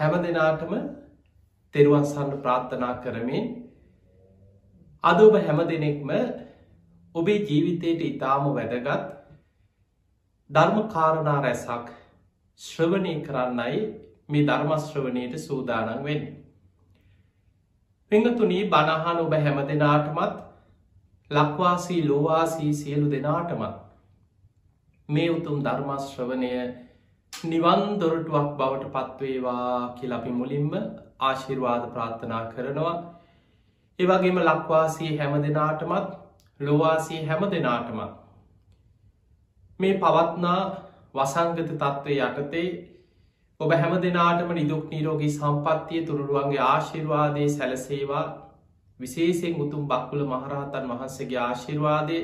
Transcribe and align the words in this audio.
හැම 0.00 0.14
දෙනාටම 0.22 0.74
තෙරුවන්සන්න 1.74 2.30
ප්‍රාර්ථනා 2.38 2.92
කරමින් 3.00 3.48
අද 5.04 5.18
ඔබ 5.20 5.34
හැම 5.38 5.60
දෙනෙක්ම 5.66 6.10
ඔබේ 7.14 7.40
ජීවිතයට 7.42 8.00
ඉතාම 8.06 8.46
වැදගත් 8.50 9.04
ධර්ම 10.50 10.78
කාරණා 10.88 11.38
රැසක් 11.40 11.92
ශ්‍රවණය 12.60 13.14
කරන්නයි 13.22 13.80
මේ 14.28 14.46
ධර්මශ්‍රවනයට 14.46 15.38
සූදානන් 15.38 16.04
වෙන්න. 16.04 16.24
පිංගතුනී 18.12 18.64
බණහන 18.68 19.18
ඔබ 19.18 19.34
හැම 19.38 19.58
දෙනාටමත් 19.66 20.36
ලක්වාසී 21.30 22.02
ලෝවාසී 22.04 22.72
සියලු 22.74 23.10
දෙනාටමත් 23.10 23.76
මේ 25.08 25.30
උතුම් 25.30 25.58
ධර්මශ්‍රවනය 25.62 26.50
නිවන් 27.32 27.98
දොරටුවක් 27.98 28.48
බවට 28.54 28.90
පත්වේවා 28.94 29.94
කියල 29.94 30.12
අපි 30.12 30.30
මුලින්ම 30.32 30.72
ආශිර්වාද 31.20 31.84
ප්‍රාර්ථනා 31.88 32.42
කරනවා. 32.48 32.94
ඒවගේම 33.98 34.38
ලක්වාසී 34.40 35.16
හැම 35.18 35.34
දෙනාටමත් 35.42 36.08
ලොවාසී 36.60 37.20
හැම 37.24 37.42
දෙනාටමත් 37.50 38.12
මේ 39.80 39.94
පවත්නා 39.96 40.60
වසංගත 41.14 41.68
තත්ත්වය 41.72 42.14
යටතේ 42.20 42.68
ඔබ 43.60 43.72
හැම 43.74 43.94
දෙනාටම 43.98 44.52
නිදුක් 44.52 44.84
නීරෝගී 44.88 45.30
සම්පත්තිය 45.30 46.04
තුරුරුවන්ගේ 46.04 46.62
ආශිර්වාදය 46.64 47.48
සැලසේවා. 47.48 48.26
විශේෂෙන් 49.00 49.54
උතුම් 49.58 49.82
බක්කුල 49.86 50.22
මහරහතන් 50.26 50.84
වහන්සේගේ 50.88 51.40
ආශිර්වාදය 51.40 52.18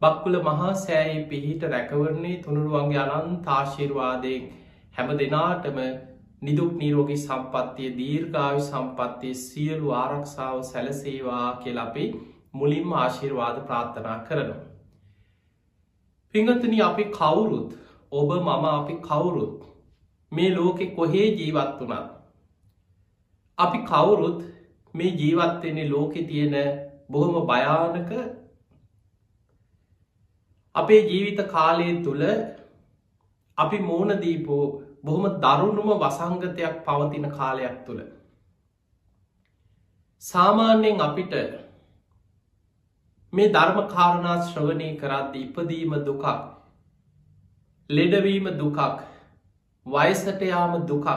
බක්කුල 0.00 0.36
මහා 0.42 0.74
සෑයි 0.76 1.24
පිහිට 1.24 1.64
රැකවරණේ 1.66 2.36
තුනුරුවන්ගේ 2.44 3.00
අනන් 3.00 3.34
තාශිර්වාදයෙන් 3.42 4.46
හැම 4.94 5.10
දෙනාටම 5.18 5.80
නිදුක් 6.42 6.70
නීරෝගී 6.74 7.18
සම්පත්තිය 7.18 7.90
දීර්ගාවි 7.98 8.62
සම්පත්තිය 8.62 9.34
සියලු 9.40 9.92
ආරක්ෂාව 9.96 10.62
සැලසේවා 10.62 11.50
කියල 11.58 11.82
අපි 11.84 12.06
මුලින්ම 12.54 12.94
ආශිර්වාද 12.94 13.60
ප්‍රාර්ථනා 13.62 14.16
කරනවා. 14.24 14.64
පිංගතන 16.34 16.80
අපි 16.82 17.08
කවුරුත් 17.12 17.76
ඔබ 18.14 18.34
මම 18.38 18.66
අපි 18.72 18.98
කවුරුත් 19.02 19.70
මේ 20.32 20.50
ලෝකෙ 20.50 20.90
කොහේ 20.92 21.28
ජීවත් 21.34 21.78
වුණා. 21.78 22.04
අපි 23.58 23.86
කවුරුත් 23.86 24.44
මේ 24.94 25.16
ජීවත්වෙන්නේ 25.16 25.88
ලෝකෙ 25.88 26.20
තියෙන 26.24 26.60
බොහොම 27.10 27.42
භයානක 27.46 28.12
අපේ 30.74 31.00
ජීවිත 31.04 31.40
කාලය 31.48 31.88
තුළ 32.04 32.22
අපි 33.58 33.78
මෝනදීපෝ 33.80 34.62
බොහොම 35.02 35.26
දරුණුම 35.40 35.90
වසංගතයක් 35.98 36.84
පවතින 36.84 37.26
කාලයක් 37.32 37.76
තුළ. 37.86 38.00
සාමාන්‍යයෙන් 40.22 41.00
අපිට 41.00 41.34
මේ 43.32 43.48
ධර්ම 43.48 43.78
කාරණා 43.88 44.38
ශ්‍රවණය 44.44 44.88
කරද්ද 44.96 45.36
ඉපදීම 45.38 45.98
දුකක් 46.04 46.24
ලෙඩවීම 47.90 48.48
දුකක් 48.54 48.80
වයසටයාම 49.86 50.74
දුකක් 50.86 51.10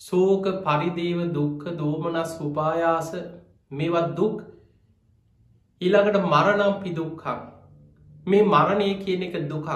සෝක 0.00 0.44
පරිදේව 0.62 1.24
දුක්ක 1.32 1.64
දෝමනස් 1.76 2.36
උපායාස 2.40 3.10
මේවත් 3.72 4.14
දුක් 4.16 4.36
ඊළඟට 5.80 6.24
මරණම්පි 6.26 6.94
දුක්කක් 6.94 7.53
මේ 8.26 8.42
මරණය 8.44 8.90
කියන 9.00 9.22
එක 9.22 9.36
දුකක් 9.48 9.68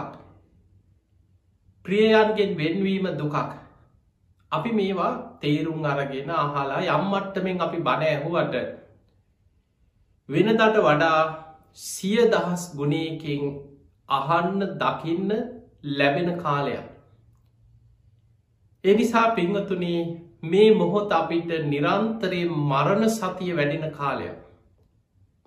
ප්‍රියයන්ගෙන් 1.85 2.53
වෙන්වීම 2.57 3.07
දුකක් 3.17 3.37
අපි 4.53 4.71
මේවා 4.73 5.13
තේරුම් 5.41 5.85
අරගෙන 5.85 6.31
අහලා 6.37 6.81
යම්මට්ටමෙන් 6.89 7.61
අපි 7.61 7.79
බණ 7.81 8.07
ඇහුවට 8.07 8.55
වෙනදට 10.29 10.79
වඩා 10.79 11.21
සිය 11.79 12.21
දහස් 12.29 12.65
ගුණයකින් 12.75 13.43
අහන්න 14.09 14.61
දකින්න 14.77 15.31
ලැබෙන 15.93 16.31
කාලයක්. 16.39 16.87
එනිසා 18.85 19.27
පිංහතුනේ 19.31 20.01
මේ 20.45 20.71
මොහොත් 20.75 21.13
අපිට 21.13 21.51
නිරන්තරය 21.67 22.41
මරණ 22.49 23.05
සතිය 23.11 23.53
වැඩෙන 23.57 23.87
කාලයක්. 23.93 24.37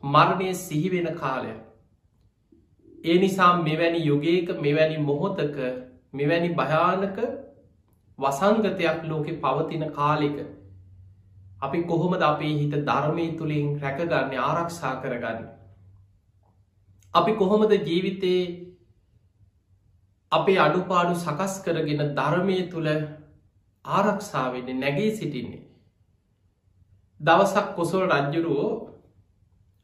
මරණය 0.04 0.54
සිහිවෙන 0.56 1.10
කාලයක්. 1.16 1.60
ඒ 3.02 3.18
නිසා 3.18 3.52
මෙවැනි 3.60 4.02
යුගේක 4.06 4.50
මෙවැනි 4.60 4.98
මොහොතක 5.02 5.58
මෙවැනි 6.14 6.50
භයානක 6.56 7.18
වසංගතයක් 8.20 9.00
ලෝකෙ 9.06 9.34
පවතින 9.38 9.86
කාලෙක 9.92 10.38
අපි 11.62 11.80
කොහොමද 11.84 12.22
අපේ 12.24 12.52
හිත 12.54 12.76
ධර්මය 12.82 13.26
තුළින් 13.38 13.72
රැකගන්න 13.80 14.38
ආරක්ෂා 14.42 14.94
කරගන්න. 15.02 15.48
අපි 17.14 17.32
කොහොමද 17.36 17.74
ජීවිතයේ 17.82 18.46
අපේ 20.32 20.60
අඩුපාඩු 20.60 21.16
සකස් 21.18 21.58
කරගෙන 21.64 22.08
ධර්මය 22.14 22.58
තුළ 22.72 22.90
ආරක්ෂාවෙන්න 23.86 24.80
නැගේ 24.80 25.12
සිටින්නේ. 25.14 25.62
දවසක් 27.20 27.68
කොසොල් 27.76 28.10
රජ්ජුරුවෝ 28.10 28.72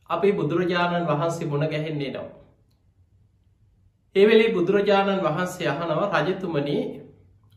අපේ 0.09 0.33
බුදුරජාණන් 0.33 1.07
වහන්සේ 1.07 1.47
මුණ 1.47 1.67
ගැහෙන්නේ 1.67 2.11
නම්. 2.11 2.27
ඒවෙලේ 4.15 4.53
බුදුරජාණන් 4.53 5.23
වහන්සේ 5.23 5.67
අහනව 5.67 5.99
රජතුමනී 6.19 6.83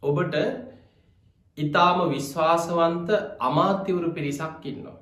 ඔබට 0.02 0.34
ඉතාම 1.58 1.98
විශ්වාසවන්ත 2.08 3.08
අමාත්‍යවරු 3.40 4.10
පිරිසක් 4.12 4.64
ඉන්නවා. 4.64 4.98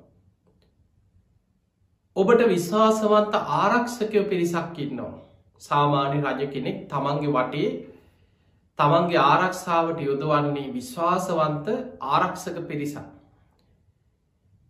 ඔබට 2.15 2.41
විශ්වාසවන්ත 2.47 3.33
ආරක්ෂකයෝ 3.55 4.25
පිරිසක් 4.25 4.79
ඉන්නවා. 4.79 5.13
සාමාන්‍ය 5.61 6.17
රජ 6.23 6.41
කෙනෙක් 6.47 6.77
තමන්ගේ 6.87 7.35
වටේ 7.35 7.69
තමන්ගේ 8.79 9.21
ආරක්ෂාවට 9.23 9.99
යොදවන්නේ 10.01 10.73
විශ්වාසවන්ත 10.73 11.67
ආරක්ෂක 12.09 12.57
පිරිසක්. 12.67 13.07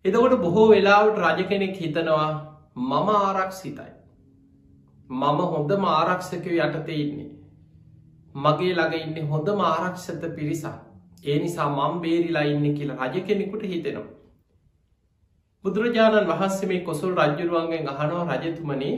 එදකොට 0.05 0.41
බොහෝ 0.41 0.67
වෙලාවට 0.69 1.23
රජ 1.23 1.39
කෙනෙක් 1.45 1.75
හිතනවා 1.77 2.29
මම 2.77 3.09
ආරක්ෂිතයි. 3.11 3.98
මම 5.09 5.39
හොඳම 5.47 5.85
ආරක්ෂකය 5.87 6.55
යටතේ 6.57 6.97
ඉන්නේ. 6.97 7.29
මගේ 8.35 8.73
ළඟ 8.73 9.17
ඉන්න 9.17 9.27
හොඳම 9.27 9.61
ආරක්ෂත 9.63 10.25
පිරිසක්. 10.33 10.75
ඒ 11.23 11.37
නිසා 11.39 11.69
මම් 11.69 12.01
බේරිලා 12.01 12.43
ඉන්න 12.45 12.65
කියලා 12.73 13.05
රජ 13.05 13.23
කෙනෙකුට 13.23 13.63
හිතෙනවා. 13.65 14.09
බුදුරජාණන් 15.65 16.27
වහන්සේ 16.27 16.67
මේ 16.67 16.81
කොසුල් 16.81 17.15
රජ්ජුරුවන්ගෙන් 17.17 17.89
අහනවා 17.89 18.35
රජතුමනේ 18.35 18.97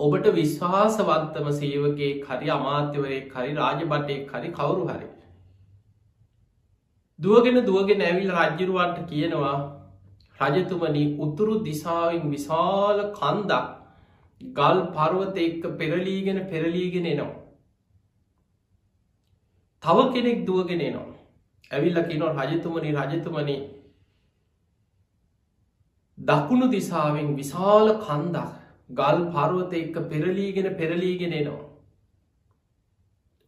ඔබට 0.00 0.26
විශ්වාසවන්තම 0.32 1.50
සේවගේ 1.52 2.10
කරි 2.20 2.50
අමාත්‍යවරේ 2.50 3.20
කරි 3.28 3.54
රාජබටය 3.54 4.16
කරි 4.26 4.50
කවුරු 4.52 4.88
හරි. 4.88 5.06
දුවගෙන 7.18 7.60
දුවගෙන 7.64 8.02
ඇවිල් 8.02 8.34
රජ්ජුරුවන්ට 8.36 8.98
කියනවා 9.08 9.54
රජතුමනි 10.40 11.06
උතුරු 11.18 11.56
දිසාවෙන් 11.62 12.28
විශාල 12.30 13.04
කන්දක් 13.12 13.81
ගල් 14.42 14.80
පරුවත 14.92 15.36
එක්ක 15.38 15.64
පෙරලීගෙන 15.78 16.38
පෙරලීගෙන 16.48 17.06
එනවා. 17.06 17.42
තව 19.82 19.98
කෙනෙක් 20.12 20.46
දුවගෙන 20.46 20.82
නවා. 20.86 21.06
ඇවිල්ල 21.70 22.02
කිනො 22.04 22.26
රජතුමනි 22.30 22.90
රජතුමනි 22.94 23.56
දකුණු 26.18 26.70
දිසාවෙන් 26.70 27.36
විශාල 27.36 27.92
කන්දක් 28.00 28.48
ගල් 28.92 29.22
පරුවත 29.30 29.72
එක්ක 29.74 29.96
පෙරලීගෙන 30.08 30.68
පෙරලීගෙන 30.76 31.36
නවා. 31.38 31.62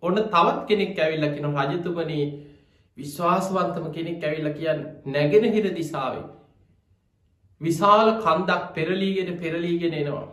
ඔන්න 0.03 0.23
තවත් 0.27 0.67
කෙනෙක් 0.69 0.99
ඇවිල්ල 0.99 1.29
කින 1.35 1.51
රජතුමනි 1.53 2.21
විශ්වාසවන්තම 2.99 3.91
කෙනෙක් 3.93 4.23
ඇවිල්ල 4.23 4.51
කියන්න 4.53 4.87
නැගෙන 5.09 5.53
හිර 5.53 5.67
දිසාවේ. 5.73 6.25
විශාල 7.61 8.09
කන්දක් 8.21 8.73
පෙරලීගෙන 8.75 9.39
පෙරලීගෙන 9.39 9.95
එනවා. 9.95 10.27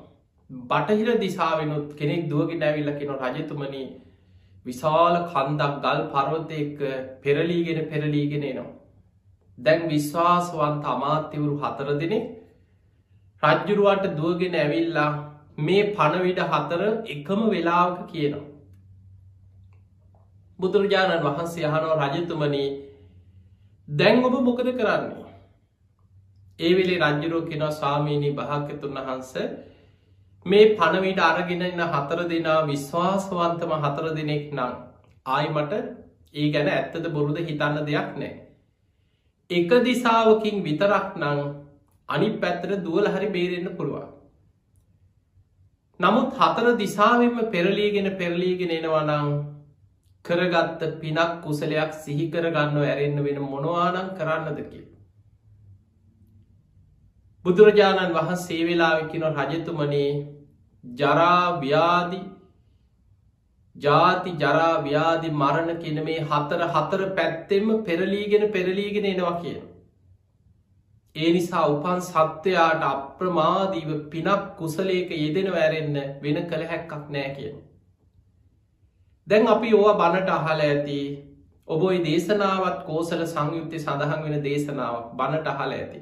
බටහිර 0.51 1.17
දිසාාවෙනුත් 1.19 1.95
කෙනෙක් 1.95 2.29
දුවගෙන 2.29 2.63
ඇවිල්ල 2.63 2.91
කින 2.95 3.11
රජතුමනී 3.29 3.87
විශාල 4.65 5.15
කන්දක් 5.25 5.81
ගල් 5.81 6.01
පරවතයක 6.09 6.77
පෙරලීගෙන 7.21 7.79
පෙරලීගෙන 7.87 8.45
නවා. 8.49 8.69
දැන් 9.57 9.81
විශ්වාසවන්ත 9.87 10.85
අමාත්‍යවරු 10.85 11.55
හතර 11.57 11.97
දෙනෙ 11.97 12.19
රජ්ජුරුවන්ට 13.43 14.15
දුවගෙන 14.17 14.55
ඇවිල්ලා 14.57 15.09
මේ 15.59 15.89
පණවිඩ 15.91 16.43
හතර 16.45 16.81
එකම 17.07 17.41
වෙලාවක 17.49 17.99
කියනවා. 18.07 18.45
බුදුරජාණන් 20.59 21.25
වහන්සේ 21.25 21.65
යහනෝ 21.65 21.99
රජතුමනී 22.03 22.69
දැන් 23.87 24.23
ඔබ 24.25 24.35
මොකද 24.41 24.67
කරන්නේ. 24.73 25.27
ඒ 26.59 26.71
වෙලේ 26.73 27.01
රජ්ජුරුව 27.01 27.43
කෙනවා 27.49 27.73
ස්වාමීණී 27.73 28.33
භාක්‍යතුන් 28.35 28.97
වහන්ස 28.99 29.33
මේ 30.45 30.75
පණවිට 30.75 31.19
අරගෙන 31.21 31.61
ඉන්න 31.63 31.81
හතර 31.87 32.21
දෙනා 32.27 32.61
විශ්වාසවන්තම 32.65 33.73
හතර 33.79 34.07
දෙනෙක් 34.15 34.45
නම් 34.51 34.73
ආයි 35.27 35.49
මට 35.51 35.81
ඒ 36.33 36.47
ගැන 36.51 36.69
ඇත්තද 36.69 37.05
බොරුද 37.09 37.37
හිතන්න 37.39 37.77
දෙයක් 37.85 38.15
නෑ. 38.15 38.31
එක 39.49 39.69
දිසාවකින් 39.83 40.63
විතරක් 40.63 41.19
නං 41.19 41.39
අනි 42.09 42.29
පැත්තර 42.37 42.73
දුවල 42.79 43.07
හරි 43.07 43.29
බේරෙන්න්න 43.29 43.77
පුළුවන්. 43.77 44.09
නමුත් 45.99 46.33
හතර 46.35 46.73
දිසාවෙන්ම 46.77 47.37
පෙරලීගෙන 47.51 48.09
පෙරලීගෙන 48.17 48.71
එනවනං 48.71 49.29
කරගත්ත 50.25 50.81
පිනක් 50.99 51.37
කුසලයක් 51.43 51.93
සිහිකර 51.99 52.49
ගන්න 52.49 52.81
ඇරෙන්න්න 52.83 53.23
වෙන 53.23 53.39
මොනවානං 53.45 54.09
කරන්නද 54.17 54.59
කිය. 54.65 54.90
බුදුරජාණන් 57.45 58.13
වහන්සේ 58.13 58.61
වෙලාවෙකින 58.65 59.23
රජතුමනේ 59.29 60.09
ජරාව්‍යාදි 60.83 62.21
ජාති 63.75 64.35
ජරාව්‍යාදි 64.35 65.31
මරණ 65.33 65.79
කියන 65.79 66.03
මේ 66.03 66.19
හතර 66.25 66.67
හතර 66.67 67.03
පැත්තෙම 67.15 67.73
පෙරලීගෙන 67.83 68.45
පෙරලීගෙන 68.51 69.05
එනවා 69.05 69.33
කියන. 69.41 69.61
ඒ 71.15 71.31
නිසා 71.31 71.65
උපන් 71.67 72.01
සත්වයාට 72.01 72.83
අප්‍රමාදීව 72.83 73.89
පිනක් 74.09 74.45
කුසලේක 74.57 75.09
යෙදෙන 75.13 75.51
වැරෙන්න 75.51 75.97
වෙන 76.21 76.39
කළ 76.45 76.63
හැක්කක් 76.65 77.09
නෑ 77.09 77.33
කියන. 77.35 77.57
දැන් 79.27 79.47
අපි 79.47 79.73
ඕවා 79.73 79.97
බණට 80.01 80.31
අහල 80.31 80.61
ඇති 80.61 81.01
ඔබයි 81.67 81.99
දේශනාවත් 82.03 82.79
කෝසල 82.85 83.27
සංයුක්ති 83.27 83.79
සඳහන් 83.79 84.23
වෙන 84.23 84.43
දේශනාවක් 84.43 85.11
බණට 85.15 85.47
අහල 85.49 85.73
ඇති. 85.73 86.01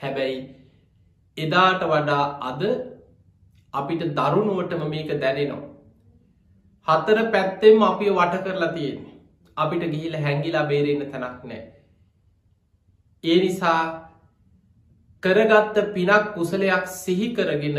හැබැයි 0.00 0.38
එදාට 1.36 1.82
වඩා 1.84 2.24
අද 2.42 2.62
අපිට 3.74 4.02
දරුණුවටම 4.16 4.82
මේක 4.88 5.10
දැනෙනවා. 5.20 5.70
හතර 6.88 7.18
පැත්තෙම 7.32 7.82
අපි 7.82 8.10
වට 8.10 8.44
කරලා 8.44 8.72
තියෙන්නේ. 8.72 9.14
අපිට 9.56 9.84
ගිහිල 9.92 10.16
හැංගිලා 10.18 10.68
බේරෙන්න 10.68 11.12
තැනක් 11.12 11.44
නෑ. 11.44 11.62
ඒ 13.24 13.38
නිසා 13.40 13.80
කරගත්ත 15.22 15.78
පිනක් 15.94 16.34
කුසලයක් 16.34 16.86
සිහි 16.94 17.28
කරගෙන 17.36 17.78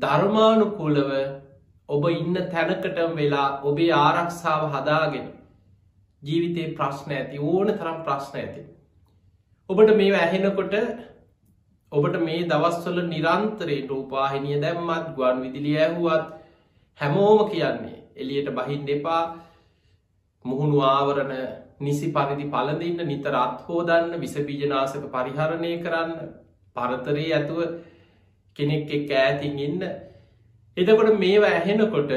ධර්මානුකූලව 0.00 1.10
ඔබ 1.88 2.04
ඉන්න 2.10 2.36
තැනකටම 2.52 3.16
වෙලා 3.16 3.48
ඔබේ 3.62 3.90
ආරක්ෂාව 3.94 4.62
හදාගෙන 4.74 5.26
ජීවිතේ 6.22 6.74
ප්‍රශ්න 6.76 7.10
ඇති 7.12 7.38
ඕන 7.40 7.72
තරම් 7.72 7.98
ප්‍රශ්න 8.04 8.38
ඇති. 8.38 8.62
ඔබට 9.70 9.96
මේ 9.96 10.14
ඇහෙනකොට 10.16 10.74
ඔබට 11.92 12.16
මේ 12.20 12.44
දවස්වල 12.44 13.00
නිරන්තරේ 13.06 13.80
රූපාහිනිය 13.86 14.60
දැම්මත් 14.60 15.10
ගුවන් 15.16 15.42
විදිලි 15.42 15.74
ඇහුවත් 15.78 16.24
හැමෝම 16.98 17.50
කියන්නේ 17.50 17.98
එලියට 18.16 18.48
බහින් 18.52 18.88
එපා. 18.90 19.22
මුහුණු 20.44 20.80
ආවරණ 20.84 21.34
නිසි 21.80 22.08
පරිදි 22.10 22.46
පලඳන්න 22.46 23.06
නිතර 23.06 23.34
අත්හෝදන්න 23.36 24.16
විසබීජනාසක 24.18 25.04
පරිහරණය 25.10 25.72
කරන්න 25.78 26.12
පරතරයේ 26.76 27.32
ඇතුව 27.32 27.60
කෙනෙක් 28.56 28.90
එක් 28.90 29.10
ඈතින් 29.12 29.58
ඉන්න. 29.60 29.82
එතකොට 30.76 31.18
මේවා 31.18 31.52
ඇහෙනකොට 31.52 32.12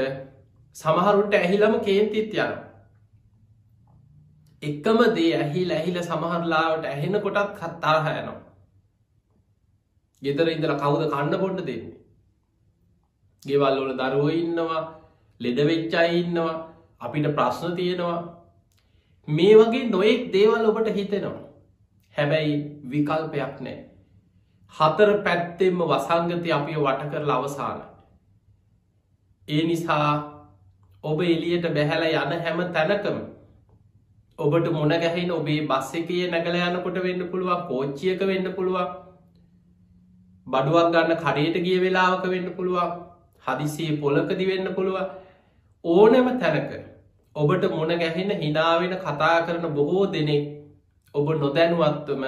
සමහරුන්ට 0.75 1.33
ඇහිලම 1.35 1.77
කේන්තිත් 1.81 2.33
යන 2.37 2.51
එක්කම 4.63 4.99
දේ 5.13 5.31
ඇහිල් 5.35 5.71
ඇහිල 5.71 6.03
සමහරලාවට 6.03 6.85
ඇහෙන 6.87 7.21
කොටත් 7.21 7.55
කත්තාරහ 7.55 8.11
යනවා. 8.13 8.46
ගෙදර 10.21 10.47
ඉඳල 10.49 10.73
කවුද 10.75 11.03
කණ්ඩ 11.05 11.39
පොඩ්ඩ 11.39 11.65
දෙන්නේ? 11.65 11.97
ගෙවල්ලොල 13.45 13.91
දරුව 13.95 14.29
ඉන්නවා 14.35 14.81
ලෙඩවෙච්චයි 15.41 16.21
ඉන්නවා 16.21 16.55
අපිට 17.01 17.27
ප්‍රශ්න 17.33 17.75
තියෙනවා. 17.75 18.19
මේ 19.27 19.53
වගේ 19.55 19.89
නොයෙක් 19.89 20.31
දේවල් 20.31 20.65
ඔබට 20.67 20.95
හිතෙනවා. 20.95 21.47
හැබැයි 22.15 22.55
විකල්පයක් 22.85 23.61
නෑ 23.61 23.77
හතර 24.73 25.11
පැත්තෙම 25.23 25.81
වසංගති 25.83 26.51
අපිය 26.51 26.77
වට 26.77 27.11
කරලා 27.11 27.37
අවසාන 27.37 27.81
ඒ 29.47 29.63
නිසා 29.63 30.07
ඔබ 31.03 31.19
එලියට 31.23 31.67
බැහැල 31.71 32.05
යන 32.05 32.39
හැම 32.41 32.63
තැනකම 32.73 33.19
ඔබට 34.39 34.71
මොන 34.71 34.95
ගැහෙන 34.95 35.31
ඔබේ 35.31 35.59
බස් 35.67 35.91
එකය 35.95 36.17
නැගල 36.27 36.57
යනකොට 36.61 36.97
වෙන්න 37.03 37.27
පුළුවන් 37.27 37.61
කෝච්චියක 37.67 38.25
වෙන්න 38.25 38.49
පුළුවන් 38.53 38.89
බඩුවක් 40.47 40.91
ගන්න 40.93 41.17
කඩේට 41.17 41.57
ගිය 41.63 41.79
වෙලාවක 41.79 42.27
වෙන්න 42.27 42.51
පුළුවන් 42.55 42.91
හදිසියේ 43.45 43.97
පොලකදි 43.99 44.45
වෙන්න 44.47 44.69
පුළුවන් 44.75 45.09
ඕනෑම 45.83 46.29
තැනක 46.39 46.71
ඔබට 47.35 47.65
මොන 47.71 47.91
ගැහෙන 47.95 48.31
හිනාවෙන 48.37 48.95
කතා 48.99 49.35
කරන 49.45 49.67
බොහෝ 49.73 50.05
දෙනෙක් 50.09 50.45
ඔබ 51.15 51.27
නොදැනුවත්වම 51.35 52.23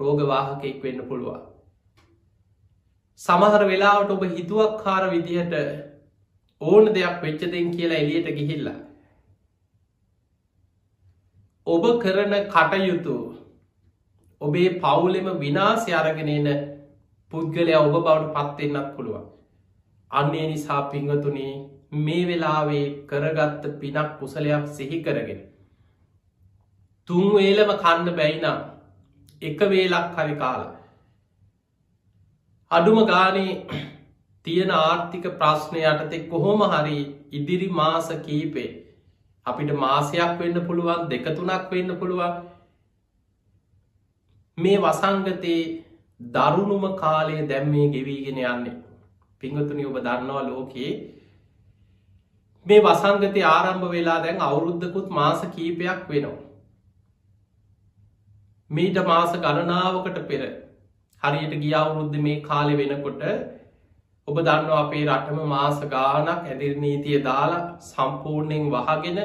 රෝගවාහකෙක් 0.00 0.82
වෙන්න 0.82 1.00
පුළුවන්. 1.04 1.40
සමහර 3.20 3.62
වෙලාවට 3.64 4.10
ඔබ 4.10 4.24
හිතුවක් 4.30 4.76
කාර 4.82 5.10
විදිහට 5.10 5.54
ඕන 6.60 6.92
දෙයක් 6.92 7.16
වෙච්චදෙන් 7.22 7.72
කියලා 7.72 7.98
එලියට 7.98 8.30
ගිහිල්ලා. 8.32 8.78
ඔබ 11.66 11.84
කරන 12.00 12.38
කටයුතු 12.46 13.18
ඔබේ 14.40 14.70
පවුලෙම 14.78 15.28
විනාසය 15.38 15.92
අරගෙනන 15.94 16.48
පුද්ගලය 17.32 17.74
ඔබ 17.76 17.94
බවට 17.94 18.34
පත්වෙන්නත් 18.34 18.92
පුළුවන්. 18.96 19.24
අන්නේ 20.10 20.46
නිසා 20.48 20.82
පිංහතුනේ 20.84 21.54
මේ 22.00 22.26
වෙලාවේ 22.26 22.86
කරගත්ත 23.06 23.64
පිනක් 23.80 24.14
කුසලයක් 24.18 24.68
සිහි 24.70 25.02
කරගෙන. 25.02 25.40
තුන් 27.08 27.26
වේලම 27.34 27.74
කණ්ඩ 27.74 28.16
බැයිනම් 28.16 28.58
එක 29.42 29.60
වේලක් 29.68 30.16
හරි 30.16 30.36
කාලා. 30.36 30.72
අඩුම 32.70 32.98
ගානේ 33.06 33.52
තියෙන 34.46 34.70
ආර්ථික 34.72 35.26
ප්‍රශ්නය 35.34 35.84
යටතෙ 35.84 36.18
කොහොම 36.28 36.64
හරි 36.68 36.98
ඉදිරි 37.32 37.68
මාස 37.72 38.08
කීපේ 38.22 38.70
අපිට 39.46 39.70
මාසයක් 39.76 40.38
වෙන්න 40.38 40.66
පුළුවන් 40.66 41.08
දෙකතුනක් 41.08 41.70
වෙන්න 41.70 41.96
පුළුවන් 41.96 42.34
මේ 44.58 44.78
වසංගතයේ 44.78 45.62
දරුණුම 46.20 46.96
කාලය 46.96 47.36
දැම්මේ 47.46 47.88
ගෙවීගෙන 47.90 48.40
යන්නේ 48.44 48.76
පිංහතුනි 49.42 49.86
ඔබ 49.86 49.96
දන්නවා 49.98 50.44
ලෝකයේ 50.44 50.92
මේ 52.66 52.80
වසංගති 52.80 53.46
ආරම්භ 53.46 53.88
වෙලා 53.90 54.18
දැන් 54.20 54.40
අවුරුද්ධකුත් 54.40 55.08
මාස 55.10 55.40
කීපයක් 55.48 56.04
වෙනවා. 56.08 56.38
මීට 58.70 58.98
මාස 59.04 59.32
ගණනාවකට 59.36 60.20
පෙර 60.28 60.42
හරියට 61.22 61.54
ගිය 61.58 61.74
අවුරුද්ධ 61.74 62.18
මේ 62.20 62.40
කාලෙ 62.42 62.74
වෙනකොට 62.74 63.22
ඔබ 64.28 64.36
දන්න 64.40 64.70
අපේ 64.74 65.04
රටම 65.06 65.40
මාස 65.48 65.80
ගානක් 65.88 66.28
ඇදිරි 66.30 66.76
නීතිය 66.78 67.18
දාලා 67.22 67.64
සම්පූර්ණයෙන් 67.82 68.70
වහගෙන 68.70 69.18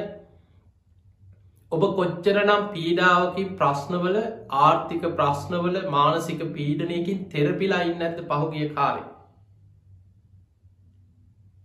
ඔබ 1.72 1.84
කොච්චර 1.90 2.36
නම් 2.38 2.62
පීඩාවකින් 2.70 3.50
ප්‍රශ්නවල 3.56 4.16
ආර්ථික 4.60 5.04
ප්‍රශ්නවල 5.12 5.76
මානසික 5.88 6.40
පීඩනයකින් 6.52 7.20
තෙරපිලා 7.30 7.82
ඉන්න 7.84 8.02
ඇත 8.02 8.22
පහුගිය 8.26 8.68
කාලේ? 8.70 9.04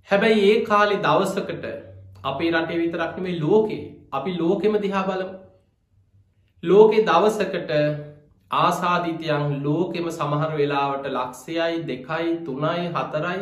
හැබැයි 0.09 0.43
ඒ 0.47 0.59
කාලි 0.65 0.99
දවසකට 0.99 1.65
අපේ 2.23 2.51
රටේ 2.51 2.77
විතරක්නේ 2.77 3.39
ලෝකේ 3.39 3.81
අපි 4.11 4.35
ලෝකෙම 4.35 4.77
දිහා 4.79 5.05
බලම. 5.05 5.31
ලෝකෙ 6.63 7.01
දවසකට 7.03 7.73
ආසාධිතයන් 8.51 9.57
ලෝකෙම 9.63 10.11
සමහර 10.11 10.51
වෙලාවට 10.53 11.09
ලක්ෂයයි 11.09 11.81
දෙකයි 11.83 12.37
තුනයි 12.43 12.93
හතරයි 12.93 13.41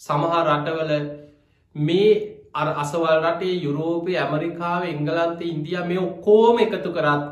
සමහා 0.00 0.44
රටවල 0.46 0.92
මේ 1.76 2.12
අර 2.54 2.68
අසවල් 2.76 3.16
රටේ 3.18 3.60
යුරෝපය 3.60 4.16
ඇමරිකාව 4.16 4.82
එංගලන්ත 4.86 5.40
ඉන්දිය 5.44 5.78
මේ 5.84 6.00
ඔක්කෝම 6.00 6.58
එකතු 6.60 6.90
කරත් 6.90 7.24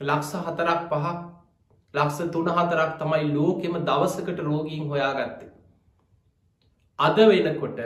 ලක්ෂ 0.00 0.32
හතරක් 0.42 0.82
පහක් 0.90 1.18
ලක්ෂ 1.94 2.30
තුන 2.30 2.48
හතරක් 2.50 2.92
තමයි 2.98 3.26
ලෝකෙම 3.30 3.74
දවසකට 3.82 4.38
රෝගීන් 4.42 4.88
හොයාගත්තේ 4.88 5.52
අද 6.98 7.16
වෙනකොට 7.26 7.78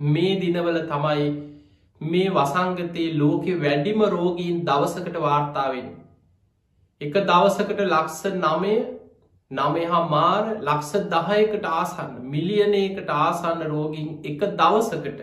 මේ 0.00 0.34
දිනවල 0.38 0.80
තමයි 0.86 1.28
මේ 2.00 2.30
වසංගතයේ 2.30 3.14
ලෝකෙ 3.14 3.54
වැඩිම 3.56 4.02
රෝගීන් 4.08 4.64
දවසකට 4.64 5.16
වාර්තාවෙන්. 5.18 5.88
එක 7.00 7.14
දවසකට 7.24 7.80
ලක්ස 7.86 8.20
නමය 8.36 8.76
නමය 9.50 9.84
හා 9.86 10.04
මාර 10.08 10.44
ලක්ස 10.60 10.92
දහයකට 11.08 11.64
ආසන්න 11.66 12.14
මිලියනයකට 12.26 13.10
ආසන්න 13.16 13.66
රෝගීන් 13.66 14.08
එක 14.24 14.40
දවසකට 14.54 15.20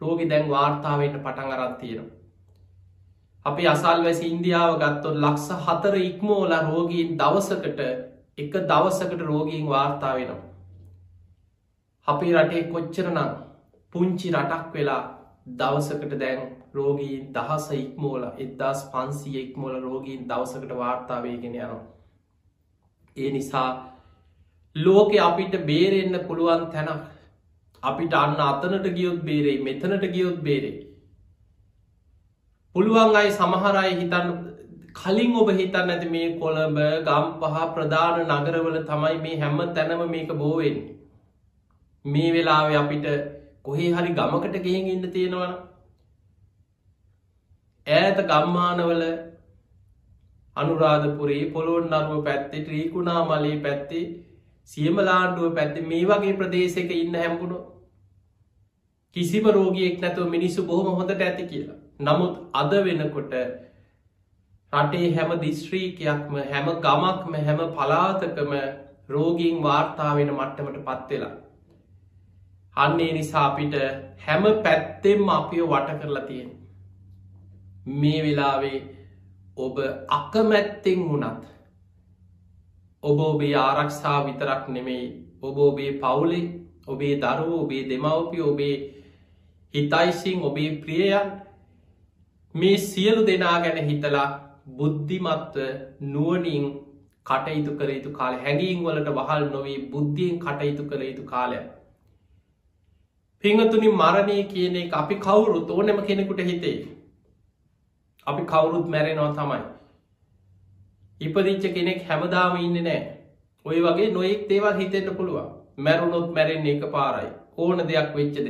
රෝගි 0.00 0.28
දැන් 0.28 0.50
වාර්තාවයට 0.50 1.16
පටන් 1.18 1.52
අරත්තියෙනවා. 1.56 2.16
අපි 3.46 3.66
අසල් 3.66 4.04
වැසි 4.04 4.28
ඉන්දියාව 4.28 4.72
ගත්තොත් 4.76 5.16
ලක්ස 5.16 5.46
හතර 5.64 5.96
ඉක්මෝල 6.00 6.52
රෝගීන් 6.64 7.16
දවසකට 7.18 7.80
එක 8.38 8.52
දවසකට 8.64 9.20
රෝගීන් 9.22 9.66
වාර්තාවෙනවා. 9.66 10.44
අපි 12.08 12.32
රටේ 12.34 12.62
කොච්චරනම් 12.66 13.30
පුංචි 13.92 14.28
රටක් 14.32 14.74
වෙලා 14.74 15.02
දවසකට 15.54 16.14
දැන් 16.18 16.40
රෝගීන් 16.74 17.32
දහස 17.32 17.66
ඉක්මෝල 17.74 18.24
එදදාස් 18.36 18.80
පන්සිය 18.92 19.36
ඉක්මෝල 19.40 19.76
රෝගීන් 19.80 20.28
දවසකට 20.28 20.72
වාර්තාවයගෙන 20.76 21.54
යනවා. 21.56 21.82
ඒ 23.16 23.30
නිසා 23.30 23.68
ලෝක 24.76 25.12
අපිට 25.20 25.54
බේරෙන්න්න 25.66 26.24
පුළුවන් 26.26 26.66
තැනක් 26.72 27.02
අපිට 27.82 28.14
අන්න 28.14 28.40
අතනට 28.40 28.88
ගියොත් 28.96 29.22
බේරෙයි 29.24 29.62
මෙතනට 29.62 30.04
ගියොත් 30.14 30.42
බේරෙයි. 30.42 30.86
පුළුවන් 32.74 33.16
අයි 33.16 33.30
සමහරයි 33.30 33.94
හිතන්න 34.00 34.28
කලින් 34.94 35.36
ඔබ 35.36 35.50
හිතන්න 35.60 35.92
ඇති 35.94 36.08
මේ 36.10 36.32
කොළඹ 36.40 36.78
ගම් 37.06 37.26
පහ 37.40 37.56
ප්‍රධාන 37.74 38.20
නගරවල 38.26 38.76
තමයි 38.90 39.16
මේ 39.24 39.40
හැම්ම 39.42 39.62
තැනම 39.74 40.02
මේක 40.10 40.32
බෝවෙන්. 40.34 40.76
මේ 42.04 42.32
වෙලාව 42.34 42.74
අපිට 42.82 43.06
කොහේ 43.62 43.94
හරි 43.96 44.10
ගමකට 44.18 44.56
ගෙහෙන් 44.66 44.92
ඉන්න 44.94 45.08
තියෙනවන. 45.14 45.54
ඈත 47.86 48.18
ගම්මානවල 48.30 49.02
අනුරාධපුරේ 50.56 51.42
පොළොන් 51.54 51.90
නරුව 51.90 52.24
පැත්තේ 52.26 52.64
ත්‍රීකුණා 52.66 53.20
මලේ 53.30 53.58
පැත්තේ 53.64 54.04
සියමලාණ්ඩුව 54.68 55.54
පැත්ති 55.54 55.82
මේ 55.84 56.04
වගේ 56.04 56.36
ප්‍රදේශක 56.38 56.90
ඉන්න 56.94 57.14
හැම්පුුණු 57.14 57.58
කිසිම 59.16 59.46
රෝගියෙක් 59.50 60.00
නැතුව 60.00 60.26
මිනිස්සු 60.28 60.64
බොහොම 60.64 60.96
හොඳට 60.96 61.22
ඇති 61.22 61.44
කියලා. 61.44 61.78
නමුත් 62.00 62.34
අද 62.54 62.72
වෙනකොට 62.86 63.34
රටේ 64.72 65.14
හැම 65.14 65.30
දිස්ත්‍රීකයක්ම 65.40 66.34
හැම 66.50 66.66
ගමක්ම 66.80 67.34
හැම 67.40 67.60
පලාතකම 67.72 68.52
රෝගීන් 69.08 69.62
වාර්තාාවෙන 69.62 70.32
මට්ටමට 70.32 70.84
පත්වෙලා. 70.84 71.34
අන්නේ 72.76 73.10
නිසා 73.12 73.46
අපිට 73.46 73.74
හැම 74.26 74.44
පැත්තෙම 74.62 75.28
අපිය 75.30 75.64
වට 75.64 75.98
කරලා 76.00 76.24
තියෙන. 76.24 76.50
මේ 77.94 78.22
වෙලාවේ 78.22 78.78
ඔබ 79.58 79.76
අකමැත්තෙන් 80.10 81.08
වුණත් 81.08 81.44
ඔබ 83.02 83.18
ඔබේ 83.22 83.54
ආරක්ෂා 83.56 84.18
විතරක් 84.26 84.68
නෙමෙයි 84.68 85.06
ඔබ 85.42 85.58
ඔබේ 85.60 85.90
පවුලේ 85.98 86.44
ඔබේ 86.86 87.14
දරුව 87.18 87.52
ඔබේ 87.56 87.82
දෙමවපි 87.84 88.40
ඔබේ 88.42 88.74
හිතයිසිං 89.74 90.42
ඔබේ 90.42 90.70
ප්‍රියයන් 90.80 91.30
මේ 92.54 92.76
සියලු 92.80 93.22
දෙනා 93.26 93.56
ගැන 93.60 93.78
හිතලා 93.90 94.26
බුද්ධිමත්ව 94.72 95.56
නුවනින් 96.08 96.66
කටයුතු 97.26 97.76
කර 97.78 97.88
යුතු 97.90 98.12
කාල 98.12 98.34
හැඟීම් 98.38 98.82
වලට 98.84 99.14
වහල් 99.14 99.46
නොවී 99.50 99.78
බුද්ධියෙන් 99.92 100.36
කටයුතු 100.40 100.88
කළ 100.90 101.02
යුතු 101.02 101.24
කාලය. 101.24 101.60
පිංහතුනි 103.44 103.88
මරණය 103.92 104.38
කියන 104.52 104.76
එක 104.76 104.94
අපි 104.94 105.16
කවුරුත් 105.20 105.70
ඕනෙම 105.70 106.04
කෙනෙකුට 106.04 106.42
හිතේ. 106.42 106.76
අපි 108.26 108.42
කවුරුත් 108.44 108.86
මැරෙනවා 108.88 109.32
තමයි. 109.34 109.60
ඉපදිච්ච 111.20 111.74
කෙනෙක් 111.74 112.00
හැමදාම 112.08 112.56
ඉන්න 112.60 112.78
නෑ. 112.84 113.00
ඔය 113.66 113.78
වගේ 113.80 114.12
නොයෙක් 114.12 114.48
දේවල් 114.48 114.80
හිතෙන්ට 114.80 115.16
පුළුවන් 115.18 115.52
මැරුණොත් 115.78 116.32
මැරෙන් 116.34 116.66
එක 116.66 116.82
පාරයි 116.92 117.30
ඕන 117.58 117.78
දෙයක් 117.88 118.10
වෙච්චද. 118.16 118.48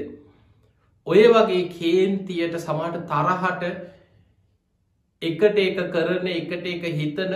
ඔය 1.06 1.22
වගේ 1.34 1.68
කේන්තියට 1.76 2.56
සමට 2.58 3.04
තරහට 3.10 3.62
එකට 5.22 5.58
එක 5.58 5.78
කරන 5.92 6.26
එකට 6.30 6.66
එක 6.72 6.84
හිතන 6.98 7.34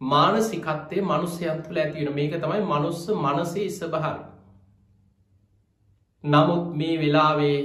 මානසිකත්තේ 0.00 1.02
මනුස්්‍යයන් 1.02 1.62
තුළ 1.64 1.78
ඇතිවෙන 1.78 2.14
මේක 2.14 2.34
තමයි 2.36 2.62
මනුස්ස 2.64 3.02
මනසේ 3.16 3.68
ස්භහර. 3.70 4.16
නමුත් 6.24 6.72
මේ 6.74 6.96
වෙලාවේ 7.02 7.60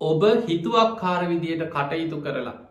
ඔබ 0.00 0.22
හිතුවක්කාර 0.46 1.28
විදියට 1.28 1.66
කටයුතු 1.74 2.22
කරලා. 2.22 2.65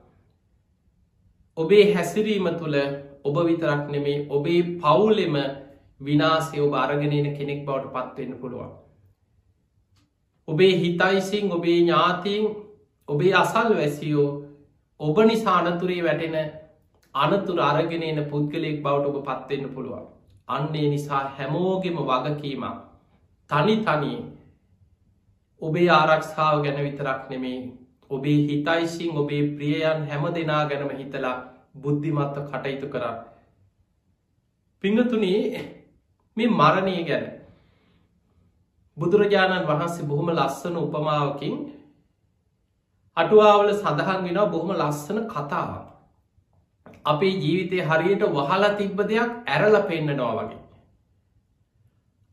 ඔබේ 1.58 1.94
හැසිරීම 1.94 2.48
තුළ 2.60 2.76
ඔබ 3.24 3.38
විතරක් 3.46 3.84
නෙමේ 3.90 4.26
ඔබේ 4.30 4.62
පවුලෙම 4.78 5.36
විනාසේ 6.02 6.62
ඔබ 6.62 6.74
අරගෙනන 6.76 7.30
කෙනෙක් 7.38 7.62
බවට 7.66 7.94
පත්වෙන්න 7.94 8.34
පුළුවන්. 8.42 8.72
ඔබේ 10.48 10.74
හිතයිසිං 10.76 11.52
ඔබේ 11.52 11.78
ඥාතිීන් 11.78 12.46
ඔබේ 13.08 13.34
අසල් 13.34 13.70
වැසියෝ 13.76 14.28
ඔබ 15.00 15.18
නිසා 15.24 15.58
අනතුරේ 15.62 16.04
වැටෙන 16.04 16.36
අනතුර 17.16 17.60
අරගෙන 17.62 18.04
එන 18.04 18.20
පුද්ගලයෙක් 18.26 18.84
බවට 18.84 19.10
ඔබ 19.10 19.18
පත්වෙන්න 19.24 19.70
පුළුවන්. 19.70 20.06
අන්නේ 20.48 20.90
නිසා 20.90 21.24
හැමෝගෙම 21.30 21.98
වගකීම 22.02 22.64
තනි 23.50 23.76
තනී 23.80 24.20
ඔබේ 25.62 25.90
ආරක්ෂාව 25.92 26.64
ගැන 26.64 26.84
විතරක් 26.84 27.30
නෙමේ 27.30 27.58
ඔබේ 28.10 28.40
හිතයිසිං 28.48 29.18
ඔබේ 29.18 29.44
ප්‍රියයන් 29.56 30.08
හැම 30.10 30.26
දෙනා 30.36 30.66
ගැනම 30.66 30.92
හිතලා 31.00 31.38
බුද්ධිමත්ව 31.76 32.38
කටයුතු 32.50 32.88
කරා. 32.90 33.16
පිංගතුනේ 34.84 35.42
මේ 36.38 36.50
මරණය 36.50 36.98
ගැන 37.04 37.26
බුදුරජාණන් 38.98 39.68
වහන්සේ 39.68 40.08
බොහොම 40.12 40.30
ලස්සන 40.32 40.78
උපමාවකින් 40.78 41.56
අටුවාවල 43.18 43.74
සඳහන් 43.74 44.22
වෙන 44.28 44.40
බොහොම 44.54 44.72
ලස්සන 44.74 45.20
කතාව. 45.28 45.72
අපේ 47.06 47.34
ජීවිතය 47.38 47.82
හරියට 47.90 48.24
වහලා 48.30 48.72
තිබ්බ 48.78 49.04
දෙයක් 49.10 49.36
ඇරල 49.48 49.76
පෙන්න්නනවා 49.90 50.34
වගේ. 50.40 50.64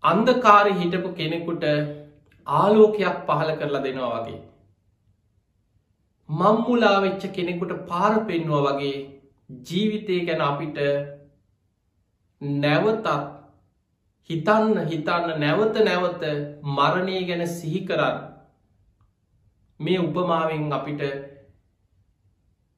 අන්දකාරි 0.04 0.78
හිටපු 0.78 1.10
කෙනෙකුට 1.18 1.64
ආලෝකයක් 2.46 3.18
පහල 3.26 3.50
කරලා 3.58 3.84
දෙනවා 3.84 4.16
වගේ. 4.18 4.40
මංමුලා 6.32 6.96
වෙච්ච 7.00 7.22
කෙනෙකුට 7.36 7.72
පාර 7.88 8.12
පෙන්වා 8.26 8.62
වගේ 8.68 8.96
ජීවිතය 9.66 10.18
ගැන 10.26 10.42
අපිට 10.42 10.78
නැවතත් 12.40 13.06
හිතන්න 14.30 14.86
හිතන්න 14.86 15.40
නැවත 15.40 15.76
නැවත 15.80 16.22
මරණය 16.70 17.18
ගැන 17.28 17.42
සිහිකරන්න 17.48 18.22
මේ 19.80 19.98
උපමාවෙන් 20.00 20.72
අපිට 20.72 21.02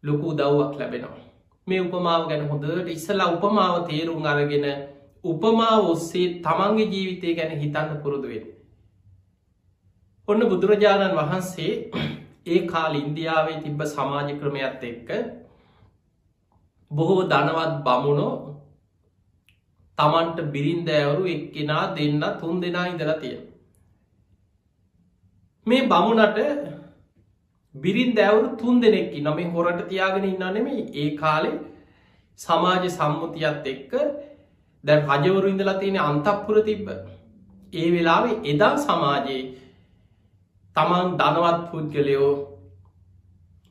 ලොකු 0.02 0.28
දව්වක් 0.32 0.72
ලැබෙනවා. 0.78 1.22
මේ 1.66 1.80
උපමාව 1.80 2.22
ගැන 2.28 2.48
හොඳට 2.48 2.88
ඉස්සලා 2.88 3.32
උපමාව 3.36 3.76
තේරුම් 3.88 4.24
අරගෙන 4.24 4.66
උපමාව 5.24 5.80
ඔස්සේ 5.92 6.26
තමන්ගේ 6.40 6.90
ජීවිතය 6.92 7.34
ගැන 7.34 7.52
හිතන්න 7.62 8.02
පුරුදුවෙන්. 8.02 8.44
ඔන්න 10.28 10.40
බුදුරජාණන් 10.50 11.16
වහන්සේ 11.18 11.72
ඒ 12.46 12.60
කාල 12.66 12.94
ඉන්දියාවේ 12.94 13.62
තිබ්බ 13.62 13.80
සමාජ 13.86 14.28
ක්‍රමයක්ත් 14.40 14.82
එක්ක 14.90 15.10
බොහෝ 16.90 17.22
දනවත් 17.30 17.74
බමුණෝ 17.86 18.34
තමන්ට 19.98 20.38
බිරින්දෑවරු 20.54 21.24
එක්කෙනා 21.34 21.84
දෙන්න 21.96 22.24
තුන් 22.40 22.60
දෙනා 22.62 22.86
ඉදලා 22.92 23.18
තිය. 23.22 23.36
මේ 25.66 25.88
බමුණට 25.88 26.38
බිරින් 27.74 28.14
දැවරු 28.14 28.48
තුන් 28.56 28.80
දෙනෙක්කි 28.80 29.22
නොම 29.22 29.38
හොරට 29.54 29.80
තියාගෙන 29.88 30.24
ඉන්න 30.24 30.46
නෙමේ 30.56 30.86
ඒ 30.94 31.08
කාලේ 31.16 31.56
සමාජ 32.38 32.84
සම්මුතියත් 32.90 33.66
එක්ක 33.66 33.92
දැ 34.84 35.00
රජවරු 35.00 35.48
ඉඳලා 35.48 35.80
තියෙන 35.80 35.98
අන්තක්පුර 36.02 36.56
තිබ්බ. 36.62 36.88
ඒ 37.72 37.88
වෙලාවේ 37.92 38.40
එදා 38.52 38.74
සමාජයේ 38.78 39.42
තමන් 40.76 41.16
දනවත් 41.18 41.58
පුද්ගලයෝ 41.70 42.32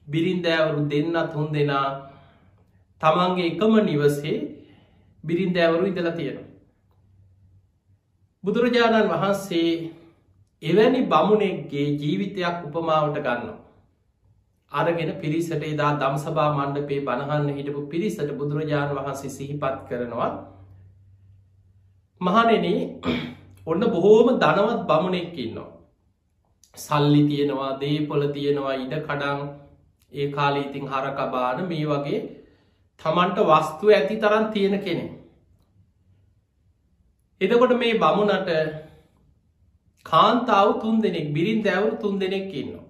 බිරින්දෑවරු 0.08 0.82
දෙන්න 0.86 1.16
තුන් 1.32 1.48
දෙනා 1.54 1.88
තමන්ගේ 3.02 3.48
එකම 3.48 3.74
නිවසේ 3.82 4.38
බිරින්දෑවරු 5.24 5.86
ඉදලා 5.86 6.14
තියෙනවා. 6.14 6.48
බුදුරජාණන් 8.44 9.12
වහන්සේ 9.12 9.68
එවැනි 10.62 11.02
බමුණෙක්ගේ 11.06 11.88
ජීවිතයක් 11.98 12.58
උපමාවට 12.68 13.20
ගන්නවා. 13.20 13.60
අරගෙන 14.72 15.12
පිරිසට 15.18 15.64
එදා 15.64 15.92
දම්සභා 15.98 16.50
මණ්ඩපේ 16.54 17.02
බණහන්න 17.02 17.50
හිටපු 17.52 17.82
පිරිසට 17.88 18.34
බුදුරජාණන් 18.34 18.98
වහන්සේ 18.98 19.32
සිහිපත් 19.32 19.78
කරනවා 19.88 20.32
මහනෙන 22.22 22.66
ඔන්න 23.72 23.84
බොහෝම 23.92 24.28
ධනවත් 24.38 24.82
බමුණෙක් 24.86 25.40
ඉන්නවා. 25.40 25.73
සල්ලි 26.78 27.22
තියෙනවා 27.28 27.80
දේපොල 27.80 28.24
තියෙනවා 28.30 28.76
ඉඩ 28.76 28.94
කඩං 29.00 29.42
ඒ 30.12 30.32
කාල 30.32 30.56
ඉතිං 30.58 30.88
හරකබාන 30.88 31.60
මේ 31.68 31.86
වගේ 31.86 32.22
තමන්ට 33.02 33.44
වස්තු 33.50 33.86
ඇති 33.90 34.16
තරන් 34.18 34.48
තියෙන 34.54 34.76
කෙනෙ. 34.82 35.06
එදකොට 37.42 37.76
මේ 37.76 37.94
බමුණට 37.96 38.50
කාන්තාව 40.06 40.74
තුන් 40.82 40.98
දෙනෙක් 41.00 41.30
බිරින් 41.34 41.64
දැවරු 41.64 41.96
තුන් 41.98 42.20
දෙනෙක් 42.20 42.54
ඉන්නවා. 42.54 42.84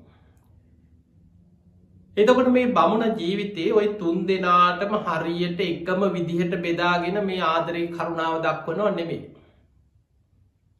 එතකොට 2.17 2.49
මේ 2.49 2.73
බමුණ 2.73 3.17
ජීවිතේ 3.17 3.69
ඔය 3.73 3.87
තුන් 3.95 4.25
දෙනාටම 4.25 4.99
හරියට 5.05 5.59
එකම 5.61 6.05
විදිහට 6.13 6.55
බෙදාගෙන 6.61 7.25
මේ 7.25 7.41
ආදරය 7.45 7.87
කරුණාව 7.89 8.35
දක්වනව 8.41 8.95
නෙමේ. 8.95 9.23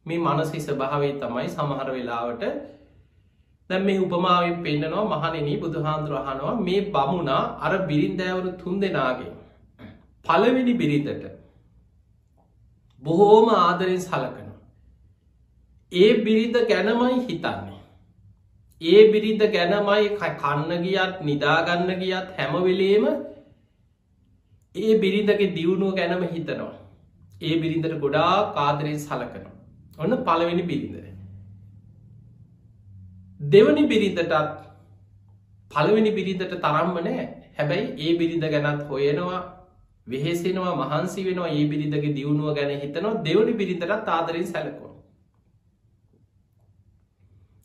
මේ 0.06 0.18
මනසි 0.20 0.58
ස්භාවේ 0.62 1.18
තමයි 1.18 1.50
සමහර 1.50 1.90
වෙලාවට 1.92 2.72
දැ 3.70 3.80
මේ 3.80 3.98
උපමාවෙන් 3.98 4.56
පෙන්න්නනවා 4.62 5.20
මහනෙන 5.24 5.60
බුදුහාන්දුර 5.60 6.16
අහනවා 6.22 6.54
මේ 6.62 6.80
බමුණා 6.90 7.42
අර 7.60 7.72
බිරින්දෑවරු 7.86 8.56
තුන් 8.62 8.80
දෙනාගේ 8.80 9.32
පලවෙනි 10.24 10.74
බිරිඳට 10.74 11.28
බොහෝම 13.02 13.54
ආදරෙන් 13.56 14.00
සලකන 14.00 14.44
ඒ 15.92 16.24
බිරිඳ 16.24 16.56
ගැනමයි 16.68 17.16
හිතන්නේ. 17.20 17.78
ඒ 18.80 19.02
බිරිඳ 19.12 19.42
ගැනමයි 19.48 20.08
කන්න 20.18 20.72
ගියත් 20.84 21.20
නිදාගන්න 21.22 21.90
ගියත් 22.00 22.28
හැමවෙලේම 22.38 23.04
ඒ 24.74 24.92
බිරිඳගේ 25.02 25.52
දියුණුව 25.56 25.94
ගැනම 25.96 26.22
හිතනවා. 26.28 26.74
ඒ 27.40 27.54
බිරිඳට 27.62 27.96
ගොඩා 28.00 28.34
කාදරයෙන් 28.54 29.00
සලකන 29.00 29.46
ඔන්න 29.98 30.12
පළවෙනි 30.24 30.64
බිරිඳ. 30.64 30.96
දෙවනි 33.50 33.86
බිරිඳටත් 33.86 34.34
පළවෙනි 35.70 36.12
බිරිඳට 36.12 36.54
තරම්ම 36.56 36.96
නෑ. 36.98 37.26
හැබැයි 37.58 37.86
ඒ 37.98 38.18
බිරිඳ 38.18 38.44
ගැනත් 38.46 38.82
හොයනවා 38.88 39.40
වෙහෙසෙනවා 40.06 40.74
මහන්සි 40.76 41.24
වෙනවා 41.24 41.50
ඒ 41.50 41.64
බිරිඳගේ 41.66 42.14
දියුණුව 42.14 42.54
ගැන 42.56 42.80
හිතනවා. 42.80 43.22
දෙවනි 43.24 43.52
බිරිඳටත් 43.52 44.08
ආදරෙන් 44.08 44.46
සැලකොන 44.46 44.92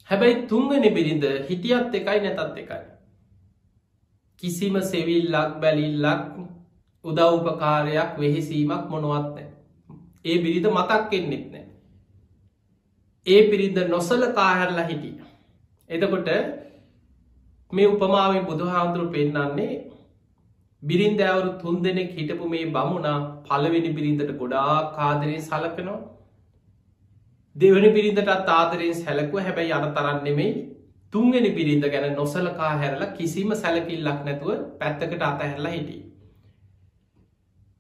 හැබැයි 0.09 0.48
තුන්ගනි 0.48 0.89
බිරිඳ 0.91 1.25
හිටියත් 1.50 1.95
එකයි 1.95 2.19
නැතත් 2.19 2.57
එකයි. 2.57 2.83
කිසිම 4.43 4.75
සෙවිල්ලක් 4.83 5.62
බැලිල්ලක් 5.62 6.24
උදව්පකාරයක් 7.05 8.19
වෙහෙසීමක් 8.19 8.86
මොනවත් 8.89 9.31
නෑ. 9.36 9.50
ඒ 10.25 10.38
බිරිඳ 10.43 10.67
මතක් 10.69 11.01
කෙන්නෙත් 11.12 11.45
නෑ. 11.51 11.65
ඒ 13.27 13.41
පිරිඳ 13.50 13.77
නොසල 13.89 14.24
කාහැරලා 14.33 14.88
හිටිය. 14.88 15.18
එතකොට 15.89 16.29
මේ 17.72 17.88
උපමාවෙන් 17.88 18.46
බුදුහාමුදුරු 18.46 19.12
පෙන්නන්නේ 19.12 19.72
බිරින්දෑවරු 20.84 21.60
තුන් 21.62 21.84
දෙනෙක් 21.84 22.12
හිටපු 22.12 22.50
මේ 22.50 22.65
බමුණා 22.67 23.17
පලවෙනි 23.43 23.91
බිරිඳට 23.93 24.31
ගොඩා 24.38 24.93
කාදරයෙන් 24.96 25.41
සලකනවා. 25.41 26.00
දෙවනි 27.55 27.89
පිරිඳටත් 27.91 28.50
ආදරයෙන් 28.50 28.96
සැලකුව. 28.96 29.39
හැබැයි 29.39 29.74
අන 29.74 29.93
තරන් 29.93 30.19
නෙමෙයි. 30.24 30.51
තුන්ගෙන 31.13 31.48
පිරිඳ 31.55 31.86
ගැන 31.86 32.15
නොසලකා 32.15 32.72
හැරලා 32.77 33.15
කිසිම 33.17 33.51
සැලකිල්ලක් 33.55 34.22
නැතුව 34.25 34.51
පැත්තකට 34.79 35.22
අතහැරලා 35.22 35.74
හිටිය. 35.75 36.01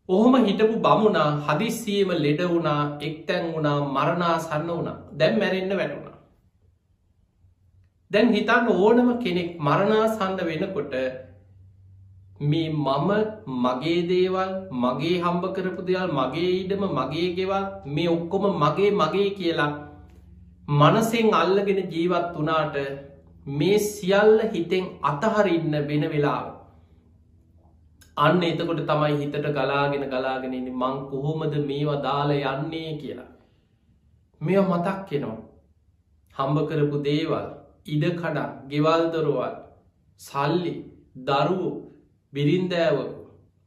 ඔහොම 0.09 0.35
හිටපු 0.45 0.75
බමුණා 0.79 1.29
හදිස්සියම 1.47 2.11
ලෙඩ 2.17 2.41
වුණා 2.51 2.81
එක්තැන් 3.01 3.53
වුණා 3.53 3.77
මරණා 3.87 4.35
සන්න 4.39 4.69
වුණා. 4.69 4.97
දැම් 5.19 5.39
මැරෙන්න්න 5.39 5.77
වැටුණා. 5.77 6.18
දැන් 8.11 8.31
හිතන්න 8.33 8.69
ඕනම 8.75 9.09
කෙනෙක් 9.19 9.49
මරණා 9.59 10.05
සන්න 10.07 10.39
වෙනකොට 10.43 10.93
මේ 12.43 12.69
මම 12.75 13.09
මගේ 13.57 13.99
දේවල් 14.07 14.53
මගේ 14.75 15.17
හම්බ 15.17 15.43
කරපු 15.55 15.83
දෙවල් 15.83 16.13
මගේ 16.13 16.53
ඉඩම 16.53 16.85
මගේ 16.91 17.27
ගෙවල් 17.37 17.65
මේ 17.89 18.07
ඔක්කොම 18.07 18.47
මගේ 18.55 18.89
මගේ 18.93 19.27
කියලා 19.31 19.71
මනසෙන් 20.79 21.29
අල්ලගෙන 21.33 21.81
ජීවත් 21.91 22.31
වනාට 22.35 22.79
මේ 23.53 23.77
සියල්ල 23.85 24.33
හිතෙන් 24.47 24.89
අතහරඉන්න 25.03 25.77
වෙන 25.83 26.07
වෙලාව 26.07 26.47
අන්න 28.17 28.41
එතකොට 28.43 28.83
තමයි 28.85 29.13
හිතට 29.17 29.47
ගලාගෙන 29.51 30.07
ගලාගෙනනි 30.07 30.59
මං 30.73 30.97
කොහොමද 31.11 31.53
මේවා 31.63 32.01
දාල 32.01 32.31
යන්නේ 32.33 32.91
කියලා. 32.97 33.29
මෙ 34.41 34.59
මතක් 34.63 34.97
කෙනවා. 35.09 35.39
හම්බ 36.35 36.57
කරපු 36.69 36.97
දේවල් 37.03 37.58
ඉඩකඩක් 37.85 38.37
ගෙවල්දොරුවල් 38.69 39.55
සල්ලි 40.19 40.75
දරුවෝ 41.25 41.73
බිරින්දෑව 42.33 42.97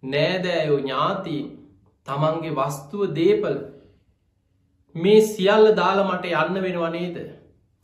නෑදෑයෝ 0.03 0.79
ඥාතීන් 0.79 1.47
තමන්ගේ 2.07 2.57
වස්තුව 2.59 3.03
දේපල. 3.15 3.57
මේ 4.95 5.21
සියල්ල 5.23 5.67
දාල 5.75 6.01
මට 6.05 6.35
යන්න 6.35 6.63
වෙනවනේද 6.65 7.17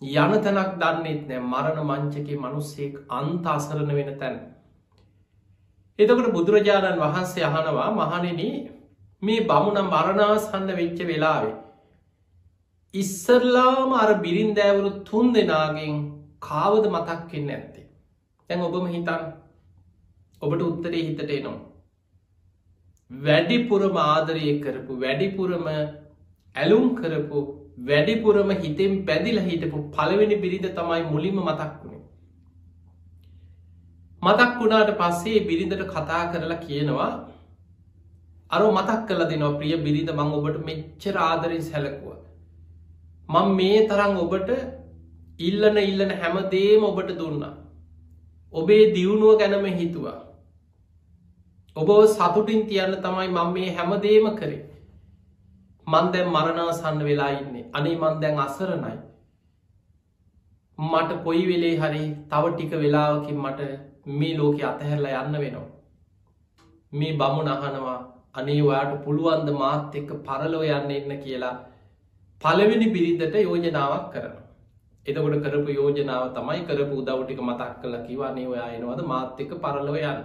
යන 0.02 0.34
තැනක් 0.38 0.72
දන්නෙත් 0.80 1.22
නෑ. 1.28 1.40
මරණ 1.42 1.80
මංචකේ 1.84 2.36
මනුස්සෙක් 2.36 2.94
අන්ත 3.10 3.46
අසරණ 3.48 3.94
වෙන 3.94 4.10
තැන. 4.18 4.36
එතකට 5.98 6.28
බුදුරජාණන් 6.32 7.00
වහන්සේ 7.00 7.44
අහනවා 7.44 7.88
මහනෙන 7.92 8.42
මේ 9.22 9.46
බමුණම් 9.46 9.88
මරණාසන්න 9.88 10.68
වෙච්ච 10.74 11.00
වෙලාවේ. 11.04 11.56
ඉස්සරලාම 12.94 13.92
අර 13.94 14.10
බිරින්දෑවරු 14.16 14.90
තුන් 15.04 15.34
දෙනාගෙන් 15.34 15.96
කාවද 16.42 16.84
මතක්කෙන්න 16.88 17.50
ඇත්තේ. 17.50 17.86
තැන් 18.50 18.60
ඔබම 18.60 18.86
හිතන් 18.86 19.22
ඔබට 20.42 20.62
උත්තරේ 20.62 21.02
හිතට 21.02 21.30
එනවා. 21.30 21.58
වැඩිපුරම 23.10 23.96
ආදරය 23.98 24.50
කරපු 24.60 25.00
වැඩිපුරම 25.00 25.66
ඇලුම් 26.56 26.86
කරපු 26.96 27.38
වැඩිපුරම 27.80 28.50
හිතෙන් 28.56 28.92
පැදිල 29.06 29.38
හිටපු 29.40 29.78
පළවෙනි 29.90 30.36
බිරිඳ 30.44 30.68
තමයි 30.70 31.02
මුලින්ම 31.12 31.40
මතක් 31.40 31.72
වුණේ. 31.80 32.04
මතක් 34.22 34.52
වුණාට 34.60 34.92
පස්සේ 35.00 35.46
බිරිඳට 35.48 35.84
කතා 35.88 36.22
කරලා 36.32 36.62
කියනවා 36.62 37.12
අර 38.50 38.62
මතක් 38.68 39.00
කල 39.08 39.22
දෙනවා 39.30 39.58
ප්‍රිය 39.58 39.76
බිරිඳ 39.86 40.10
මං 40.12 40.34
ඔබට 40.38 40.58
මෙච්චර 40.66 41.16
ආදරින් 41.20 41.62
සැලකුව. 41.62 42.16
මං 43.28 43.56
මේ 43.56 43.86
තරම් 43.88 44.14
ඔබට 44.18 44.50
ඉල්ලන 45.40 45.76
ඉල්ලන 45.78 46.12
හැමදේම 46.12 46.84
ඔබට 46.84 47.10
දුන්නා. 47.18 47.54
ඔබේ 48.52 48.92
දියුණුව 48.94 49.38
ගැනම 49.38 49.66
හිතුවා. 49.74 50.18
ඔබ 51.76 51.90
සතුටින් 52.08 52.66
තියන්න 52.68 52.96
තමයි 52.98 53.28
මං 53.28 53.52
මේ 53.52 53.74
හැමදේම 53.74 54.26
කරේ. 54.36 54.64
මන්දැම් 55.86 56.28
මරණාසන්න 56.28 57.04
වෙලා 57.04 57.30
ඉන්නේ 57.32 57.68
අනේ 57.72 57.96
මන්දැන් 57.96 58.38
අසරණයි. 58.38 58.96
මට 60.78 61.22
කොයි 61.24 61.44
වෙලේ 61.46 61.76
හරි 61.76 62.04
තව 62.30 62.44
ටික 62.48 62.72
වෙලාවකින් 62.82 63.38
මට 63.38 63.60
මේ 64.18 64.36
ලෝක 64.38 64.60
අතහැරලා 64.64 65.22
යන්න 65.22 65.40
වෙනවා. 65.42 65.68
මේ 66.92 67.12
බමු 67.14 67.40
නහනවා 67.44 68.00
අනේ 68.34 68.60
ඔයාට 68.62 68.92
පුළුවන්ද 69.04 69.48
මාත් 69.60 69.94
එක්ක 69.94 70.10
පරලෝ 70.26 70.66
යන්න 70.70 70.90
එන්න 70.90 71.16
කියලා 71.24 71.56
පලවෙනි 72.42 72.92
බිරිඳට 72.94 73.34
යෝජනාවක් 73.38 74.06
කරන. 74.12 74.36
එතකොට 75.08 75.36
කරපු 75.44 75.70
යෝජනාව 75.78 76.24
තමයි 76.36 76.66
කරපු 76.68 76.98
උදවටික 77.02 77.40
මතක් 77.42 77.70
කල 77.82 77.94
කිවන්නේ 78.06 78.50
ඔයා 78.52 78.68
එනවද 78.76 79.00
මාත් 79.12 79.40
එක්ක 79.42 79.54
පරලව 79.62 79.96
යන්න. 80.00 80.20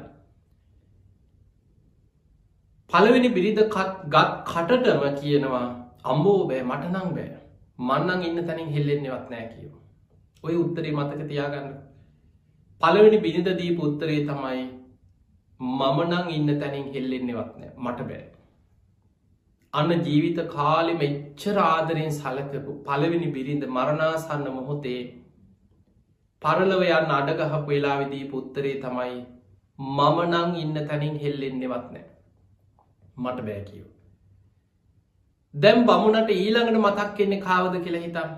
පළවෙනි 2.92 3.30
බිරිඳ 3.38 3.62
ගත් 3.66 4.28
කටටම 4.50 5.04
කියනවා 5.20 5.68
අම්බෝ 6.12 6.40
බෑ 6.50 6.64
මට 6.70 6.92
නං 6.92 7.16
බෑ 7.18 7.32
මන්නන් 7.80 8.28
ඉන්න 8.28 8.46
තැනින් 8.48 8.70
හෙල්ලෙන්නවත් 8.76 9.26
නෑ 9.32 9.48
කියව. 9.54 9.74
ඔය 10.44 10.56
උත්තරේ 10.56 10.92
මතක 10.92 11.28
තියාගන්න. 11.30 11.74
පළවෙනි 12.82 13.18
බිනිද 13.26 13.50
දීප 13.60 13.84
උත්තරේ 13.84 14.22
තමයි 14.30 14.64
මමනං 15.60 16.30
ඉන්න 16.38 16.60
තැනින් 16.62 16.88
හෙල්ලෙන්නවත් 16.94 17.52
නෑ 17.60 17.72
මට 17.78 18.08
බෑ. 18.10 18.24
අන්න 19.74 19.92
ජීවිත 20.06 20.40
කාලෙ 20.50 20.94
මෙච්චර 20.96 21.56
ආදරයෙන් 21.64 22.12
සලකපු 22.12 22.74
පළවෙනි 22.88 23.30
බිරිඳ 23.36 23.64
මරණාසන්න 23.70 24.48
මොහොතේ 24.58 25.02
පරලවයන් 26.42 27.14
අඩගහපු 27.18 27.60
වෙලාවිදී 27.68 28.26
පුත්තරේ 28.32 28.76
තමයි 28.84 29.16
මමනං 29.80 30.56
ඉන්න 30.56 30.78
තැනින් 30.82 31.18
හෙල්ලෙන්නවත් 31.24 31.88
නෑ 31.92 32.06
මට 33.18 33.46
බෑකියෝ. 33.48 33.90
දැම් 35.54 35.86
බමුණට 35.86 36.30
ඊළඟට 36.32 36.80
මතක් 36.80 37.10
කෙන්නේ 37.18 37.42
කාවද 37.42 37.82
කියලා 37.84 38.06
හිතම් 38.06 38.32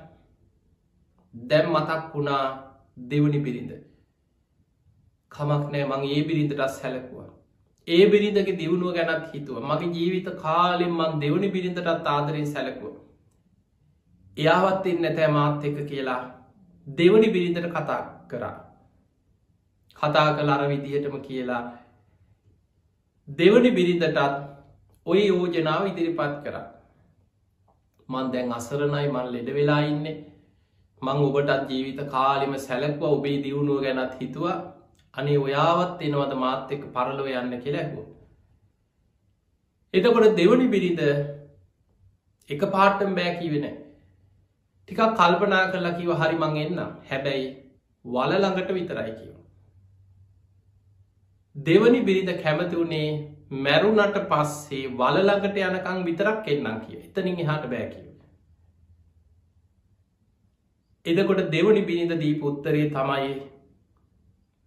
දැම් 1.33 1.71
මතක් 1.73 2.01
වුණා 2.13 2.43
දෙවනි 3.09 3.39
බිරිඳ. 3.39 3.71
කමක් 5.31 5.63
නෑ 5.71 5.85
මං 5.91 6.11
ඒ 6.13 6.23
බිරිඳටත් 6.29 6.69
සැලකුවා. 6.77 7.29
ඒ 7.87 8.05
බිරිඳගේ 8.11 8.57
දියුණුව 8.59 8.93
ගැනත් 8.93 9.25
හිතුව. 9.33 9.57
මගේ 9.61 9.93
ජීවිත 9.95 10.29
කාලෙන් 10.43 10.93
මං 10.99 11.19
දෙවනි 11.23 11.49
බිරිඳටත් 11.55 12.07
ආදරෙන් 12.07 12.47
සැලකුව. 12.53 12.93
එයාවත් 14.37 14.87
එන්න 14.87 15.01
නැතෑ 15.01 15.31
මාත් 15.37 15.65
එක 15.69 15.77
කියලා 15.89 16.21
දෙවනි 16.87 17.27
බිරිඳට 17.35 17.67
කතා 17.75 18.01
කරා. 18.29 18.55
කතා 19.99 20.27
කළ 20.37 20.49
අර 20.49 20.63
විදිහටම 20.71 21.17
කියලා 21.27 21.63
දෙවනි 23.27 23.71
බිරිඳටත් 23.71 24.17
ඔය 25.05 25.19
යෝජනාව 25.27 25.87
ඉදිරිපත් 25.87 26.39
කර. 26.43 26.55
මන් 28.09 28.31
දැන් 28.33 28.51
අසරණයි 28.51 29.07
මන් 29.07 29.27
ලෙඩ 29.33 29.49
වෙලා 29.57 29.81
ඉන්න. 29.91 30.07
මං 31.01 31.21
ඔබටත් 31.27 31.69
ජීවිත 31.69 32.01
කාලිම 32.11 32.57
සැලක්ව 32.59 33.03
ඔබේ 33.07 33.37
දියුණුව 33.43 33.81
ගැනත් 33.85 34.17
හිතුවා. 34.19 34.57
අනේ 35.15 35.37
ඔයාවත් 35.37 36.03
එනවද 36.07 36.33
මාත් 36.43 36.71
එක්ක 36.75 36.83
පරලව 36.95 37.27
යන්න 37.33 37.55
කෙලැකු. 37.65 38.01
එතකොට 39.93 40.35
දෙවනි 40.39 40.67
බිරිඳ 40.73 41.01
එක 42.49 42.65
පාටම් 42.73 43.13
බෑකී 43.19 43.51
වෙන 43.53 43.67
ටිකක් 43.69 45.01
කල්පනා 45.19 45.63
කරලා 45.71 45.97
කිව 45.99 46.11
හරි 46.21 46.41
මං 46.41 46.57
එන්න 46.63 46.81
හැබැයි 47.09 47.47
වල 48.05 48.33
ළඟට 48.33 48.75
විතරයි 48.79 49.13
කියව. 49.19 49.37
දෙවනි 51.55 52.01
බිරිඳ 52.09 52.33
කැමති 52.43 52.75
වුණේ 52.75 53.09
මැරුණට 53.65 54.19
පස්සේ 54.31 54.91
වලළඟට 54.99 55.63
යනකං 55.63 56.03
විතරක් 56.03 56.51
එන්නම් 56.53 56.83
කිය 56.83 56.99
එතනින් 56.99 57.39
එහාට 57.39 57.71
බෑකිව. 57.71 58.05
එදකොට 61.05 61.51
දෙවනි 61.51 61.81
බිනිඳ 61.85 62.13
දීප 62.19 62.43
උත්තරේ 62.43 62.89
තමයි 62.89 63.33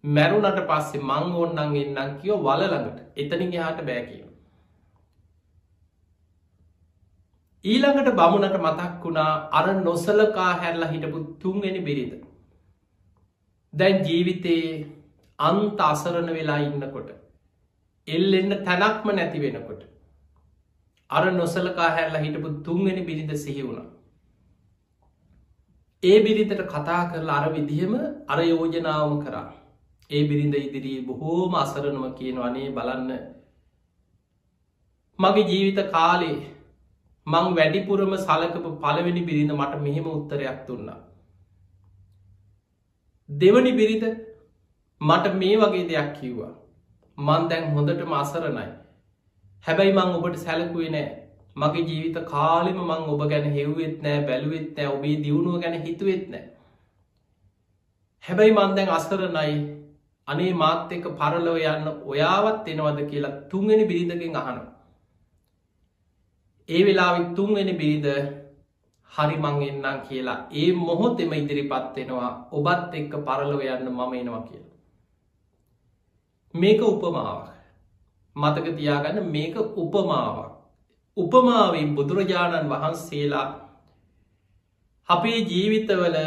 මැරුණට 0.03 0.59
පස්සේ 0.67 1.01
මං 1.01 1.35
ඕන්නන් 1.35 1.77
එන්නම් 1.77 2.17
කියෝ 2.19 2.39
වලළඟට 2.39 2.99
එතනින් 3.17 3.53
එහාට 3.53 3.81
බෑ 3.83 4.03
කියව. 4.05 4.29
ඊළඟට 7.65 8.13
බමුණට 8.13 8.57
මතක් 8.57 9.03
වුණා 9.03 9.31
අර 9.51 9.67
නොසලකා 9.81 10.51
හැරලා 10.55 10.89
හිටපු 10.89 11.19
තුන්ගෙන 11.39 11.83
බිරිඳ. 11.83 12.13
දැන් 13.73 14.05
ජීවිතයේ 14.05 14.87
අන්ත 15.39 15.79
අසරණ 15.81 16.31
වෙලා 16.31 16.59
ඉන්නකොට. 16.59 17.09
එල් 18.07 18.33
එන්න 18.33 18.57
තැනක්ම 18.63 19.09
නැති 19.11 19.39
වෙනකොට. 19.39 19.81
අර 21.09 21.31
නොසලකා 21.33 21.89
හැරලා 21.91 22.21
හිටපු 22.21 22.49
තුන්ගෙන 22.63 23.05
බිරිඳ 23.05 23.37
සිහි 23.37 23.63
වුණ. 23.63 23.87
ඒ 26.03 26.17
බිරිඳට 26.21 26.67
කතා 26.67 27.01
කරලා 27.11 27.39
අර 27.39 27.53
විදිහම 27.53 27.93
අර 28.27 28.39
යෝජනාවම 28.43 29.21
කරා. 29.21 29.47
ඒ 30.09 30.21
බිරිඳ 30.29 30.55
ඉදිරී 30.57 31.01
බොහෝම 31.07 31.55
අසරණම 31.55 32.05
කියන 32.19 32.37
වනේ 32.43 32.69
බලන්න. 32.77 33.11
මගේ 35.19 35.49
ජීවිත 35.51 35.79
කාලේ 35.95 36.37
මං 37.27 37.47
වැඩිපුරම 37.57 38.15
සලකපු 38.17 38.71
පළවෙනි 38.83 39.23
බිරිඳ 39.29 39.53
මට 39.59 39.83
මෙහෙම 39.85 40.07
උත්තරයක් 40.13 40.59
දුන්නා. 40.67 40.99
දෙවනි 43.29 43.71
බිරිඳ 43.79 44.05
මට 45.01 45.33
මේ 45.41 45.55
වගේ 45.57 45.87
දෙයක් 45.89 46.11
කිව්වා. 46.19 46.53
මන් 47.17 47.49
දැන් 47.49 47.71
හොඳට 47.73 48.05
මසරණයි 48.13 48.69
හැබැයි 49.65 49.97
මං 49.97 50.15
ඔබට 50.17 50.37
සැලකුවේ 50.45 50.91
නෑ. 50.91 51.09
මගේ 51.55 51.87
ජීවිත 51.89 52.17
කාලෙම 52.31 52.79
මං 52.81 53.09
ඔබ 53.13 53.21
ගැන 53.31 53.51
හෙව්වෙත් 53.57 53.97
නෑ 54.05 54.21
බැලුවෙත් 54.27 54.69
නෑ 54.77 54.93
ඔබේ 54.95 55.17
දියුණුව 55.23 55.61
ගැන 55.63 55.81
හිතුවෙත් 55.85 56.25
නෑ. 56.33 56.45
හැබැයි 58.23 58.57
මන් 58.57 58.75
දැන් 58.77 58.97
අසරණයි. 58.97 59.59
අනේ 60.29 60.51
මාත් 60.53 60.91
එක 60.91 61.05
පරලව 61.13 61.57
යන්න 61.67 61.87
ඔයාවත් 62.05 62.67
එනවද 62.67 62.99
කියලා 63.09 63.37
තුන්ගෙන 63.49 63.81
බිරිඳකින් 63.87 64.37
අහන 64.37 64.59
ඒ 66.69 66.81
වෙලාවිත් 66.85 67.29
තුන්වෙන 67.35 67.71
බිරිඳ 67.75 68.07
හරි 69.11 69.37
මං 69.37 69.55
එන්නම් 69.63 70.01
කියලා 70.07 70.39
ඒ 70.53 70.67
මොහොතෙම 70.79 71.31
ඉදිරිපත් 71.33 71.95
වෙනවා 71.95 72.33
ඔබත් 72.51 72.93
එක්ක 72.95 73.13
පරලව 73.23 73.61
යන්න 73.67 73.89
මම 73.89 74.13
එනවා 74.15 74.43
කියලා. 74.43 74.77
මේක 76.53 76.81
උපමාවක්. 76.83 77.47
මතක 78.35 78.67
තියාගන්න 78.77 79.17
මේක 79.27 79.55
උපමාවක්. 79.77 80.51
උපමාවෙන් 81.17 81.89
බුදුරජාණන් 81.95 82.69
වහන්සේලා 82.69 83.47
අපේ 85.09 85.39
ජීවිතවල 85.43 86.17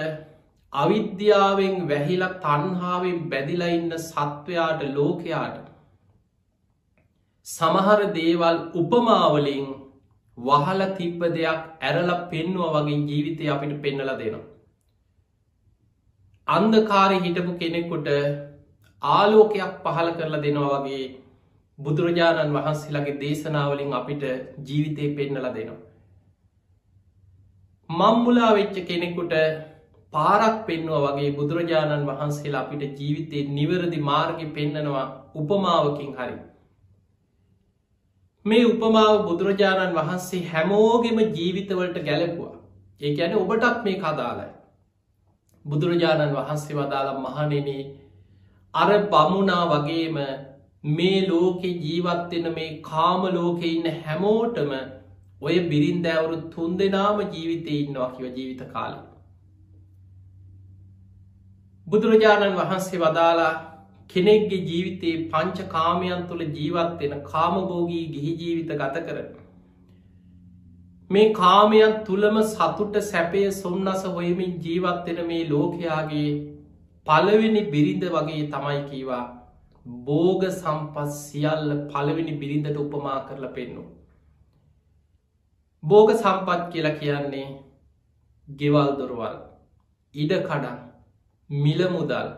අවිද්‍යාවෙන් 0.72 1.76
වැහිලා 1.88 2.32
තන්හාාවෙන් 2.36 3.18
බැදිලා 3.30 3.70
ඉන්න 3.70 3.92
සත්වයාට 4.00 4.82
ලෝකයාට 4.94 5.56
සමහර 7.46 8.00
දේවල් 8.14 8.58
උපමාවලින් 8.74 9.66
වහල 10.38 10.82
තිබ්බ 10.98 11.26
දෙයක් 11.30 11.60
ඇරල 11.80 12.10
පෙන්නුව 12.30 12.76
වගේ 12.76 13.00
ජීවිතය 13.02 13.48
අපිට 13.48 13.74
පෙන්නල 13.82 14.12
දෙනවා. 14.12 14.46
අන්දකාරය 16.48 17.18
හිටපු 17.18 17.52
කෙනෙකුට 17.54 18.08
ආලෝකයක් 19.02 19.74
පහල 19.84 20.08
කරලා 20.12 20.42
දෙනවා 20.42 20.78
වගේ 20.78 21.04
බුදුරජාණන් 21.78 22.56
වහන්සේලාගේ 22.56 23.20
දේශනාවලින් 23.20 23.92
අපිට 23.92 24.24
ජීවිතය 24.66 25.10
පෙන්නල 25.16 25.48
දෙනවා. 25.50 25.80
මම්මුලා 27.90 28.50
වෙච්ච 28.54 28.76
කෙනෙකුට 28.86 29.34
පාරක් 30.12 30.56
පෙන්නුව 30.66 31.04
වගේ 31.06 31.34
බුදුරජාණන් 31.36 32.08
වහන්සේලා 32.08 32.62
අපිට 32.62 32.98
ජීවිතයේ 33.00 33.50
නිවරදි 33.50 34.00
මාර්ග 34.02 34.40
පෙන්නනවා 34.54 35.04
උපමාවකින් 35.34 36.10
හරි. 36.14 36.34
මේ 38.46 38.64
උපමාව 38.64 39.14
බුදුරජාණන් 39.28 39.94
වහන්සේ 39.94 40.42
හැමෝගෙම 40.46 41.22
ජීවිතවලට 41.30 41.98
ගැලපුවා 42.04 42.56
ඒ 43.00 43.12
ඇන 43.18 43.36
ඔබටත් 43.36 43.84
මේ 43.84 43.98
කදාලයි. 43.98 44.50
බුදුරජාණන් 45.64 46.34
වහන්සේ 46.34 46.76
වදාළ 46.76 47.12
මහනෙනේ 47.18 47.82
අර 48.74 48.90
බමුණා 49.06 49.62
වගේම 49.72 50.18
මේ 50.92 51.28
ලෝකෙ 51.28 51.70
ජීවත්වෙන 51.84 52.50
මේ 52.54 52.68
කාම 52.82 53.24
ලෝකෙ 53.34 53.66
ඉන්න 53.68 53.88
හැමෝටම 54.00 54.74
ඔය 55.42 55.56
බිරින්දෑවරු 55.70 56.42
තුන් 56.50 56.76
දෙනාම 56.78 57.24
ජීවිතය 57.28 57.78
ඉන්නවා 57.78 58.10
කිව 58.10 58.28
ජීවිත 58.30 58.62
කාල. 58.72 58.94
බුදුරජාණන් 61.92 62.54
වහන්සේ 62.56 62.98
වදාලා 63.00 63.52
කෙනෙක්ගේ 64.10 64.60
ජීවිතයේ 64.68 65.24
පංච 65.32 65.64
කාමයන් 65.68 66.20
තුළ 66.28 66.42
ජීවත්වෙන 66.58 67.14
කාමබෝගී 67.24 68.04
ගිහි 68.12 68.32
ජීවිත 68.36 68.70
ගත 68.74 69.02
කර. 69.06 69.18
මේ 71.10 71.26
කාමයන් 71.34 71.96
තුළම 72.06 72.38
සතුට 72.44 72.96
සැපය 73.02 73.42
සොන්නස 73.52 74.04
හොයමින් 74.14 74.54
ජීවත්වෙන 74.64 75.20
මේ 75.26 75.42
ලෝකයාගේ 75.50 76.30
පළවෙනි 77.06 77.62
බිරිඳ 77.74 78.06
වගේ 78.14 78.44
තමයි 78.54 78.78
කීවා 78.84 79.24
බෝග 80.06 80.46
සම්පස් 80.50 81.18
සියල්ල 81.26 81.74
පළවෙනි 81.90 82.38
බිරිඳට 82.42 82.80
උපමා 82.84 83.18
කරලා 83.26 83.52
පෙන්නු. 83.58 83.84
බෝග 85.82 86.14
සම්පත් 86.14 86.62
කියලා 86.72 86.94
කියන්නේ 86.94 87.46
ගෙවල් 88.48 88.96
දොරවල් 88.98 89.36
ඉඩ 90.14 90.34
කඩන් 90.40 90.80
මිලමුදල් 91.52 92.28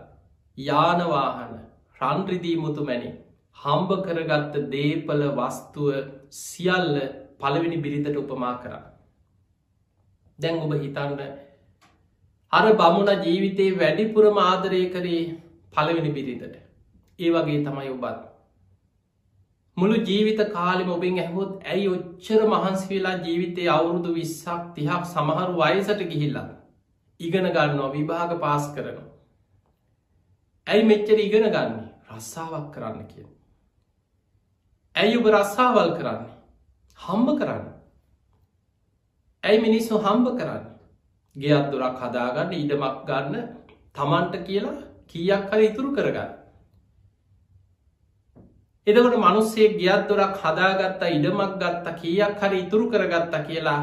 යානවාහන 0.58 1.52
රන්රිදී 2.00 2.56
මුතුමැනි 2.56 3.10
හම්බ 3.56 3.90
කරගත්ත 4.02 4.56
දේපල 4.72 5.22
වස්තුව 5.36 5.90
සියල්ල 6.32 6.98
පළවෙනි 7.38 7.78
බිරිඳට 7.78 8.16
උපමා 8.16 8.54
කරා. 8.56 8.82
දැන් 10.38 10.58
ඔබ 10.58 10.74
හිතන්න 10.74 11.22
අර 12.52 12.66
බමුණ 12.74 13.24
ජීවිතයේ 13.24 13.78
වැඩිපුර 13.78 14.26
ආදරය 14.42 14.82
කරේ 14.90 15.22
පළවෙනි 15.72 16.12
බිරිඳට 16.12 16.56
ඒ 17.18 17.30
වගේ 17.30 17.62
තමයි 17.62 17.90
ඔබත් 17.90 18.20
මුළු 19.76 20.02
ජීවිත 20.02 20.44
කාලෙම 20.50 20.90
ඔබෙන් 20.90 21.18
ඇහොත් 21.20 21.54
ඇයි 21.68 21.88
ඔච්චර 21.90 22.42
මහන්සි 22.48 22.90
වෙලා 22.90 23.16
ජීවිතය 23.20 23.70
අවුරුදු 23.70 24.10
විස්සක් 24.12 24.68
තිහක් 24.74 25.02
සමහරු 25.06 25.56
වයසට 25.56 26.04
ගිහිල්ලා 26.04 26.46
ඉගෙන 27.26 27.46
ගන්නවා 27.56 27.94
විභාග 27.96 28.32
පාස් 28.40 28.64
කරනවා. 28.74 29.08
ඇයි 30.66 30.88
මෙච්චර 30.90 31.18
ඉගෙන 31.26 31.46
ගන්නේ? 31.54 31.88
රස්සාාවක් 32.10 32.68
කරන්න 32.74 33.06
කිය 33.10 33.26
ඇයි 34.96 35.16
ඔබ 35.18 35.26
රස්සාවල් 35.34 35.90
කරන්නේ? 35.98 36.30
හම්බ 36.98 37.28
කරන්න. 37.38 37.66
ඇයි 39.44 39.62
මිනිස්සු 39.66 39.98
හම්බ 39.98 40.28
කරන්න? 40.38 40.64
ගෙයක් 41.36 41.66
දොරක් 41.72 41.98
හදාගන්න 42.02 42.56
ඉඩමක් 42.60 43.04
ගන්න 43.08 43.34
තමන්ට 43.96 44.34
කියලා 44.46 44.78
කීයක් 45.10 45.50
හර 45.50 45.60
ඉතුරු 45.68 45.90
කරගන්න. 45.96 46.30
එදකට 48.86 49.18
මනුස්සේ 49.18 49.68
ගියත් 49.80 50.08
දොරක් 50.08 50.38
හදාගත්තා 50.38 51.12
ඉඩමක් 51.16 51.58
ගත්තා 51.60 51.98
කීයක් 52.00 52.40
හරි 52.40 52.62
ඉතුරු 52.64 52.90
කරගත්තා 52.90 53.46
කියලා 53.48 53.80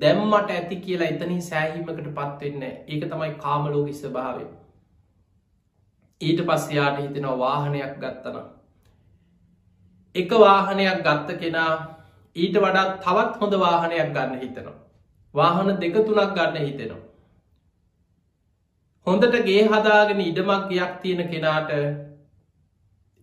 දැම්මට 0.00 0.50
ඇති 0.50 0.76
කියලා 0.76 1.08
එතනි 1.08 1.38
සෑහීමකට 1.42 2.08
පත්වෙන්න 2.16 2.62
ඒක 2.64 3.04
තමයි 3.10 3.30
කාමලෝගි 3.44 3.94
ස්භාවය. 3.94 4.44
ඊට 6.20 6.40
පස්සයාට 6.48 7.00
හිතෙනවා 7.00 7.38
වාහනයක් 7.38 7.94
ගත්තන. 8.02 8.38
එක 10.14 10.30
වාහනයක් 10.40 11.02
ගත්ත 11.06 11.38
කෙනා 11.40 11.72
ඊට 12.36 12.56
වඩා 12.56 12.86
තවත් 12.98 13.40
හොඳ 13.40 13.58
වාහනයක් 13.60 14.12
ගන්න 14.14 14.40
හිතනවා. 14.40 14.76
වාහන 15.34 15.80
දෙක 15.80 15.94
තුනක් 15.96 16.34
ගන්න 16.36 16.66
හිතෙනවා. 16.66 17.02
හොඳට 19.06 19.36
ගේ 19.46 19.62
හදාගෙන 19.66 20.20
ඉඩමක් 20.20 20.68
ගයක් 20.70 20.92
තියෙන 21.02 21.28
කෙනාට 21.30 21.70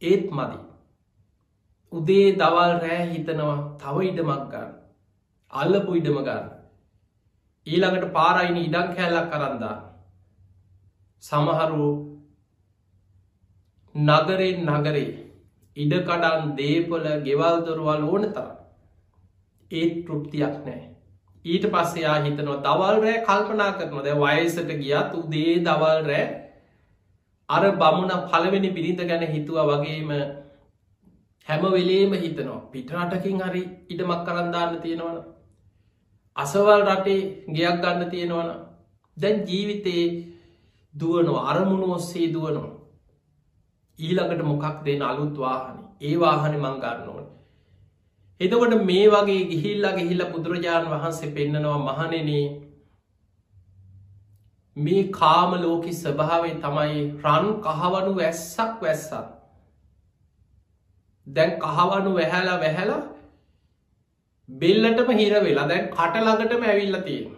ඒත් 0.01 0.25
මදි. 0.31 0.59
උදේ 1.91 2.27
දවල් 2.35 2.73
රෑ 2.83 3.03
හිතනවා 3.13 3.57
තව 3.81 4.07
ඉඩමක් 4.09 4.47
ගන්න. 4.51 4.71
අල්ලපු 5.53 5.95
ඉඩම 5.95 6.23
ගන්න. 6.23 6.58
ඊළඟට 7.69 8.13
පාරයින 8.17 8.57
ඉඩක් 8.57 8.91
කැල්ලක් 8.97 9.31
කරන්දා. 9.31 9.77
සමහරු 11.23 11.89
නගරෙන් 13.95 14.59
නගරේ 14.67 15.07
ඉඩකඩන් 15.77 16.55
දේපල 16.59 17.05
ගෙවල් 17.25 17.57
දොරවල් 17.65 18.03
ඕන 18.05 18.23
තර 18.35 18.49
ඒත් 19.71 19.95
තෘප්තියක් 20.05 20.55
නෑ 20.65 20.81
ඊට 21.45 21.65
පස්සයා 21.73 22.17
හිතනවා 22.25 22.59
දවල් 22.65 23.01
රෑ 23.03 23.23
කල්පනා 23.25 23.71
කරනවා. 23.77 24.03
ද 24.03 24.09
වයසට 24.21 24.69
ගියත් 24.81 25.13
උදේ 25.15 25.55
දවල් 25.65 26.01
රෑ 26.05 26.25
අර 27.49 27.63
බමුණ 27.73 28.13
පළවෙනි 28.29 28.69
බිරිඳ 28.77 29.01
ගැන 29.09 29.25
හිතුව 29.33 29.57
වගේම 29.71 30.11
හැම 31.47 31.63
වෙලේම 31.73 32.13
හිතනවා. 32.15 32.61
පිටරටකින් 32.71 33.41
හරි 33.41 33.63
ඉඩමක් 33.89 34.25
කරන්දාන්න 34.25 34.81
තියෙනවන 34.81 35.17
අසවල් 36.39 36.81
රටේ 36.83 37.21
ගයක් 37.49 37.81
ගන්න 37.81 38.11
තියෙනවන 38.11 38.49
දැන් 39.17 39.37
ජීවිතයේ 39.45 40.05
දුවනවා 40.93 41.47
අරමුණු 41.49 41.87
ඔස්සේ 41.93 42.29
දුවනවා. 42.29 42.77
ඊළඟට 43.99 44.41
මොකක් 44.43 44.85
දෙන 44.85 45.01
අලුත් 45.03 45.35
වාහන? 45.37 45.77
ඒ 46.01 46.15
වාහන 46.17 46.55
මං 46.55 46.79
ගන්න 46.79 47.09
ඕන. 47.09 47.25
එතකොට 48.41 48.73
මේ 48.83 49.05
වගේ 49.07 49.43
ගිහිල්ලා 49.45 49.93
ගිහිල්ල 49.93 50.23
බුදුරජාණන් 50.27 50.91
වහන්සේ 50.91 51.31
පෙන්න්නනවා 51.31 51.79
මහනෙනේ 51.87 52.45
මේ 54.77 55.03
කාම 55.11 55.51
ලෝකි 55.57 55.93
ස්වභාවේ 55.93 56.55
තමයි 56.57 57.01
රන් 57.23 57.47
කහවනු 57.61 58.11
වැස්සක් 58.15 58.81
වැස්සත් 58.81 59.13
දැන් 61.27 61.51
කහවනු 61.59 62.13
වැහැලා 62.13 62.59
වැහැලා 62.59 63.01
බෙල්ලටම 64.49 65.11
හිර 65.13 65.41
වෙලා 65.41 65.67
දැන් 65.67 65.89
කටළඟටම 65.89 66.63
ඇවිල්ල 66.65 67.01
තියෙන 67.01 67.35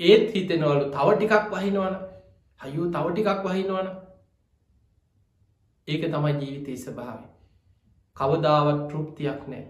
ඒත් 0.00 0.28
හිතෙනවලු 0.34 0.84
තව 0.90 1.08
ටිකක් 1.14 1.48
වහිනවන. 1.52 1.96
හයෝ 2.60 2.86
තව 2.88 3.06
ටිකක් 3.12 3.42
වහිනවන. 3.46 3.88
ඒක 5.88 6.04
තමයි 6.06 6.32
ජීවිතය 6.36 6.76
ස්භාව 6.78 7.20
කවදාවත් 8.16 8.80
තෘප්තියක් 8.90 9.42
නෑ 9.48 9.64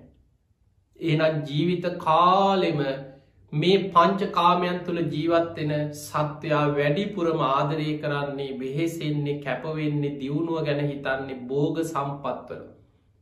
එනම් 0.98 1.44
ජීවිත 1.46 1.87
කාලෙම 1.98 2.81
මේ 3.52 3.76
පංච 3.90 4.31
කාමයන් 4.33 4.81
තුළ 4.87 5.02
ජීවත්වෙන 5.09 5.74
සත්වයා 5.96 6.64
වැඩිපුරම 6.74 7.44
ආදරය 7.46 7.90
කරන්නේ 8.00 8.57
බෙහෙසෙන්නේ 8.59 9.40
කැපවෙන්නේ 9.44 10.16
දියුණුව 10.20 10.64
ගැන 10.64 10.83
හිතන්නේ 10.87 11.42
බෝග 11.46 11.78
සම්පත්වල. 11.85 12.64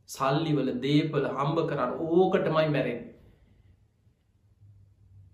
සල්ලිවල 0.09 0.71
දේපල 0.81 1.29
හම්බ 1.31 1.69
කරන්න 1.69 1.93
ඕකටමයි 2.07 2.73
මැරෙන් 2.73 3.06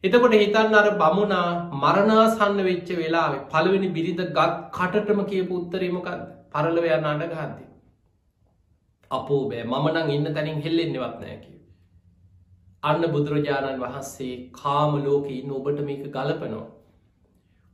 එතකොට 0.04 0.34
හිතන්න 0.36 0.74
අර 0.76 0.88
බමුණා 0.98 1.50
මරණාසන්න 1.76 2.58
වෙච්ච 2.64 2.90
වෙලාවේ 2.96 3.44
පළවෙනි 3.52 3.90
බිරිඳ 3.90 4.22
ගත් 4.30 4.56
කටටම 4.74 5.20
කියපු 5.30 5.60
උත්තරීමකක්ද 5.60 6.24
පරලවයන්න 6.52 7.06
අඩගහත්ති 7.10 7.66
අපෝ 9.12 9.42
බෑ 9.50 9.64
මමනං 9.66 10.10
ඉන්න 10.16 10.30
තැනින් 10.30 10.58
හෙල්ලෙන්නෙවත් 10.66 11.16
නෑකි 11.20 11.54
අන්න 12.84 13.06
බුදුරජාණන් 13.12 13.80
වහන්සේ 13.82 14.34
කාම 14.54 14.98
ලෝක 15.02 15.28
ඉන්න 15.32 15.52
ඔබට 15.52 15.80
මේක 15.82 16.02
ගලපනවා. 16.10 16.66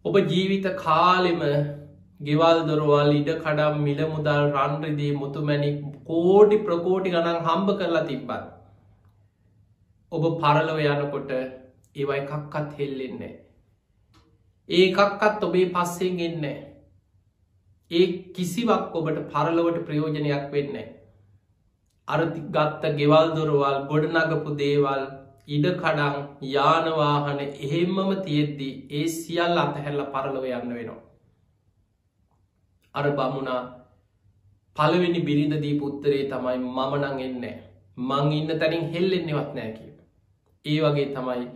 ඔබ 0.05 0.19
ජීවිත 0.27 0.67
කාලෙම 0.77 1.41
ගෙවල් 2.19 2.61
දොරවල් 2.67 3.09
ඉඩ 3.13 3.31
කඩම් 3.37 3.79
මිල 3.83 4.03
මුදල් 4.07 4.43
රන්රදී 4.57 5.15
මුතුමැනික් 5.17 5.79
කෝඩි 6.05 6.61
ප්‍රකෝටි 6.67 7.15
ගණන් 7.15 7.41
හම්බ 7.47 7.73
කරලා 7.79 8.05
තිබ්බත් 8.05 8.45
ඔබ 10.11 10.29
පරලව 10.37 10.85
යනකොට 10.85 11.33
ඒවයි 11.95 12.19
එකක්කත් 12.19 12.77
හෙල්ලෙන්නේ 12.79 13.33
ඒකක්කත් 14.69 15.43
ඔබේ 15.43 15.67
පස්සෙන් 15.69 16.19
එන්නේ 16.27 16.57
ඒ 17.91 18.07
කිසිවක් 18.33 18.95
ඔබට 18.95 19.19
පරලවට 19.31 19.85
ප්‍රයෝජනයක් 19.85 20.45
වෙන්නේ 20.51 20.87
අරති 22.07 22.41
ගත්ත 22.55 22.93
ගෙවල් 22.97 23.27
දොරවල් 23.35 23.77
ගොඩනගපු 23.89 24.51
දේවල් 24.59 25.03
ඉඩ 25.47 25.65
කඩං 25.75 26.17
යානවාහන 26.47 27.39
එහෙම්මම 27.41 28.09
තියෙද්දී 28.25 28.73
ඒ 28.91 29.05
සියල් 29.13 29.61
අතහැල්ල 29.61 30.01
පරලව 30.13 30.45
යන්න 30.49 30.73
වෙනවා. 30.73 30.99
අර 32.95 33.05
බමුණා 33.11 33.61
පළවෙනි 34.75 35.21
බිරිඳදී 35.27 35.79
පුත්තරේ 35.79 36.23
තමයි 36.31 36.57
මමනං 36.67 37.23
එන්නේ 37.27 37.55
මං 38.09 38.31
ඉන්න 38.33 38.53
තැනින් 38.59 38.85
හෙල්ලෙන්නෙවත් 38.93 39.51
නෑ 39.55 39.71
කිය. 39.77 39.91
ඒ 40.65 40.79
වගේ 40.83 41.07
තමයි 41.15 41.47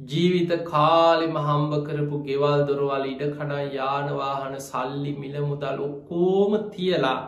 ජීවිත 0.00 0.52
කාලෙම 0.64 1.34
හම්බ 1.38 1.72
කරපු 1.86 2.16
ගෙවල් 2.26 2.64
දොරවල් 2.68 3.04
ඉඩ 3.06 3.22
කඩා 3.32 3.62
යානවාහන 3.72 4.54
සල්ලි 4.60 5.12
මිල 5.16 5.36
මුදල් 5.42 5.78
ඔක්කෝම 5.80 6.52
තියලා 6.70 7.18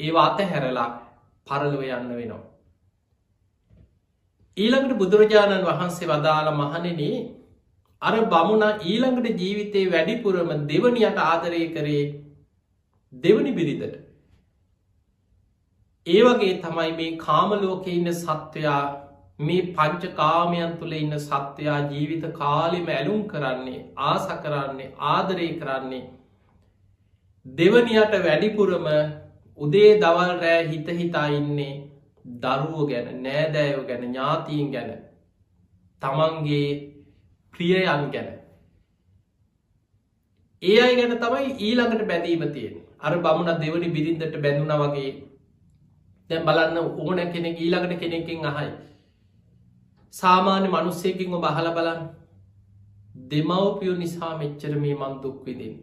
ඒවා 0.00 0.26
අත 0.28 0.40
හැරලා 0.44 0.88
පරලව 1.46 1.82
යන්න 1.88 2.08
වෙනවා. 2.12 2.40
ඊළඟට 4.56 4.98
බුදුරජාණන් 5.02 5.68
වහන්සේ 5.68 6.10
වදාළ 6.12 6.50
මහනෙනේ 6.54 7.18
අර 8.02 8.14
බමුණ 8.26 8.66
ඊළඟට 8.84 9.40
ජීවිතයේ 9.42 9.92
වැඩිපුරම 9.92 10.50
දෙවනියට 10.66 11.20
ආදරය 11.20 11.62
කරේ 11.76 12.04
දෙවනි 13.12 13.52
බිරිදට. 13.52 13.94
ඒවගේ 16.06 16.58
තමයි 16.64 16.90
මේ 16.98 17.16
කාමලෝක 17.18 17.86
ඉන්න 17.88 18.12
සත්වයා 18.14 18.82
මේ 19.40 19.66
පංච 19.74 20.12
කාමයන් 20.14 20.72
තුළ 20.78 20.94
ඉන්න 20.94 21.18
සත්වයා 21.18 21.80
ජීවිත 21.90 22.24
කාලෙම 22.34 22.88
ඇලුම් 22.90 23.20
කරන්නේ 23.28 23.82
ආස 24.06 24.26
කරන්නේ 24.44 24.88
ආදරය 25.10 25.48
කරන්නේ 25.60 26.02
දෙවනියට 27.46 28.16
වැඩිපුරම 28.20 28.88
උදේ 29.58 29.92
දවල් 30.00 30.32
රෑ 30.38 30.66
හිත 30.66 30.90
හිතා 30.98 31.28
ඉන්නේ 31.36 31.72
දරුවෝ 32.42 32.86
ගැන 32.86 33.22
නෑදෑයෝ 33.22 33.84
ගැන 33.84 34.04
ඥාතීන් 34.04 34.68
ගැන 34.72 34.92
තමන්ගේ 36.02 36.68
ප්‍රියයන් 37.54 38.10
ගැන. 38.12 38.28
ඒ 40.62 40.78
අයි 40.82 40.96
ගැන 40.96 41.16
තමයි 41.18 41.56
ඊළඟට 41.60 42.06
බැඳීම 42.06 42.46
තියෙන් 42.52 42.76
අර 43.00 43.18
බමුණ 43.18 43.60
දෙවනි 43.60 43.88
බිරිඳට 43.90 44.38
බැඳුන 44.38 44.72
වගේ. 44.82 45.10
දැන් 46.30 46.46
බලන්න 46.46 46.78
ඕන 46.78 47.20
කෙනෙක් 47.32 47.58
ඊළඟට 47.58 48.00
කෙනෙකින් 48.00 48.46
අහයි. 48.46 48.70
සාමාන්‍ය 50.14 50.68
මනුස්සයකින් 50.68 51.34
ඔබ 51.34 51.44
බහල 51.44 51.70
බලන්න 51.70 52.02
දෙමවපියෝ 53.30 53.96
නිසා 53.96 54.32
මෙච්චර 54.38 54.74
මේ 54.76 54.94
මන් 54.94 55.14
දුක්විදින්. 55.22 55.74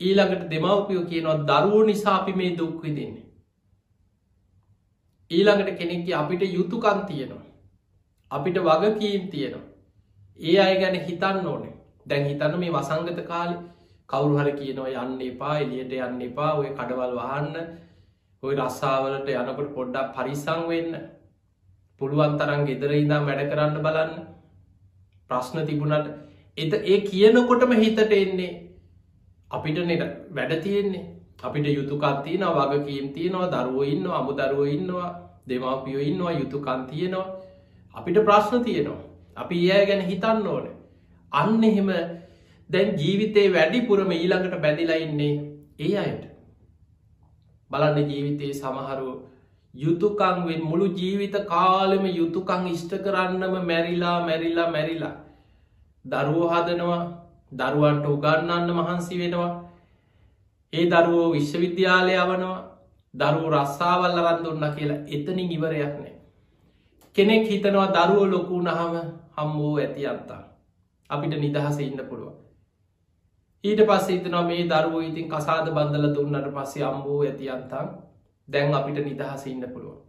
ඊළඟට 0.00 0.44
දෙමවපියෝ 0.50 1.04
කියනවා 1.04 1.38
දරුවෝ 1.42 1.82
නිසා 1.84 2.16
අපි 2.16 2.32
මේ 2.34 2.56
දුක්විදින්නේ. 2.58 3.26
ඊළඟට 5.30 5.78
කෙනෙක්ග 5.78 6.08
අපිට 6.14 6.42
යුතුකන් 6.50 7.04
තියෙනවා. 7.06 7.44
අපිට 8.30 8.56
වගකීම් 8.60 9.28
තියෙනවා. 9.28 9.68
ඒ 10.38 10.58
අය 10.58 10.74
ගැන 10.76 10.98
හිතන්න 11.00 11.46
ඕනේ 11.46 11.74
දැන් 12.06 12.24
හිතන්න 12.24 12.58
මේ 12.58 12.72
වසංගත 12.72 13.24
කාලි 13.24 13.56
කවුරු 14.08 14.38
හර 14.38 14.50
කියනවා 14.52 15.02
යන්න 15.02 15.20
එපා 15.22 15.54
එලියට 15.58 15.92
යන්න 16.00 16.22
එපා 16.22 16.52
ඔය 16.54 16.68
කඩවල් 16.70 17.12
වහන්න 17.16 17.56
ඔය 18.42 18.54
රස්සාාවලට 18.56 19.28
යනකොට 19.32 19.74
පොඩ්ඩක් 19.74 20.14
පරිසං 20.16 20.62
වෙන්න 20.68 20.96
පුළුවන් 22.02 22.36
තරන් 22.38 22.66
ගෙදර 22.68 22.92
ඉඳම් 22.94 23.26
වැඩ 23.28 23.48
කරන්න 23.50 23.80
බලන්න. 23.86 24.12
ප්‍රශ්න 25.30 25.66
තිබුණට 25.66 26.08
එත 26.58 26.72
ඒ 26.74 27.00
කියනකොටම 27.02 27.72
හිතට 27.82 28.12
එන්නේ 28.12 28.52
අපිට 29.50 29.78
නෙට 29.86 30.02
වැඩ 30.30 30.62
තියෙන්නේ. 30.62 31.04
අපිට 31.42 31.66
යුතුකත්තියන 31.68 32.44
වගකීම් 32.50 33.12
තියෙනවා 33.14 33.50
දරුව 33.54 33.82
ඉන්න 33.84 34.06
අමු 34.08 34.32
දරුව 34.32 34.66
ඉන්නවා 34.68 35.08
දෙමපියෝ 35.48 36.02
ඉන්නවා 36.02 36.32
යුතුකන් 36.32 36.86
තියෙනවා. 36.90 37.26
අපිට 37.94 38.24
ප්‍රශ්න 38.24 38.64
තියෙනවා. 38.64 39.00
අපි 39.36 39.70
ඒ 39.70 39.86
ගැන 39.86 40.02
හිතන්න 40.02 40.46
ඕන. 40.46 40.68
අන්න 41.32 41.64
එහෙම 41.64 41.90
දැන් 42.70 42.98
ජීවිතේ 42.98 43.52
වැඩිපුරම 43.52 44.10
ඊළඟට 44.10 44.60
බැඳිලා 44.60 44.96
ඉන්නේ 44.96 45.32
ඒ 45.78 45.96
අයට. 45.96 46.24
බලන්න 47.70 48.10
ජීවිතයේ 48.10 48.54
සමහරුව 48.54 49.12
යුතුකංවෙන් 49.74 50.62
මුළු 50.62 50.86
ජීවිත 50.92 51.36
කාලෙම 51.46 52.04
යුතුකං 52.10 52.66
ඉෂ්ට 52.66 52.92
කරන්නම 53.04 53.54
මැරිලා 53.66 54.18
මැරිලා 54.26 54.70
මැරිලා. 54.70 55.14
දරුවෝ 56.04 56.48
හදනවා 56.48 57.02
දරුවන්ට 57.52 58.06
උගන්නන්න 58.06 58.68
මහන්සි 58.72 59.18
වෙනවා. 59.18 59.50
ඒ 60.72 60.86
දරුවෝ 60.86 61.32
විශ්වවිද්‍යාලය 61.32 62.14
යවනවා. 62.16 62.58
දරුව 63.14 63.44
රස්සාවල් 63.54 64.18
අරන්දුන්න 64.22 64.64
කියලා 64.76 65.04
එතනින් 65.08 65.52
ඉවරයක් 65.52 65.94
නෑ. 65.96 66.14
කෙනෙක් 67.16 67.44
හිතනවා 67.46 67.90
දරුවෝ 67.90 68.30
ලොකු 68.30 68.62
නහම 68.62 68.96
හම්බෝ 69.36 69.76
ඇති 69.78 70.06
අත්තා. 70.06 70.42
අපිට 71.10 71.34
නිදහස 71.36 71.78
ඉන්න 71.80 72.00
පුළුව 72.02 72.32
ඊට 73.64 73.80
පස්සේ 73.82 74.16
හිතනවා 74.16 74.42
මේ 74.42 74.62
දරුවෝ 74.66 75.00
ඉතින් 75.00 75.28
කසාද 75.28 75.66
බන්ධල 75.70 76.06
දුන්නට 76.14 76.48
පස්සේ 76.54 76.84
අම්බෝ 76.84 77.18
ඇති 77.22 77.50
අන්තන් 77.50 77.88
දැන් 78.48 78.74
අපිට 78.74 78.98
නිදහස 79.02 79.46
ඉන්න 79.46 79.68
පුළුවන්. 79.68 80.00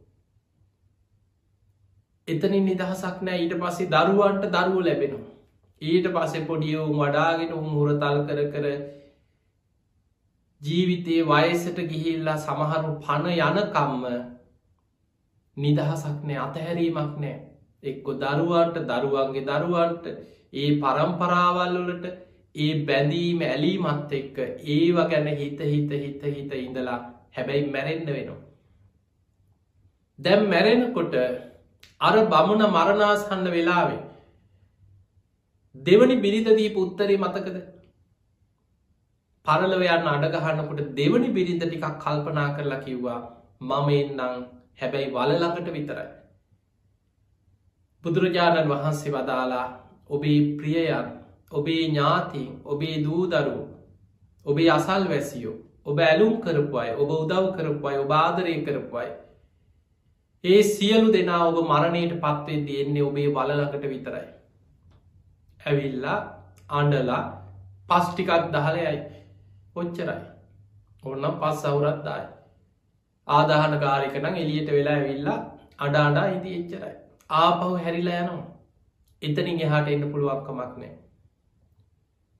එතනින් 2.27 2.65
නිදහසක් 2.65 3.21
නෑ 3.21 3.39
ඊට 3.39 3.55
පස්සේ 3.57 3.89
දරුවන්ට 3.89 4.51
දරුව 4.51 4.81
ලැබෙනවා. 4.81 5.29
ඊට 5.81 6.07
පස්සෙ 6.09 6.41
පොඩියවුම් 6.43 6.91
වඩාගෙන 6.97 7.53
උම් 7.53 7.69
හුරතල් 7.71 8.19
කර 8.25 8.43
කර 8.49 8.67
ජීවිතයේ 10.61 11.23
වයසට 11.27 11.79
ගිහිල්ලා 11.87 12.37
සමහරු 12.39 12.91
පණ 13.01 13.57
යනකම්ම 13.57 14.05
නිදහසක් 15.57 16.21
නෑ 16.23 16.39
අතහැරීමක් 16.39 17.17
නෑ 17.17 17.35
එක්කො 17.83 18.15
දරුවන්ට 18.17 18.79
දරුවන්ගේ 18.87 19.47
දරුවන්ට 19.49 20.05
ඒ 20.53 20.69
පරම්පරාවල්ලට 20.79 22.05
ඒ 22.55 22.71
බැඳීම 22.85 23.43
ඇලීමත් 23.43 24.11
එක්ක 24.13 24.39
ඒව 24.69 24.97
ගැන 25.07 25.27
හිත 25.33 25.59
හිත 25.65 25.91
හිත 25.97 26.23
හිත 26.29 26.55
ඉඳලා 26.57 26.99
හැබැයි 27.35 27.69
මැරෙන්න්න 27.69 28.09
වෙනවා. 28.09 28.39
දැම් 30.19 30.41
මැරෙනකොට 30.47 31.15
අර 32.01 32.15
බමුණ 32.25 32.65
මරණාසන්න 32.69 33.45
වෙලාවේ 33.51 34.01
දෙවනි 35.75 36.15
බිරිඳදී 36.17 36.73
පුත්තරේ 36.73 37.17
මතකද 37.17 37.57
පරලවයන්න 39.45 40.09
අඩගහන්නකොට 40.09 40.81
දෙවනි 40.93 41.29
බිරිඳ 41.29 41.63
ටිකක් 41.63 41.95
කල්පනා 41.99 42.49
කරලා 42.55 42.83
කිව්වා 42.83 43.21
මම 43.61 43.89
එන්නම් 43.91 44.43
හැබැයි 44.79 45.09
වලළඟට 45.11 45.73
විතරයි. 45.73 46.07
බුදුරජාණන් 48.03 48.71
වහන්සේ 48.71 49.11
වදාලා 49.11 49.67
ඔබේ 50.09 50.39
ප්‍රියයන් 50.57 51.07
ඔබේ 51.51 51.81
ඥාතින් 51.83 52.49
ඔබේ 52.65 52.95
දූදරු 53.03 53.59
ඔබේ 54.45 54.69
අසල් 54.69 55.03
වැසියෝ 55.09 55.57
ඔබ 55.85 55.97
ඇලුම් 55.99 56.33
කරපු 56.41 56.77
අය 56.77 56.91
ඔබ 56.95 57.09
උදව් 57.11 57.47
කරපු 57.57 57.87
අය 57.87 57.97
ඔබාදරය 57.97 58.55
කරපු 58.65 58.97
අයි. 58.97 59.13
ඒ 60.43 60.61
සියලු 60.65 61.13
දෙනා 61.13 61.41
ඔබ 61.49 61.57
මරණයට 61.63 62.13
පත්වේ 62.19 62.61
දෙන්නේ 62.67 63.03
ඔබේ 63.03 63.27
වලලකට 63.29 63.85
විතරයි. 63.85 64.27
ඇවිල්ලා 65.59 66.19
අන්ඩලා 66.71 67.23
පස්ටිකක් 67.89 68.31
දහලයයි 68.53 68.95
ඔච්චරයි. 69.75 70.21
ඔන්නම් 71.03 71.39
පස් 71.41 71.61
සවුරත්දායි 71.61 72.27
ආදාහන 73.27 73.79
කාරිකනම් 73.79 74.35
එලියට 74.37 74.71
වෙලා 74.71 74.95
ඇවිල්ලා 74.95 75.39
අඩාඩා 75.79 76.27
ඉදි 76.35 76.57
එච්චරයි. 76.59 76.95
ආපහු 77.29 77.69
හැරිලා 77.77 78.19
යනවා. 78.23 78.49
එතනින් 79.21 79.63
එහාට 79.65 79.87
එන්න 79.91 80.11
පුළුවන්කමක් 80.11 80.73
නෑ 80.77 80.91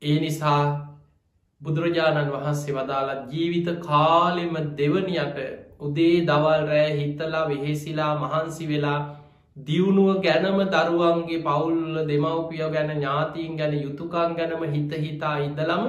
ඒ 0.01 0.17
නිසා 0.19 0.59
බුදුරජාණන් 1.63 2.31
වහන්සේ 2.31 2.75
වදාලා 2.75 3.19
ජීවිත 3.29 3.67
කාලෙම 3.81 4.55
දෙවනියට 4.77 5.37
උදේ 5.81 6.15
දවල් 6.23 6.65
රෑ 6.67 6.89
හිතලා 6.93 7.43
වෙහෙසිලා 7.47 8.11
මහන්සි 8.17 8.67
වෙලා 8.67 8.99
දියුණුව 9.67 10.09
ගැනම 10.21 10.59
දරුවන්ගේ 10.69 11.41
පවුල්ල 11.41 12.03
දෙමවපියෝ 12.07 12.69
ගැන 12.71 12.91
ඥාතීන් 12.91 13.57
ගැන 13.57 13.73
යුතුකන් 13.77 14.35
ගැනම 14.35 14.63
හිත 14.71 14.93
හිතා 14.99 15.35
ඉඳලම 15.39 15.83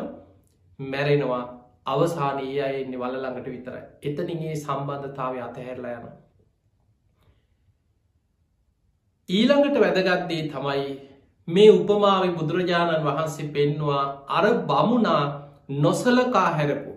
මැරෙනවා. 0.78 1.44
අවසානයේ 1.86 2.60
අය 2.62 2.76
එන්නේ 2.76 2.98
වල 2.98 3.16
ළඟට 3.16 3.48
විතර 3.48 3.74
එතනිගේ 4.02 4.54
සම්බන්ධතාව 4.56 5.34
අතහැරලා 5.40 5.96
යන 5.96 6.06
ඊළඟට 9.28 9.76
වැදගත්දේ 9.78 10.42
තමයි 10.48 10.86
මේ 11.48 11.70
උපමාව 11.72 12.24
බුදුරජාණන් 12.34 13.04
වහන්සේ 13.04 13.50
පෙන්නවා 13.50 14.04
අර 14.30 14.46
බමුණා 14.64 15.24
නොසලකා 15.68 16.50
හැරපු. 16.52 16.92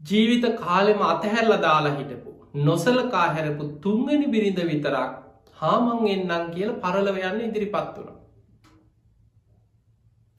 ජීවිත 0.00 0.44
කාලෙම 0.58 1.02
අතහැරල 1.04 1.56
දාලා 1.58 1.96
හිටපු. 1.96 2.30
නොසලකා 2.56 3.26
හැරපු 3.30 3.68
තුන්ගනි 3.80 4.26
බිරිඳ 4.28 4.60
විතරක් 4.64 5.12
හාමං 5.56 6.06
එන්නම් 6.08 6.50
කියල 6.52 6.72
පරලව 6.76 7.16
යන්න 7.22 7.40
ඉදිරිපත් 7.40 7.96
වුණ. 7.96 8.16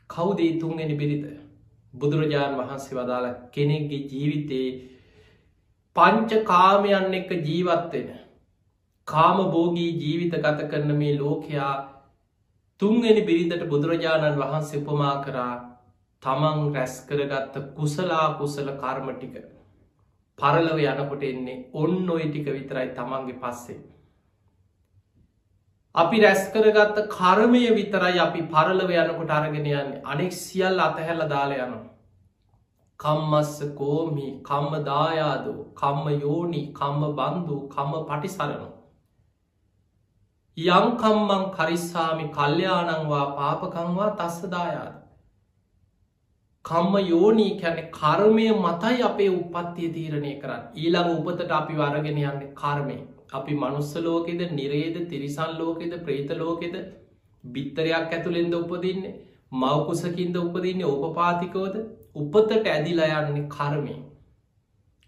කවුදේ 0.09 0.59
තුන්ගනි 0.59 0.95
බිරිත 0.95 1.25
බුදුරජාණන් 1.93 2.57
වහන්සේ 2.57 2.95
වදාළ 2.95 3.27
කෙනෙක්ගේ 3.51 4.07
ජීවිතයේ 4.07 4.69
පංච 5.95 6.43
කාමයන් 6.45 7.13
එක්ක 7.13 7.31
ජීවත්වෙන 7.41 8.09
කාම 9.07 9.37
බෝගී 9.51 9.91
ජීවිත 9.95 10.35
ගත 10.37 10.69
කරන 10.69 10.95
මේ 10.95 11.17
ලෝකයා 11.17 11.73
තුන්ගනි 12.81 13.21
බිරිඳට 13.21 13.67
බුදුරජාණන් 13.67 14.39
වහන්සේ 14.39 14.81
උපමා 14.81 15.15
කරා 15.23 15.70
තමන් 16.23 16.59
රැස් 16.75 16.95
කරගත්ත 17.07 17.55
කුසලා 17.75 18.25
කුසල 18.37 18.67
කර්ම 18.77 19.07
ටික 19.11 19.37
පරලව 20.39 20.81
යනකොට 20.83 21.23
එන්නේ 21.23 21.63
ඔන්න 21.75 22.09
ඔය 22.09 22.25
ටික 22.25 22.47
විතරයි 22.49 22.91
තමන්ගේ 22.97 23.39
පස්සේ. 23.39 23.79
අපි 25.95 26.21
රැස් 26.21 26.43
කරගත්ත 26.53 26.99
කර්මය 27.09 27.63
විතරයි 27.71 28.19
අපි 28.19 28.43
පරලව 28.47 28.93
යනකොට 28.97 29.31
අරගෙන 29.31 29.71
යන්න 29.71 29.89
අනෙක් 30.05 30.31
සියල් 30.33 30.79
අතහැල්ල 30.79 31.25
දාල 31.27 31.57
යනවා. 31.57 31.89
කම්මස්ස 32.99 33.57
කෝමි 33.75 34.29
කම්ම 34.43 34.85
දායාදෝ 34.85 35.59
කම්ම 35.75 36.21
යෝනි 36.21 36.63
කම්ම 36.73 37.17
බන්ධු 37.17 37.59
කම්ම 37.67 38.07
පටිසරනවා. 38.07 38.71
යංකම්මං 40.57 41.45
කරිස්සාමි 41.51 42.31
කල්්‍යයානංවා 42.31 43.27
පාපකංවා 43.37 44.15
තස්සදායාද. 44.17 45.00
කම්ම 46.65 46.95
යෝනී 47.03 47.53
කැනෙ 47.59 47.83
කර්මය 47.91 48.43
මතයි 48.57 49.01
අපේ 49.03 49.29
උපත්තිය 49.31 49.89
තීරණය 49.89 50.33
කරන්න. 50.41 50.67
ඊළඟ 50.75 51.09
උපතට 51.13 51.51
අපි 51.51 51.73
වරගෙන 51.75 52.19
යන්න 52.19 52.43
කර්මය. 52.55 52.97
අපි 53.33 53.55
මනුස්සලෝකෙද 53.55 54.41
නිරේද 54.51 54.99
තිරිසන් 55.09 55.57
ලෝකෙද 55.57 55.95
ප්‍රේතලෝකෙද 56.05 56.75
බිත්තරයක් 57.43 58.13
ඇතුළෙන්ද 58.13 58.53
උපදින්නේ? 58.53 59.17
මවකුසකින්ද 59.53 60.37
උපදින්නේ? 60.37 60.85
ඕපපාතිකෝද 60.87 61.75
උපතට 62.15 62.67
ඇදිලා 62.67 63.11
යන්නේ 63.19 63.49
කර්මය. 63.49 63.97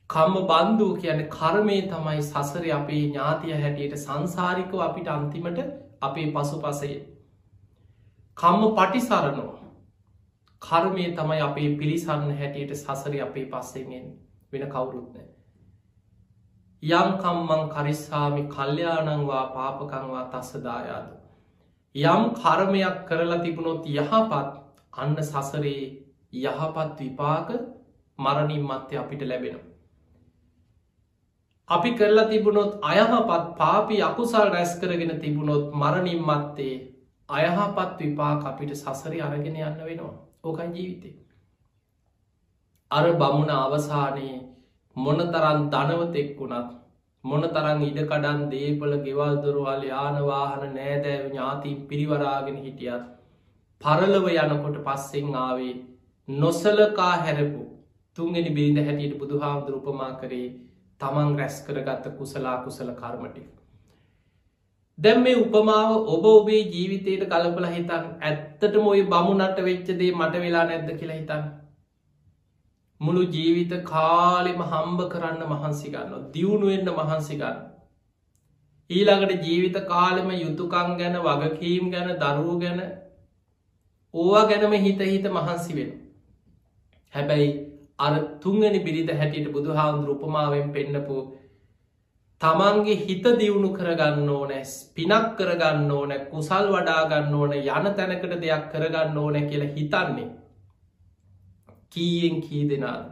කම්ම 0.10 0.48
බන්ධූ 0.50 0.92
කියන 0.98 1.26
කර්මය 1.30 1.80
තමයි 1.88 2.22
සසර 2.24 2.70
අපේ 2.74 3.02
ඥාතිය 3.04 3.58
හැටියට 3.58 4.00
සංසාරිකව 4.00 4.80
අපිට 4.82 5.08
අන්තිමට 5.10 5.66
අපේ 6.02 6.32
පසු 6.34 6.62
පසය. 6.62 6.96
කම්ම 8.38 8.72
පටිසරනෝ 8.76 9.52
කර්මය 10.64 11.06
තමයි 11.12 11.40
අපේ 11.42 11.70
පිළිසන්න 11.78 12.30
හැටියට 12.34 12.76
සසර 12.76 13.16
අපේ 13.22 13.46
පස්සෙන්ෙන් 13.48 14.06
වෙන 14.54 14.64
කවුරුත්නෑ. 14.68 15.28
යම්කම්මං 16.84 17.64
කරිස්සාමි 17.70 18.44
කල්්‍යයානංවා 18.48 19.44
පාපකංවා 19.50 20.24
තස්සදායාද. 20.32 21.12
යම් 21.96 22.24
කර්මයක් 22.36 22.98
කරලා 23.08 23.40
තිබුණොත් 23.40 23.86
යහපත් 23.88 24.50
අන්න 24.94 25.16
සසරේ 25.24 25.84
යහපත් 26.34 26.98
විපාක 27.00 27.54
මරණින් 28.20 28.64
මත්තය 28.64 28.98
අපිට 28.98 29.22
ලැබෙනවා. 29.24 29.70
අපි 31.70 31.92
කරලා 31.94 32.28
තිබුණොත් 32.28 32.74
අයහපත් 32.84 33.46
පාපි 33.58 34.02
අකුසල් 34.02 34.50
රැස් 34.50 34.74
කරගෙන 34.80 35.20
තිබුණොත් 35.20 35.66
මරණින් 35.74 36.22
මත්තේ 36.22 36.76
අයහපත් 37.30 37.98
විපාක 38.00 38.46
අපිට 38.46 38.72
සසරි 38.76 39.22
අරගෙන 39.22 39.56
යන්න 39.58 39.80
වෙනවා 39.82 40.16
ඕකයි 40.44 40.72
ජීවිතේ. 40.74 41.14
අර 42.92 43.06
බමුණ 43.14 43.52
අවසානයේ 43.54 44.40
මොන 44.96 45.22
තරන් 45.28 45.62
ධනවතෙක් 45.70 46.32
වුණත් 46.38 46.74
මොන 47.24 47.46
තරන් 47.50 47.84
ඉඩකඩන් 47.84 48.42
දේපල 48.50 48.96
ගෙවල් 49.02 49.40
දුරුවල් 49.40 49.86
යානවාහන 49.86 50.74
නෑදෑව 50.74 51.24
ඥාතිීන් 51.28 51.80
පිරිවරාගෙන 51.88 52.60
හිටියත් 52.60 53.08
පරලව 53.82 54.28
යනකොට 54.34 54.78
පස්සෙන් 54.84 55.34
ආවේ 55.38 55.74
නොසලකා 56.28 57.14
හැරපු 57.22 57.64
තුන්ගෙන 58.18 58.54
බිරිඳ 58.54 58.80
හැටියට 58.82 59.18
බුදුහාමුදුර 59.18 59.80
උපමා 59.82 60.14
කරේ 60.18 60.48
තමන් 61.02 61.36
රැස් 61.36 61.58
කරගත්ත 61.62 62.16
කුසලා 62.18 62.58
කුසල 62.64 62.92
කර්මටි. 62.94 63.44
දැම් 65.00 65.24
මේ 65.24 65.36
උපමාව 65.36 65.92
ඔබ 66.08 66.26
ඔබේ 66.28 66.62
ජීවිතයට 66.68 67.26
කලපල 67.26 67.68
හිතන් 67.68 68.06
ඇත්තට 68.22 68.76
මොයි 68.78 69.04
බමුණට 69.06 69.60
වෙච්චදේ 69.62 70.12
මට 70.12 70.42
වෙලා 70.42 70.64
නැද්ද 70.66 70.90
කියලා 70.94 71.18
හිතන්න. 71.18 71.44
මුළු 73.02 73.24
ජීවිත 73.28 73.74
කාලෙම 73.86 74.62
හම්බ 74.64 75.06
කරන්න 75.10 75.42
මහන්සිගන්න 75.48 76.14
දියුණුවෙන්න්න 76.34 76.94
මහන්සිගන්න. 77.00 77.58
ඊළඟට 78.90 79.44
ජීවිත 79.44 79.78
කාලෙම 79.88 80.32
යුතුකං 80.36 80.96
ගැන 80.98 81.20
වගකීම් 81.22 81.92
ගැන 81.92 82.16
දරුව 82.18 82.56
ගැන 82.60 82.82
ඕවා 84.14 84.48
ගැනම 84.48 84.74
හිත 84.80 85.02
හිත 85.04 85.30
මහන්සි 85.32 85.76
වෙන. 85.76 85.92
හැබැයි 87.14 87.50
අර 88.00 88.14
තුංගනි 88.42 88.80
බිරිඳ 88.80 89.12
හැටියට 89.14 89.52
බුදු 89.52 89.74
හාමුදුර 89.74 90.16
උපමාවෙන් 90.18 90.72
පෙන්නපු 90.72 91.18
තමන්ගේ 92.44 92.96
හිත 93.02 93.26
දියුණු 93.34 93.70
කරගන්න 93.72 94.30
ඕනෑ 94.30 94.64
පිනක් 94.96 95.28
කරගන්න 95.38 95.92
ඕන 95.94 96.14
කුසල් 96.32 96.66
වඩාගන්න 96.72 97.36
ඕන 97.36 97.54
යන 97.58 97.88
තැනකට 97.94 98.34
දෙයක් 98.42 98.66
කරගන්න 98.72 99.18
ඕන 99.18 99.38
කියලා 99.44 99.70
හිතන්නේ. 99.72 100.28
කීයෙන් 101.90 102.42
කී 102.42 102.64
දෙනාද? 102.70 103.06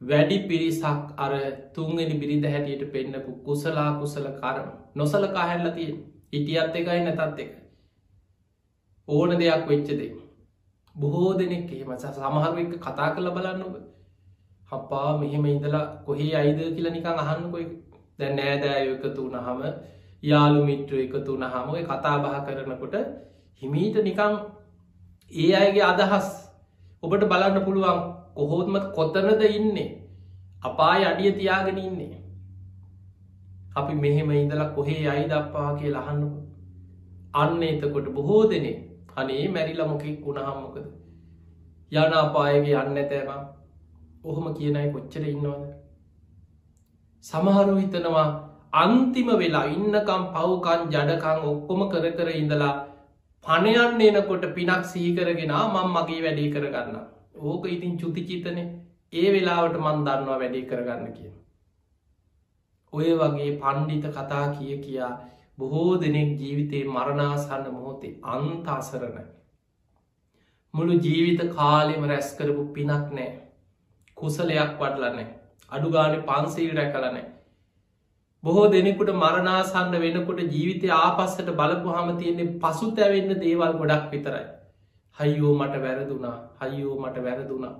වැඩි 0.00 0.38
පිරිසක් 0.46 1.12
අර 1.18 1.32
තුන්ගෙන 1.74 2.16
බිරිඳ 2.18 2.46
හැටියට 2.46 2.86
පෙන්න්නපු 2.90 3.36
කුසලා 3.44 3.90
කුසල 4.00 4.26
කරම. 4.38 4.68
නොසලකා 4.94 5.46
හැල්ලතිය 5.46 5.90
හිටියත් 6.32 6.76
එකයි 6.76 7.00
නැතත් 7.02 7.40
එක 7.40 7.52
ඕන 9.08 9.38
දෙයක් 9.38 9.68
වෙච්චදේ 9.68 10.12
බොහෝ 10.94 11.32
දෙනෙක් 11.36 11.72
එහෙම 11.72 11.96
සමහරු 12.00 12.60
එක 12.60 12.76
කතා 12.80 13.14
කළ 13.14 13.30
බලන්න 13.30 13.64
ඔබ. 13.64 13.74
හපා 14.68 15.08
මෙහෙම 15.18 15.44
ඉඳලා 15.46 15.88
කොහේ 16.06 16.36
අයිද 16.36 16.68
කියල 16.70 16.88
නිකං 16.92 17.18
අහන්කොයි 17.22 17.66
දැ 18.18 18.30
නෑදෑ 18.32 18.82
එකතු 18.86 19.26
වනහම 19.26 19.60
යාළු 20.22 20.64
මිට්‍ර 20.64 20.98
එකතු 20.98 21.36
වනහම 21.36 21.70
කතා 21.84 22.16
බහ 22.18 22.36
කරනකොට 22.46 22.96
හිමීට 23.62 23.96
නිකං 24.02 24.34
ඒ 25.30 25.52
අයගේ 25.54 25.84
අදහස් 25.84 26.28
ඔබට 27.02 27.24
බලන්න 27.26 27.64
පුළුවන් 27.64 28.00
කොහෝත්ම 28.34 28.76
කොතනද 28.92 29.42
ඉන්නේ? 29.50 29.90
අපාය 30.62 31.04
අඩිය 31.04 31.32
තියාගෙන 31.32 31.78
ඉන්නේ. 31.80 32.22
අපි 33.74 33.94
මෙහෙම 33.96 34.30
ඉඳලා 34.32 34.70
කොහේ 34.70 35.02
අයි 35.08 35.24
දක්පා 35.28 35.70
කිය 35.78 35.90
ලහන්නු 35.90 36.28
අන්න 37.34 37.62
එතකොට 37.64 38.08
බොහෝ 38.10 38.42
දෙනේ 38.50 38.76
අනේ 39.16 39.44
මැරිල 39.48 39.82
මොකෙක් 39.84 40.20
වුණහම්මකද 40.26 40.86
යන 41.92 42.14
අපායගේ 42.16 42.76
යන්න 42.78 42.98
ඇතෑම 42.98 43.42
ඔහොම 44.24 44.46
කියනයි 44.54 44.92
කොච්චර 44.92 45.24
ඉන්නවද? 45.26 45.83
සමහරු 47.24 47.74
හිතනවා 47.74 48.26
අන්තිම 48.76 49.28
වෙලා 49.34 49.66
ඉන්නකම් 49.68 50.24
පව්කන් 50.30 50.82
ජඩකං 50.88 51.44
ඔක්කොම 51.44 51.82
කර 51.88 52.06
කර 52.12 52.30
ඉඳලා 52.32 52.72
පණයන්න 53.44 54.02
එනකොට 54.02 54.44
පිනක් 54.52 54.84
සීකරගෙන 54.86 55.54
මං 55.66 55.92
මගේ 55.92 56.22
වැඩේ 56.22 56.50
කරගන්න 56.50 56.96
ඕක 57.44 57.68
ඉතින් 57.68 57.94
චුතිචිතන 57.96 58.58
ඒ 59.12 59.28
වෙලාවට 59.30 59.78
මන් 59.78 60.02
දන්නවා 60.02 60.38
වැඩේ 60.38 60.64
කරගන්න 60.64 61.12
කිය 61.12 61.30
ඔය 62.92 63.14
වගේ 63.14 63.54
පණ්ඩිත 63.58 64.10
කතා 64.12 64.44
කිය 64.50 64.76
කියා 64.80 65.12
බොහෝ 65.58 65.92
දෙනෙක් 65.98 66.34
ජීවිතයේ 66.38 66.84
මරණාසන්න 66.88 67.70
මොහොතේ 67.70 68.12
අන්තාසරණයි 68.30 69.24
මුළු 70.74 70.98
ජීවිත 71.00 71.42
කාලෙම 71.52 72.04
රැස් 72.04 72.28
කරපු 72.34 72.66
පිනක් 72.72 73.08
නෑ. 73.12 73.30
කුසලයක් 74.16 74.76
වඩලනෑ 74.78 75.26
අඩුගාන 75.74 76.18
පන්සීල් 76.24 76.76
රැකලනෑ 76.76 77.24
බොහෝ 78.42 78.66
දෙනෙකුට 78.68 79.10
මරණාසන්න 79.14 79.94
වෙනකොට 79.98 80.40
ජීවිතය 80.46 80.88
ආපස්සට 80.94 81.48
බලපු 81.52 81.92
හම 81.92 82.08
තියෙන්නේ 82.16 82.52
පසු 82.58 82.88
තැවෙන්න 82.92 83.30
දේවල් 83.38 83.72
ගොඩක් 83.74 84.10
විතරයි. 84.12 84.44
හයියෝ 85.16 85.54
මට 85.56 85.82
වැරදුනා 85.82 86.36
හයියෝ 86.60 86.96
මට 86.98 87.22
වැරදුනා. 87.22 87.74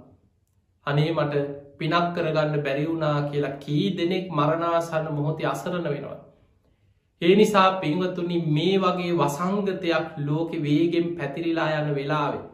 අනේ 0.86 1.10
මට 1.12 1.42
පිනක් 1.78 2.06
කරගන්න 2.14 2.62
බැරිවුනා 2.62 3.16
කියලා 3.24 3.58
කී 3.58 3.84
දෙනෙක් 3.96 4.30
මරණාසන්න 4.32 5.10
මොහොතේ 5.12 5.46
අසරණ 5.46 5.86
වෙනවා. 5.86 6.18
ඒ 7.22 7.34
නිසා 7.36 7.68
පිංවතුනි 7.78 8.38
මේ 8.50 8.78
වගේ 8.78 9.12
වසංගතයක් 9.14 10.16
ලෝකෙ 10.20 10.62
වේගෙන් 10.62 11.10
පැතිරිලා 11.16 11.68
යන 11.74 11.90
වෙලාවේ 11.94 12.44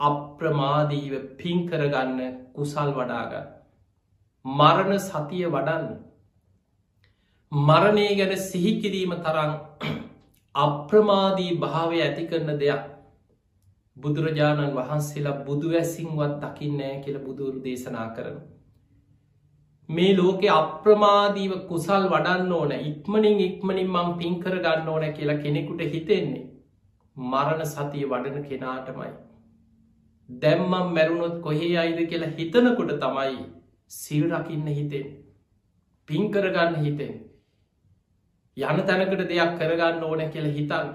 අප්‍රමාදීව 0.00 1.18
පින් 1.36 1.66
කරගන්න 1.66 2.38
කුසල් 2.54 2.94
වඩාගන්න. 2.94 3.50
මරණ 4.44 4.98
සතිය 5.00 5.44
වඩන්න. 5.46 5.84
මරණය 7.52 8.06
ගැන 8.16 8.32
සිහිකිරීම 8.40 9.12
තරං 9.20 9.52
අප්‍රමාදී 10.54 11.58
භාවය 11.58 12.00
ඇති 12.00 12.24
කරන 12.26 12.58
දෙයක් 12.58 12.88
බුදුරජාණන් 13.96 14.74
වහන්සේලා 14.74 15.36
බුදුවැසිංවත් 15.44 16.34
දකින්නෑ 16.42 16.96
කියල 17.04 17.18
බුදුරු 17.20 17.62
දේශනා 17.62 18.08
කරන. 18.16 18.36
මේ 19.88 20.16
ලෝකෙ 20.16 20.48
අප්‍රමාදීව 20.50 21.54
කුසල් 21.68 22.08
වඩන්න 22.08 22.52
ඕන 22.52 22.72
ඉක්මනින් 22.82 23.40
ඉක්මනින් 23.40 23.88
මං 23.88 24.12
පින් 24.18 24.36
කර 24.42 24.58
ගන්න 24.58 24.88
ඕන 24.88 25.08
කියලා 25.12 25.38
කෙනෙකුට 25.38 25.88
හිතෙන්නේ 25.88 26.44
මරණ 27.16 27.66
සතිය 27.68 28.04
වඩන 28.06 28.44
කෙනාටමයි. 28.44 29.10
දැම්මම් 30.28 30.94
මැරුණොත් 30.94 31.36
කොහේ 31.40 31.74
අයිද 31.78 32.06
කියලා 32.06 32.36
හිතනකොට 32.36 32.96
තමයි 33.00 33.42
සිල් 33.92 34.24
රකින්න 34.30 34.66
හිතෙන් 34.70 35.06
පින්කරගන්න 36.08 36.76
හිතෙන් 36.82 37.12
යන 38.56 38.82
තැනකට 38.82 39.24
දෙයක් 39.26 39.52
කරගන්න 39.58 40.04
ඕන 40.04 40.22
කියල 40.30 40.46
හිතන්න 40.50 40.92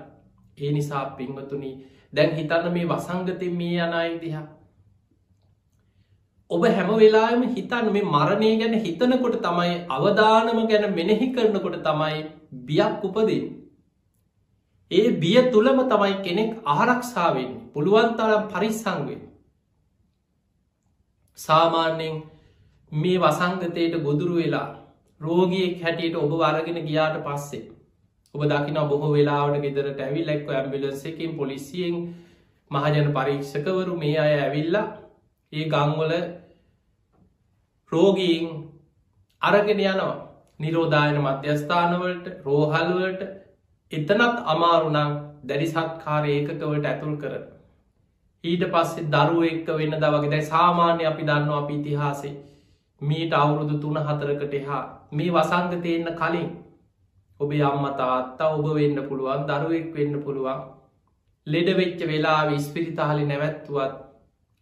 ඒ 0.57 0.71
නිසා 0.71 1.03
පින්වතුනි 1.11 1.71
දැන් 2.13 2.35
හිතන්න 2.35 2.71
මේ 2.71 2.85
වසංගතය 2.85 3.49
මේ 3.51 3.81
යනයි 3.83 4.19
දිහා. 4.21 4.45
ඔබ 6.51 6.63
හැම 6.69 6.89
වෙලාම 6.95 7.43
හිතන්න 7.49 7.91
මේ 7.91 8.03
මරණය 8.05 8.51
ගැන 8.57 8.75
හිතනකොට 8.79 9.37
තමයි 9.41 9.75
අවධානම 9.89 10.61
ගැන 10.67 10.87
මෙනෙහි 10.93 11.27
කරනකොට 11.33 11.77
තමයි 11.83 12.23
බියක් 12.67 13.03
උපදින් 13.03 13.45
ඒ 14.91 15.11
බිය 15.17 15.37
තුළම 15.51 15.83
තමයි 15.85 16.15
කෙනෙක් 16.23 16.51
ආරක්ෂාවෙන් 16.67 17.51
පුළුවන්තරම් 17.73 18.49
පරිස්සංවෙන් 18.49 19.21
සාමාන්‍යෙන් 21.37 22.17
මේ 22.91 23.17
වසංගතයට 23.19 23.97
ගොදුරු 24.01 24.35
වෙලා 24.35 24.67
රෝගියෙක් 25.21 25.81
හැටියට 25.81 26.15
ඔබ 26.17 26.31
වරගෙන 26.33 26.79
ගියාට 26.83 27.17
පස්සේ 27.23 27.65
ඔබ 28.35 28.41
දකින 28.45 28.79
බොහෝ 28.85 29.11
වෙලාවට 29.11 29.61
ගෙදරට 29.61 29.99
ඇවිල්ලෙක්ව 29.99 30.49
ඇම්බිලන්සකින් 30.51 31.35
පොලිසියෙන් 31.35 31.95
මහජන 32.71 33.11
පරීක්ෂකවරු 33.13 33.97
මේ 33.97 34.17
අය 34.19 34.33
ඇවිල්ලා 34.37 34.87
ඒ 35.53 35.65
ගංවල 35.65 36.13
රෝගීන් 37.91 38.47
අරගෙන 39.41 39.79
යනවා. 39.81 40.15
නිරෝධායන 40.59 41.17
මධ්‍යස්ථානවලට 41.19 42.25
රෝහල්වලට 42.45 43.21
එතනත් 43.91 44.39
අමාරුනම් 44.45 45.11
දැඩි 45.43 45.67
සත්කාර 45.67 46.25
ඒකකවට 46.27 46.85
ඇතුල් 46.85 47.15
කරන. 47.15 47.43
ඊට 48.43 48.63
පස්සේ 48.67 49.07
දරුව 49.07 49.43
එක්ක 49.45 49.67
වෙන්න 49.75 49.95
දවගේ 49.95 50.31
දැයි 50.31 50.47
සාමාන්‍ය 50.47 51.05
අපි 51.05 51.23
දන්න 51.23 51.53
අපි 51.53 51.73
ඉතිහාසේ 51.73 52.33
මීට 53.01 53.33
අවුරුදු 53.33 53.75
තුන 53.79 53.97
හතරකට 53.99 54.53
එහා 54.55 54.81
මේ 55.11 55.31
වසංගතයන්න 55.31 56.09
කලින් 56.15 56.49
ඔබේ 57.39 57.61
අම්ම 57.63 57.85
තාත්තා 57.95 58.49
ඔබ 58.51 58.65
වෙන්න 58.71 58.97
පුළුවන් 59.03 59.45
දරුවෙක් 59.45 59.93
වෙන්න 59.93 60.23
පුළුවන්. 60.23 60.59
ලෙඩ 61.47 61.69
වෙච්ච 61.77 61.99
වෙලා 62.03 62.41
විස්පිරිතාහලි 62.47 63.25
නැවැත්තුවත් 63.25 63.93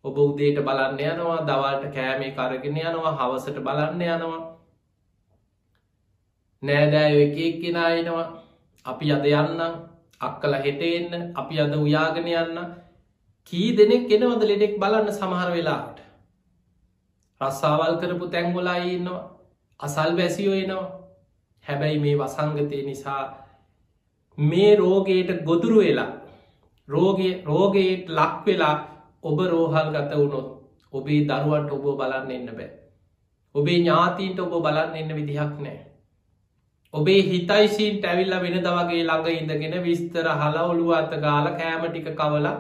ඔබ 0.06 0.18
උදේට 0.20 0.60
බලන්න 0.62 1.00
යනවා 1.06 1.40
දවල්ට 1.44 1.94
කෑමේ 1.94 2.34
කරගෙන 2.34 2.78
යනවා 2.82 3.14
හවසට 3.14 3.58
බලන්න 3.62 4.02
යනවා. 4.08 4.42
නෑදෑය 6.64 7.22
එක 7.22 7.38
එක්කෙන 7.40 7.78
එනවා. 7.82 8.28
අපි 8.86 9.12
අද 9.12 9.26
යන්නම් 9.32 9.76
අක්කල 10.22 10.54
හෙටෙන්න 10.60 11.32
අපි 11.36 11.60
අද 11.60 11.74
උයාගෙන 11.76 12.28
යන්න. 12.36 12.60
කී 13.54 13.70
දෙනෙක් 13.74 14.12
එනවද 14.12 14.44
ලෙඩෙක් 14.46 14.76
බලන්න 14.78 15.14
සමහර 15.14 15.52
වෙලාට 15.52 16.05
රස්සාවල් 17.42 17.96
කරපු 17.98 18.28
තැංගොලා 18.28 18.78
ඉන්නවා. 18.88 19.24
අසල් 19.80 20.12
වැසියෝ 20.18 20.56
එනවා. 20.56 20.86
හැබැයි 21.66 22.00
මේ 22.00 22.16
වසංගතය 22.18 22.82
නිසා 22.82 23.24
මේ 24.38 24.76
රෝගයට 24.76 25.32
ගොදුරු 25.44 25.80
වෙලා 25.80 26.12
රෝගය 26.88 27.30
රෝගයට 27.44 28.10
ලක් 28.10 28.46
වෙලා 28.46 28.76
ඔබ 29.24 29.40
රෝහල් 29.48 29.90
ගත 29.92 30.12
වුණොත් 30.14 30.48
ඔබේ 30.94 31.22
දරුවන්ට 31.24 31.72
ඔබ 31.72 31.86
බලන්න 31.98 32.32
එන්න 32.32 32.50
බෑ. 32.52 32.70
ඔබේ 33.56 33.80
ඥාතීන්ට 33.80 34.40
ඔබ 34.40 34.54
බලන්න 34.58 34.96
එන්න 34.96 35.16
විදිහක් 35.16 35.56
නෑ. 35.60 35.80
ඔබේ 36.94 37.22
හිතයිසිීන්ට 37.24 38.06
ඇවිල්ල 38.06 38.36
වෙන 38.38 38.58
දවගේ 38.60 39.04
ළඟ 39.04 39.28
ඉඳගෙන 39.34 39.84
විස්තර 39.84 40.28
හලා 40.34 40.66
ඔළුව 40.66 40.92
අත 40.94 41.14
ගාල 41.20 41.48
කෑම 41.58 41.84
ටික 41.86 42.10
කවලා 42.14 42.56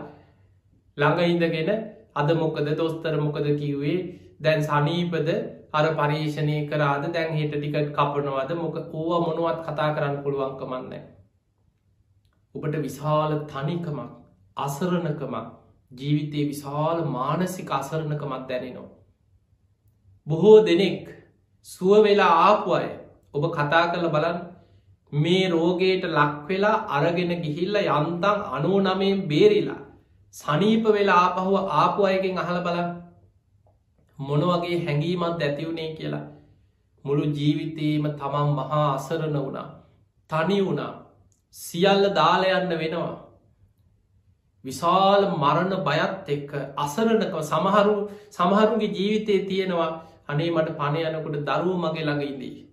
ළඟ 0.97 1.21
ඉඳගෙන 1.28 1.69
අද 2.15 2.30
මොකද 2.36 2.69
දොස්තර 2.76 3.15
මොකද 3.17 3.47
කිව්වේ? 3.53 3.99
දැන් 4.39 4.63
සනීපද 4.63 5.29
අර 5.73 5.86
පරීක්ෂණය 5.93 6.57
කරාද? 6.67 7.03
දැන් 7.09 7.33
හිට 7.33 7.53
ටිකට 7.53 7.91
කපනවද? 7.91 8.51
මොක 8.55 8.75
ඕව 8.93 9.11
මොනුවත් 9.21 9.59
කතා 9.63 9.89
කරන්න 9.95 10.17
පුළුවන්කමන්න 10.23 10.93
ඔබට 12.55 12.75
විශාල 12.79 13.31
තනිකමක් 13.45 13.99
අසරණකමක් 14.57 15.47
ජීවිතයේ 15.91 16.49
විශාල 16.49 17.05
මානසික 17.07 17.71
අසරණකමත් 17.71 18.47
දැනෙනවා. 18.49 18.91
බොහෝ 20.27 20.57
දෙනෙක් 20.61 21.07
සුව 21.67 22.03
වෙලා 22.03 22.33
ආපු 22.41 22.69
අය 22.73 22.89
ඔබ 23.33 23.43
කතා 23.51 23.86
කළ 23.88 24.07
බලන් 24.09 24.38
මේ 25.11 25.49
රෝගයට 25.49 26.05
ලක්වෙලා 26.09 26.77
අරගෙන 26.91 27.31
ගිහිල්ල 27.41 27.75
යන්තන් 27.77 28.39
අනෝ 28.51 28.79
නමයෙන් 28.81 29.19
බේරිලා 29.27 29.81
සනීප 30.33 30.86
වෙලා 30.89 31.19
ආපහුව 31.25 31.55
ආපු 31.73 32.05
අයගෙන් 32.05 32.38
අහල 32.38 32.57
බලන්න 34.20 34.41
මොනවගේ 34.41 34.86
හැඟීමත් 34.86 35.41
ඇතිවුණේ 35.41 35.95
කියලා. 35.95 36.26
මුළු 37.05 37.26
ජීවිතයේම 37.26 38.03
තමන් 38.03 38.49
මහා 38.55 38.95
අසරණ 38.95 39.34
වුණා. 39.36 39.70
තනි 40.30 40.66
වුණා. 40.66 41.05
සියල්ල 41.55 42.16
දාලයන්න 42.16 42.70
වෙනවා. 42.70 43.26
විශාල 44.66 45.22
මරණ 45.34 45.74
බයත් 45.84 46.30
එක්ක 46.30 46.51
අසරණක 46.78 47.36
සමහරු 47.43 48.09
සමහරුගේ 48.30 48.93
ජීවිතය 48.93 49.39
තියෙනවා. 49.47 49.91
අනේ 50.28 50.51
මට 50.51 50.78
පණයනකොට 50.78 51.38
දරුව 51.43 51.78
මගේ 51.78 52.05
ළඟඉදී. 52.05 52.66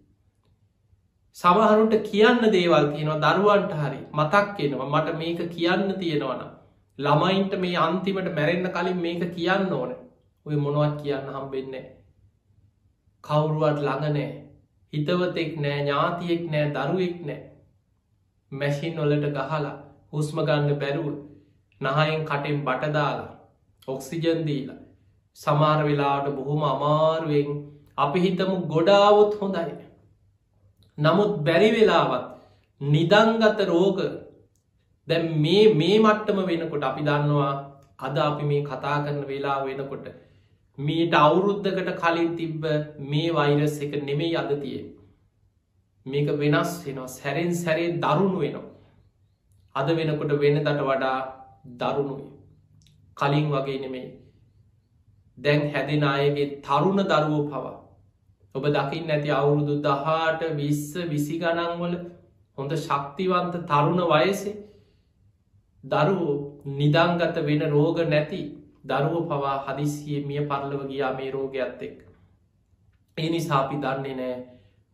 සමහරුන්ට 1.36 1.94
කියන්න 2.02 2.42
දේවල් 2.52 2.86
තියෙනවා 2.94 3.34
දරුවන්ට 3.36 3.72
හරි. 3.72 4.00
මතක් 4.12 4.60
එනවා 4.60 4.88
මට 4.88 5.18
මේක 5.18 5.40
කියන්න 5.50 5.98
තියෙනවනම් 5.98 6.50
ළමයින්ට 6.98 7.54
මේ 7.58 7.76
අන්තිමට 7.76 8.28
මැරෙන්න්න 8.30 8.72
කලින් 8.72 8.98
මේක 8.98 9.34
කියන්න 9.34 9.72
ඕන. 9.72 10.01
ඔය 10.46 10.56
මොනවත් 10.56 10.94
කියන්න 11.00 11.28
හම්බෙන්නේ 11.30 11.84
කවුරුවත් 13.24 13.78
ළඟනෑ 13.80 14.30
හිතවතෙක් 14.92 15.52
නෑ 15.56 15.80
ඥාතියෙක් 15.80 16.42
නෑ 16.50 16.70
දරුවෙක් 16.74 17.18
නෑ. 17.26 17.40
මැසින් 18.52 18.96
නොලට 18.96 19.26
ගහලා 19.28 19.74
හුස්ම 20.12 20.40
ගන්න 20.40 20.80
බැරුව 20.80 21.06
නහයෙන් 21.80 22.24
කටෙන් 22.24 22.58
බටදාලා 22.66 23.30
ඔක්සිජන්දීලා 23.88 24.80
සමාර 25.36 25.78
වෙලාට 25.84 26.26
බොහොම 26.36 26.64
අමාරුවෙන් 26.64 27.48
අපි 27.98 28.18
හිතමු 28.20 28.56
ගොඩාවුත් 28.66 29.38
හොඳයි. 29.40 29.76
නමුත් 30.98 31.32
බැරි 31.44 31.70
වෙලාවත් 31.70 32.26
නිදංගත 32.80 33.60
රෝග. 33.66 33.98
දැ 35.08 35.22
මේ 35.38 35.64
මේ 35.74 35.96
මට්ටම 35.98 36.42
වෙනකොට 36.48 36.84
අපි 36.84 37.06
දන්නවා 37.08 37.54
අද 37.98 38.16
අපි 38.20 38.44
මේ 38.44 38.62
කතා 38.64 38.98
කරන 39.04 39.24
වෙලා 39.26 39.58
වෙනකොට 39.64 40.06
මීට 40.82 41.14
අවුරුද්ධකට 41.16 41.90
කලින් 41.98 42.30
තිබ්බ 42.36 42.66
මේ 43.06 43.30
වෛරස් 43.32 43.78
එක 43.80 43.94
නෙමෙයි 44.02 44.36
අද 44.36 44.52
තිය 44.60 44.80
මේක 46.06 46.28
වෙනස් 46.38 46.72
වෙනවා. 46.84 47.08
සැරෙන් 47.10 47.54
සැරේ 47.54 47.98
දරුණු 47.98 48.38
වෙනවා. 48.40 48.70
අද 49.74 49.88
වෙනකොට 49.90 50.32
වෙන 50.40 50.58
දට 50.58 50.80
වඩා 50.82 51.18
දරුණුයි 51.76 52.26
කලින් 53.16 53.46
වගේ 53.50 53.78
නෙමෙයි. 53.80 54.08
දැන් 55.38 55.70
හැදෙන 55.70 56.04
අයගේ 56.04 56.48
තරුණ 56.62 57.04
දරුවෝ 57.04 57.44
පවා. 57.46 57.76
ඔබ 58.54 58.64
දකිින් 58.70 59.06
නැති 59.06 59.30
අවුරුදු 59.32 59.76
දහට 59.82 60.50
විස්ස 60.56 60.88
විසි 61.06 61.38
ගණන්වල 61.38 61.94
හොඳ 62.58 62.72
ශක්තිවන්ත 62.78 63.54
තරුණ 63.66 64.02
වයසේ 64.08 64.56
දරුවෝ 65.84 66.34
නිදංගත 66.72 67.38
වෙන 67.42 67.62
රෝග 67.70 68.02
නැති 68.06 68.42
දරුව 68.84 69.26
පවා 69.28 69.56
හදිසිය 69.66 70.24
මිය 70.24 70.40
පරලව 70.46 70.80
ගියා 70.88 71.12
මේ 71.12 71.30
රෝගයක්ත් 71.30 71.82
එක්. 71.82 71.98
එනි 73.16 73.40
සාපි 73.40 73.76
දන්නේ 73.76 74.14
නෑ 74.14 74.34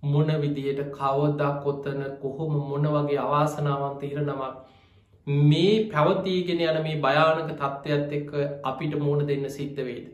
මොන 0.03 0.30
විදියට 0.41 0.80
කවදා 0.93 1.53
කොත්තන 1.62 2.03
කොහොම 2.20 2.53
මොන 2.64 2.89
වගේ 2.89 3.18
අවාසනාවන්ත 3.18 4.03
ඉරනමක් 4.05 4.43
මේ 5.26 5.72
පැවතිීගෙන 5.86 6.61
යන 6.62 6.78
මේ 6.82 7.01
භයානක 7.01 7.51
තත්ත්වයක්ත් 7.53 8.12
එක්ක 8.12 8.30
අපිට 8.64 8.95
මෝන 8.99 9.26
දෙන්න 9.26 9.51
සිද්ධ 9.51 9.80
වේද. 9.80 10.07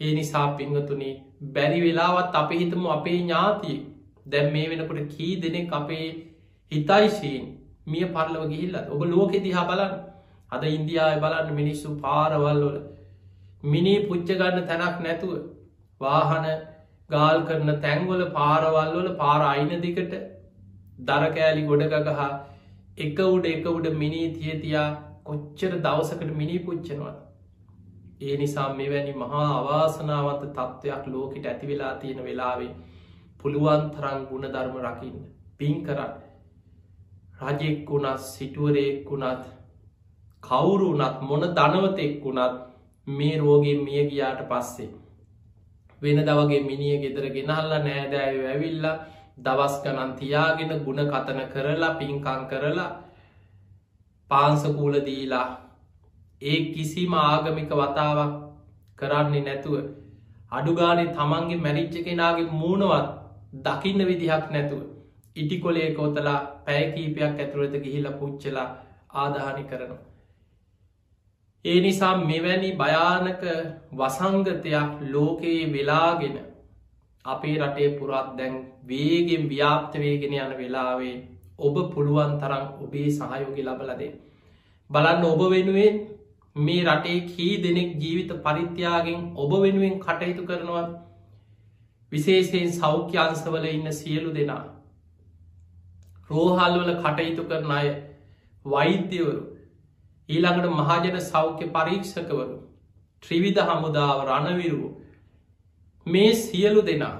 ඒ 0.00 0.12
නිසා 0.14 0.46
පිංහතුනේ 0.54 1.14
බැරි 1.52 1.80
වෙලාවත් 1.80 2.34
අප 2.34 2.50
හිතම 2.52 2.86
අපේ 2.88 3.16
ඥාතිය 3.18 3.78
දැම් 4.26 4.52
මේ 4.52 4.68
වෙනකොට 4.68 5.10
කී 5.10 5.34
දෙනෙක් 5.38 5.72
අපේ 5.72 6.06
හිතයිශීන් 6.72 7.44
මිය 7.86 8.06
පරලව 8.08 8.48
ගිහිල්ල 8.48 8.76
ඔබ 8.88 9.02
ලෝකෙ 9.06 9.38
දිහා 9.40 9.66
බලන්න 9.66 9.94
අද 10.52 10.66
ඉන්දියාව 10.68 11.14
බලන්න 11.18 11.54
මිනිස්සු 11.54 11.94
පාරවල්වල 11.98 12.76
මිනි 13.64 13.94
පුච්චගන්න 14.04 14.60
තැනක් 14.64 15.00
නැතුව 15.00 15.32
වාහන 16.00 16.46
ගාල් 17.10 17.42
කරන 17.42 17.72
තැංගොල 17.78 18.22
පාරවල්වල 18.32 19.08
පාර 19.16 19.40
අයින 19.46 19.74
දිකට 19.80 20.14
දරකෑලි 21.04 21.64
ගොඩගගහා 21.64 22.30
එක 22.98 23.18
උඩ 23.26 23.46
එක 23.46 23.66
උඩ 23.68 23.90
මිනී 23.96 24.28
තියතියා 24.34 24.86
කොච්චර 25.24 25.72
දවසකට 25.78 26.32
මිනි 26.34 26.56
පුච්චනවා 26.60 27.16
ඒ 28.20 28.36
නිසා 28.36 28.68
මෙවැනි 28.74 29.12
මහා 29.14 29.44
අවාසනාවන්ත 29.52 30.42
තත්ත්වයක් 30.48 31.04
ලෝකට 31.08 31.46
ඇති 31.46 31.68
වෙලා 31.68 31.92
තියෙන 31.96 32.24
වෙලාවේ 32.24 32.72
පුළුවන් 33.40 33.84
තරං 33.90 34.26
ගුණ 34.26 34.48
ධර්ම 34.48 34.76
රකින්න 34.84 35.22
පින් 35.58 35.78
කරන්න. 35.82 36.12
රජෙක් 37.40 37.88
වුණත් 37.88 38.20
සිටුවරයෙක් 38.26 39.08
වුණත් 39.08 39.46
කවුරු 40.42 40.88
වනත් 40.92 41.16
මොන 41.22 41.44
ධනවතෙක් 41.50 42.14
වුණත් 42.22 42.56
මේ 43.06 43.36
රෝගේ 43.38 43.76
මිය 43.78 44.02
ගියාට 44.06 44.42
පස්සේ 44.46 44.90
වෙන 46.02 46.18
දවගේ 46.20 46.60
මිනිිය 46.62 46.98
ගෙදර 46.98 47.26
ගෙනහල්ල 47.30 47.72
නෑදෑය 47.78 48.42
ඇවිල්ල 48.46 48.86
දවස් 49.38 49.74
ගනන් 49.82 50.12
තියාගෙන 50.14 50.72
ගුණ 50.80 51.02
කතන 51.06 51.40
කරලා 51.48 51.94
පින්කං 51.94 52.42
කරලා 52.46 52.90
පාන්සකූල 54.30 54.96
දීලා 55.02 55.46
ඒ 56.42 56.58
කිසිම 56.66 57.14
ආගමික 57.16 57.72
වතාවක් 57.76 58.36
කරන්නේ 58.98 59.42
නැතුව 59.42 59.74
අඩුගානේ 60.52 61.08
තමන්ගේ 61.12 61.58
මැරිච්ච 61.58 61.96
කෙනාගේ 62.02 62.52
මූුණවත් 62.52 63.08
දකින්න 63.60 64.06
විදිහක් 64.06 64.46
නැතුව 64.50 64.82
ඉටි 65.36 65.56
කොලේ 65.58 65.88
කෝතලා 65.92 66.38
පැයකීපයක් 66.64 67.34
ඇතුළත 67.36 67.74
ගිහිල 67.78 68.06
පුච්චලා 68.14 68.68
ආදාහනි 69.14 69.64
කරනවා. 69.64 70.09
ඒ 71.64 71.80
නිසා 71.80 72.14
මෙවැනි 72.18 72.70
භයානක 72.74 73.42
වසංගතයක් 73.92 74.92
ලෝකයේ 75.08 75.72
වෙලාගෙන 75.72 76.38
අපේ 77.24 77.56
රටේ 77.58 77.90
පුරත් 77.98 78.30
දැන් 78.38 78.54
වේගෙන් 78.84 79.44
ව්‍යාප්තවේගෙන 79.46 80.36
යන 80.36 80.54
වෙලාවේ 80.56 81.16
ඔබ 81.58 81.76
පුළුවන් 81.92 82.32
තරම් 82.38 82.64
ඔබේ 82.78 83.10
සහයෝගි 83.10 83.62
ලබලදේ. 83.62 84.10
බලන්න 84.90 85.24
ඔබ 85.24 85.42
වෙනුවෙන් 85.48 86.00
මේ 86.56 86.86
රටේ 86.86 87.20
කී 87.26 87.52
දෙනෙක් 87.58 87.92
ජීවිත 87.98 88.32
පරිත්‍යයාගෙන් 88.40 89.20
ඔබ 89.36 89.52
වෙනුවෙන් 89.58 90.00
කටයුතු 90.00 90.46
කරනවා 90.46 90.86
විශේෂයෙන් 92.12 92.72
සෞඛ්‍යංසවල 92.72 93.66
ඉන්න 93.66 93.92
සියලු 93.92 94.30
දෙනා 94.32 94.64
රෝහල්වල 96.30 96.92
කටයුතු 96.98 97.44
කරන 97.44 97.72
අය 97.72 97.88
වෛද්‍යවරු 98.64 99.40
ඊළඟට 100.30 100.70
මහජන 100.72 101.20
සෞඛ්‍ය 101.26 101.66
පරීක්ෂකවරු 101.70 102.56
ත්‍රිවිධ 103.22 103.62
හමුදාව 103.68 104.18
රණවිරුව 104.26 104.84
මේ 106.06 106.32
සියලු 106.36 106.82
දෙනා 106.82 107.16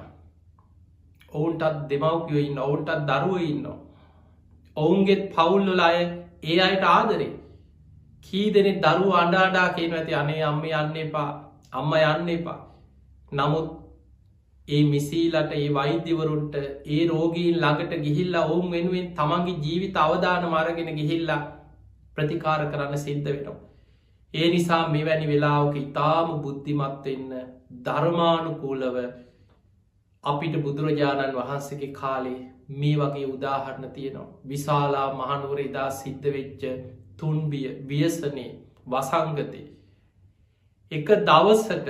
ඔවුන්ටත් 1.32 1.84
දෙමවපියෝ 1.90 2.42
ඉන්න 2.42 2.58
ඔවුන්ටත් 2.60 3.06
දරුව 3.08 3.42
ඉන්න 3.42 3.66
ඔවුන්ගේත් 4.76 5.22
පවුල්ලොල 5.30 5.80
අය 5.80 5.98
ඒ 6.44 6.58
අයට 6.60 6.84
ආදරේ. 6.84 7.30
කී 8.26 8.46
දෙනෙ 8.50 8.72
දරු 8.78 9.12
අඩාඩා 9.14 9.68
කියන 9.74 9.94
ඇති 9.94 10.14
අනේ 10.14 10.42
අම්ම 10.44 10.64
යන්න 10.64 10.96
එපා 10.98 11.28
අම්ම 11.72 11.92
යන්න 11.94 12.28
එපා. 12.30 12.58
නමුත් 13.32 13.68
ඒ 14.68 14.82
මිසීලට 14.84 15.52
ඒ 15.52 15.68
වෛද්‍යවරුන්ට 15.70 16.54
ඒ 16.88 17.02
රෝගීන් 17.08 17.56
ළඟට 17.56 18.04
ගිහිල්ලා 18.04 18.44
ඔවුන් 18.46 18.68
වෙනුවෙන් 18.70 19.08
තමන්ගේ 19.14 19.60
ජීවිත 19.60 19.96
අවධාන 19.98 20.46
මරගෙන 20.48 20.90
ගිහිල්ලා 20.94 21.40
ප්‍රතිකාර 22.16 22.60
කරන්න 22.66 22.98
සිද්ධ 22.98 23.26
වෙනවා. 23.26 23.58
ඒ 24.34 24.48
නිසා 24.50 24.82
මෙවැනි 24.88 25.26
වෙලාවක 25.26 25.74
ඉතාම 25.78 26.28
බුද්ධිමත්වෙන්න 26.40 27.32
ධර්මානුකූලව 27.80 28.96
අපිට 30.24 30.54
බුදුරජාණන් 30.58 31.36
වහන්සේගේ 31.36 31.92
කාලේ 31.94 32.40
මේ 32.70 32.96
වගේ 32.96 33.26
උදාහරණ 33.26 33.90
තියෙනවා. 33.90 34.32
විශාලා 34.46 35.08
මහනුවර 35.14 35.60
ඉදා 35.60 35.90
සිද්ධ 35.92 36.28
වෙච්ච 36.28 36.62
තුන්බිය 37.16 37.66
ව්‍යසනය 37.84 38.46
වසංගතය 38.86 39.62
එක 40.92 41.08
දවස්සට 41.22 41.88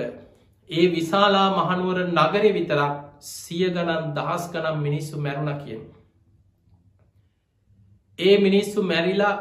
ඒ 0.69 0.85
විශාලා 0.89 1.47
මහනුවර 1.53 1.99
නගර 2.09 2.45
විතරක් 2.51 2.93
සිය 3.21 3.65
ගණන් 3.67 4.13
දහස් 4.13 4.45
ගනම් 4.51 4.77
මිනිස්සු 4.79 5.15
මැරුණ 5.19 5.57
කියෙන් 5.57 5.81
ඒ 8.19 8.35
මිනිස්සු 8.39 8.83
මැරිලා 8.83 9.35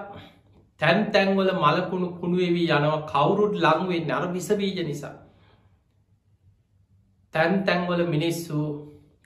තැන් 0.81 0.99
තැන්වල 1.13 1.51
මලකුණු 1.57 2.09
කුණුවවී 2.15 2.69
යනවා. 2.69 3.01
කවුරුඩ් 3.07 3.55
ලංවේ 3.59 4.01
නර 4.03 4.25
විසබීජ 4.29 4.79
නිසා. 4.85 5.15
තැන් 7.35 7.53
තැන්වල 7.65 8.03
මිනිස්සු 8.07 8.59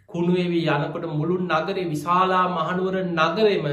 කුණුවවී 0.08 0.66
යනකොට 0.68 1.06
මුළුන් 1.12 1.44
නගරේ 1.50 1.84
විශාලා 1.86 2.46
මහනුවර 2.48 2.96
නගරෙම 3.10 3.66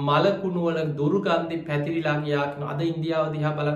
මලකුණුවල 0.00 0.78
දුරුගන්ධි 0.94 1.56
පැතිරිලා 1.62 2.18
ගයාකන 2.20 2.62
අද 2.64 2.80
ඉන්දියාව 2.82 3.26
දිහා 3.32 3.56
බල 3.56 3.70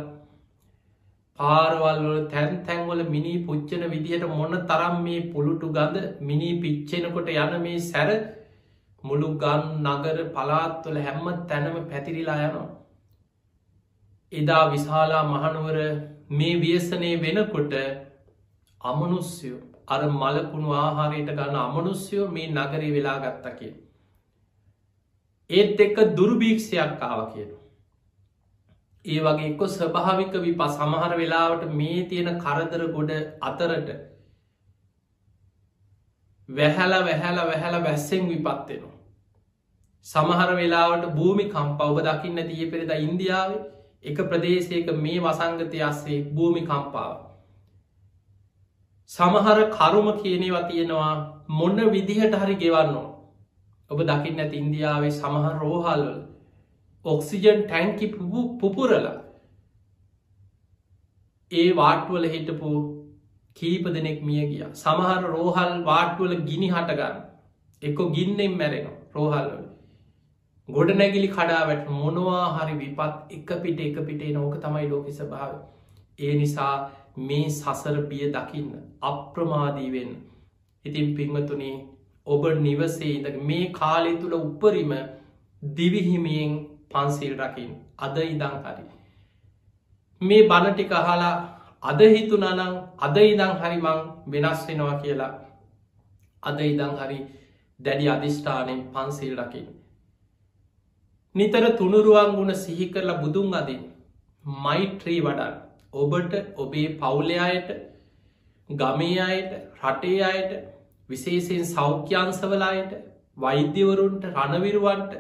පාරවල්වල 1.39 2.21
තැන් 2.29 2.53
තැන්වල 2.63 3.01
මිනි 3.07 3.35
පුච්චන 3.45 3.85
විදිහට 3.89 4.27
මොන 4.33 4.55
තරම් 4.63 4.97
මේ 5.03 5.27
පුළුටු 5.33 5.69
ගඳ 5.71 5.97
මිනි 6.23 6.51
පිච්චෙනකොට 6.61 7.29
යන 7.35 7.55
මේ 7.63 7.81
සැර 7.83 8.11
මුළු 9.05 9.29
ගන් 9.37 9.63
නගර 9.85 10.19
පලාත්වල 10.31 10.99
හැම්ම 11.01 11.27
තැනම 11.49 11.77
පැතිරිලා 11.85 12.39
යනවා. 12.41 12.69
එදා 14.35 14.65
විශාලා 14.71 15.23
මහනුවර 15.27 15.79
මේ 16.33 16.55
ව්‍යසනය 16.57 17.11
වෙනකොට 17.19 17.75
අමනුස්යෝ 18.81 19.61
අර 19.89 20.01
මලකුණු 20.13 20.77
ආහාරයට 20.77 21.31
ගන්න 21.31 21.59
අමනුස්යෝ 21.59 22.29
මේ 22.29 22.47
නගරී 22.51 22.93
වෙලා 22.93 23.19
ගත්තකිය. 23.21 23.75
ඒත් 25.51 25.81
එක්ක 25.81 25.99
දුර්භීක්ෂයක් 26.17 27.03
ආව 27.03 27.21
කියන. 27.33 27.53
ඒ 29.05 29.21
වගේ 29.21 29.51
එක්කො 29.51 29.69
ස්වභාවික 29.69 30.35
විපා 30.41 30.71
සමහර 30.71 31.13
වෙලාවට 31.17 31.71
මේ 31.75 32.01
තියෙන 32.07 32.31
කරදර 32.39 32.85
ගොඩ 32.89 33.15
අතරට 33.43 33.95
වැහැල 36.49 36.99
වැහැල 37.03 37.39
වැහැල 37.43 37.77
වැස්සෙන් 37.83 38.29
විපත්වෙනවා. 38.29 38.95
සමහර 40.07 40.51
වෙලාවට 40.55 41.07
භූමි 41.13 41.47
කම්ප 41.47 41.81
ඔබ 41.83 42.03
දකින්න 42.03 42.45
තිය 42.45 42.71
පෙරෙද 42.71 42.91
ඉන්දියාව 42.99 43.53
එක 44.05 44.19
ප්‍රදේශයක 44.25 44.93
මේ 44.99 45.21
වසංගතය 45.21 45.83
අස්සේ 45.83 46.21
භූමි 46.31 46.63
කම්පාව. 46.63 47.17
සමහර 49.11 49.59
කරුම 49.71 50.09
කියනවා 50.19 50.63
තියෙනවා 50.65 51.13
මොන්න 51.51 51.85
විදිහට 51.91 52.37
හරි 52.37 52.55
ගෙවන්නවා. 52.57 53.09
ඔබ 53.91 53.99
දකින්න 54.03 54.41
ඇති 54.41 54.57
ඉන්දියාවේ 54.59 55.13
සමහර 55.13 55.55
රෝහල්වල 55.59 56.09
ඔක්සිජන් 57.05 57.61
ටැන්කි 57.63 58.07
පුපුරලා 58.61 59.17
ඒ 61.51 61.69
වාට්වල 61.75 62.27
හිටපු 62.29 62.71
කීප 63.57 63.85
දෙනෙක් 63.91 64.19
මිය 64.23 64.43
ගිය 64.47 64.65
සමහර 64.75 65.23
රෝහල් 65.29 65.75
වාට්වල 65.85 66.35
ගිනි 66.43 66.71
හටගන්න 66.71 67.21
එක්කො 67.83 68.09
ගින්නෙන් 68.11 68.57
මැරෙන 68.57 68.89
රෝහල්වල 69.15 69.64
ගොඩ 70.69 70.91
නැගිලි 70.93 71.29
කඩාවට 71.29 71.89
මොනවා 71.95 72.45
හරි 72.55 72.75
විපත් 72.77 73.01
එක 73.31 73.51
පිට 73.63 73.81
එක 73.81 73.97
පිටේ 74.03 74.33
නෝක 74.33 74.55
තමයි 74.59 74.87
ලෝක 74.89 75.09
ස්භාව 75.13 75.53
ඒ 76.19 76.35
නිසා 76.35 76.75
මේ 77.23 77.51
සසර 77.51 77.99
බිය 78.07 78.31
දකින්න 78.31 78.71
අප්‍රමාදීවෙන් 79.03 80.15
ඉතින් 80.85 81.11
පිංවතුනේ 81.17 81.75
ඔබ 82.27 82.49
නිවසේ 82.61 83.13
ඉද 83.19 83.37
මේ 83.43 83.67
කාලය 83.73 84.15
තුළ 84.17 84.39
උපරිම 84.39 84.97
දිවිහිමියෙන් 85.63 86.57
පන්සිල් 86.91 87.37
රකිින් 87.37 87.71
අද 87.99 88.17
ඉදං 88.19 88.57
හරි. 88.63 88.85
මේ 90.23 90.49
බණටික 90.49 90.93
අහලා 90.95 91.37
අද 91.83 92.01
හිතුනනං 92.09 92.67
අද 93.01 93.17
ඉදං 93.19 93.57
හරිමං 93.61 94.05
වෙනස් 94.29 94.67
වෙනවා 94.67 94.99
කියලා 94.99 95.33
අද 96.43 96.59
ඉදං 96.63 96.99
හරි 96.99 97.23
දැඩි 97.81 98.09
අධිෂ්ඨානයෙන් 98.11 98.85
පන්සිල් 98.91 99.35
රකිින් 99.39 99.73
නිතර 101.35 101.65
තුනුරුවන් 101.77 102.31
ගුණ 102.33 102.55
සිහි 102.57 102.87
කරලා 102.89 103.21
බුදුන් 103.21 103.55
අදින් 103.55 103.83
මයිට්‍රී 104.45 105.21
වඩන්. 105.21 105.55
ඔබට 105.95 106.35
ඔබේ 106.57 106.87
පවුලයායට 106.97 107.71
ගමේ 108.69 109.19
අයට 109.23 109.53
රටේ 109.83 110.21
අයට 110.23 110.53
විශේෂයෙන් 111.09 111.67
සෞඛ්‍යන්සවලායට 111.67 112.95
වෛද්‍යවරුන්ට 113.37 114.25
රණවිරුවන්ට 114.31 115.19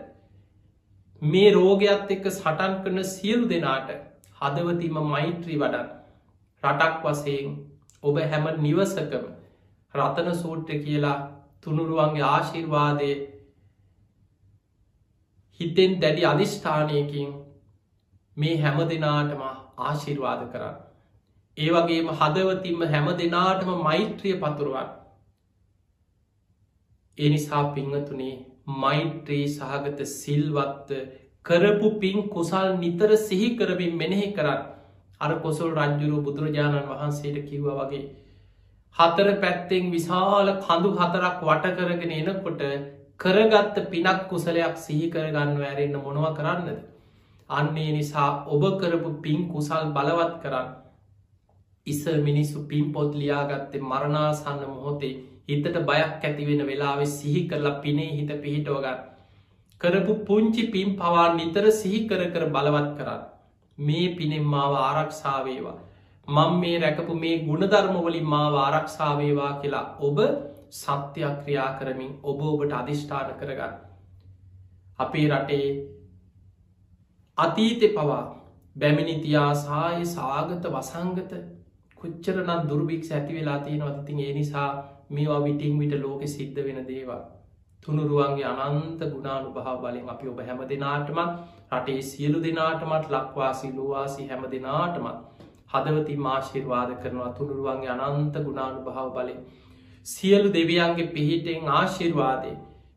මේ 1.23 1.53
රෝගයක් 1.53 2.11
එක්ක 2.11 2.31
සටන් 2.31 2.75
කරන 2.83 3.05
සියලු 3.07 3.49
දෙනාට 3.49 3.93
හදවතිම 4.39 4.97
මෛත්‍රී 5.07 5.59
වඩන්. 5.59 5.89
රටක් 6.63 7.05
වසයෙන් 7.05 7.55
ඔබ 8.03 8.25
හැම 8.25 8.51
නිවසකම 8.61 9.25
රතන 9.95 10.35
සූට්‍ර 10.37 10.81
කියලා 10.81 11.19
තුනුරුවන්ගේ 11.63 12.29
ආශිර්වාදය 12.29 13.13
හිතෙන් 15.61 16.01
දැඩි 16.01 16.27
අධිෂ්ඨානයකින් 16.27 17.31
මේ 18.37 18.57
හැම 18.59 18.81
දෙනාටම 18.89 19.43
ආශිර්වාද 19.83 20.43
කරන්න. 20.49 20.77
ඒ 21.57 21.71
වගේම 21.71 22.11
හදවතින්ම 22.15 22.87
හැම 22.89 23.11
දෙනාටම 23.17 23.71
මෛත්‍රිය 23.83 24.35
පතුරුවන්. 24.39 24.89
එනිසා 27.19 27.65
පිංහතුනේ 27.71 28.35
මෛත්‍රී 28.79 29.45
සහගත 29.49 30.09
සිල්වත්ත 30.13 30.91
කරපු 31.45 31.91
පින් 32.01 32.29
කුසල් 32.31 32.75
නිතර 32.77 33.17
සිහි 33.19 33.51
කරමින් 33.57 33.97
මෙනෙහි 33.97 34.29
කරන්න 34.33 34.63
අර 35.21 35.39
කොසල් 35.39 35.71
රජ්ජුරු 35.73 36.23
බුදුරජාණන් 36.23 36.89
වහන්සේට 36.89 37.39
කිව්ව 37.45 37.69
වගේ. 37.77 38.05
හතර 38.97 39.29
පැත්තෙන් 39.39 39.91
විශාල 39.91 40.53
කඳු 40.59 40.91
හතරක් 40.95 41.41
වට 41.43 41.75
කරගෙන 41.79 42.13
එනකොට 42.13 42.63
කරගත්ත 43.21 43.77
පිනක් 43.91 44.25
කුසලයක් 44.29 44.77
සිහි 44.77 45.11
කරගන්න 45.11 45.61
ඇරෙන්න්න 45.63 45.99
මොනව 45.99 46.25
කරන්නද. 46.35 46.81
අන්නේ 47.51 47.93
නිසා 47.93 48.31
ඔබ 48.47 48.63
කරපු 48.81 49.11
පින් 49.23 49.49
කුසල් 49.49 49.93
බලවත් 49.93 50.35
කරන්න. 50.43 50.69
ඉස 51.87 52.03
මිනිස්සු 52.23 52.67
පින් 52.67 52.93
පොත් 52.93 53.15
ලියාගත්තේ 53.15 53.81
මරණාසන්න 53.83 54.61
මොහොතේ 54.67 55.15
හිතට 55.49 55.79
බයක් 55.83 56.23
ඇතිවෙන 56.23 56.63
වෙලාවෙ 56.67 57.07
සිහි 57.09 57.43
කරලා 57.49 57.81
පිනේ 57.81 58.11
හිත 58.13 58.31
පිහිටෝගන්න. 58.43 58.99
කරපු 59.81 60.15
පුංචි 60.27 60.67
පින් 60.69 60.97
පවා 60.97 61.27
නිතර 61.35 61.71
සිහි 61.73 62.01
කර 62.09 62.23
කර 62.29 62.45
බලවත් 62.49 62.91
කරන්න. 62.99 63.23
මේ 63.79 64.09
පිනෙම් 64.17 64.45
මාව 64.47 64.75
ආරක්ෂාවේවා. 64.81 65.79
මං 66.29 66.59
මේ 66.59 66.77
රැකපු 66.79 67.15
මේ 67.17 67.37
ගුණධර්මවලින් 67.41 68.27
මාව 68.27 68.55
ආරක්ෂාවේවා 68.59 69.53
කියලා 69.61 69.87
ඔබ 70.01 70.19
සත්‍යයක් 70.75 71.35
ක්‍රියා 71.41 71.71
කරමින් 71.79 72.13
ඔබ 72.25 72.41
ඔබට 72.45 72.73
අධිෂ්ඨාන 72.75 73.35
කරගන්න. 73.35 73.75
අපේ 74.99 75.27
රටේ 75.29 75.67
අතීතෙ 77.39 77.89
පවා 77.91 78.23
බැමිනිතියා 78.77 79.53
සාය 79.57 80.07
සාගත 80.09 80.67
වසංගත 80.69 81.33
කුච්චරනම් 81.99 82.67
දුර්භික්ෂ 82.69 83.13
ඇති 83.13 83.35
වෙලා 83.35 83.59
තියෙන 83.61 83.83
අතිතින් 83.85 84.21
ඒ 84.21 84.33
නිසා 84.33 84.71
මේවා 85.11 85.41
විටිං 85.41 85.79
විට 85.79 85.95
ලෝකෙ 85.99 86.27
සිද්ධ 86.29 86.61
වෙන 86.61 86.81
දේවා. 86.85 87.23
තුනුරුවන්ගේ 87.83 88.51
අනන්ත 88.59 89.01
ගුණානු 89.07 89.49
භාව 89.53 89.79
බලින් 89.81 90.09
අපි 90.09 90.29
ඔබ 90.29 90.39
හැම 90.43 90.61
දෙනාටමත් 90.65 91.33
රටේ 91.73 92.01
සියලු 92.05 92.39
දෙනාටමත් 92.43 93.11
ලක්වාසි 93.11 93.73
ලෝවාසි 93.73 94.29
හැම 94.29 94.45
දෙනාටමත් 94.51 95.19
හදවති 95.73 96.17
මාශිර්වාද 96.19 96.91
කරනවා 96.99 97.31
තුනුරුවන්ගේ 97.33 97.95
අනන්ත 98.01 98.37
ගුණානු 98.41 98.81
භාව 98.83 99.09
බලින් 99.13 99.41
සියලු 100.07 100.49
දෙවියන්ගේ 100.51 101.07
පිහිටෙන් 101.09 101.69
ආශිර්වාදය 101.71 102.51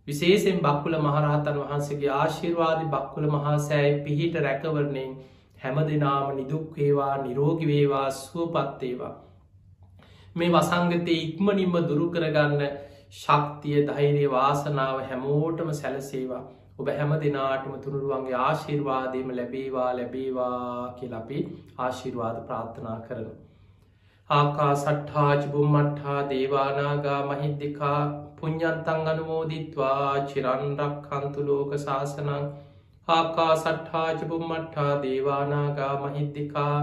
විශේෂෙන් 0.07 0.57
බක්කුල 0.59 0.95
මහරහතන් 0.99 1.59
වහන්සේගේ 1.59 2.11
ආශිර්වාද 2.13 2.81
බක්කුල 2.87 3.27
මහාසෑයි 3.29 3.93
පිහිට 4.01 4.35
රැකවරණයෙන් 4.39 5.13
හැම 5.57 5.79
දෙනාම 5.85 6.35
නිදුක්වේවා 6.35 7.13
නිරෝගිවේවා 7.19 8.09
සුවපත්තේවා. 8.13 9.13
මේ 10.35 10.51
වසංගතය 10.51 11.17
ඉක්මනින්ම 11.19 11.79
දුරු 11.85 12.09
කරගන්න 12.09 12.67
ශක්තිය 13.15 13.79
ධෛර්ය 13.85 14.27
වාසනාව 14.29 15.01
හැමෝටම 15.05 15.73
සැලසේවා 15.73 16.43
ඔබ 16.77 16.93
හැම 16.93 17.17
දෙනාටම 17.19 17.81
තුරුරුවන්ගේ 17.81 18.39
ආශිර්වාදයම 18.41 19.33
ලැබේවා 19.33 19.89
ලැබේවා 19.95 20.93
කියලපි 20.95 21.43
ආශිර්වාද 21.79 22.45
ප්‍රාර්ථනා 22.45 23.01
කරනවා. 23.01 23.46
ආකා 24.29 24.71
සට්හාජබුම්මට්හා 24.75 26.21
දේවානාගා 26.29 27.19
මහිද්දිකා 27.27 27.99
පුඤ්ඥන්තං 28.37 29.07
අනුමෝදිත්වා 29.07 30.09
චිරන්රක් 30.25 31.05
හන්තුලෝක 31.11 31.71
ශාසනං 31.79 32.47
ආකා 33.07 33.53
සට්හාජබුම්මට්හා 33.57 34.95
දේවානාගා 35.03 35.93
මහිද්දිකා 36.01 36.75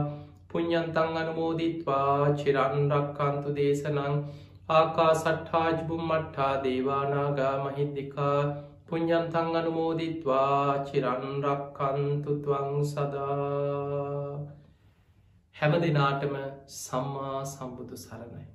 පුඤ්ඥන්තං 0.51 1.21
අනුමෝදිත්වා 1.21 2.17
චිරන්රක් 2.39 3.21
හන්තු 3.21 3.55
දේශනං 3.55 4.19
ආකා 4.71 5.13
සට්හාජබුම්මට්හා 5.17 6.53
දේවානාගා 6.63 7.55
මහිද්දිකා 7.61 8.41
පුඤ්ඥන්තං 8.89 9.57
අනුමෝදිත්වා 9.57 10.85
චිරන්රක් 10.87 11.65
කන්තුතුවං 11.77 12.85
සදා 12.87 14.25
හැම 15.57 15.75
දෙනාටම 15.83 16.35
සම්මා 16.67 17.45
සම්බුදු 17.47 17.97
සරණයි. 17.97 18.54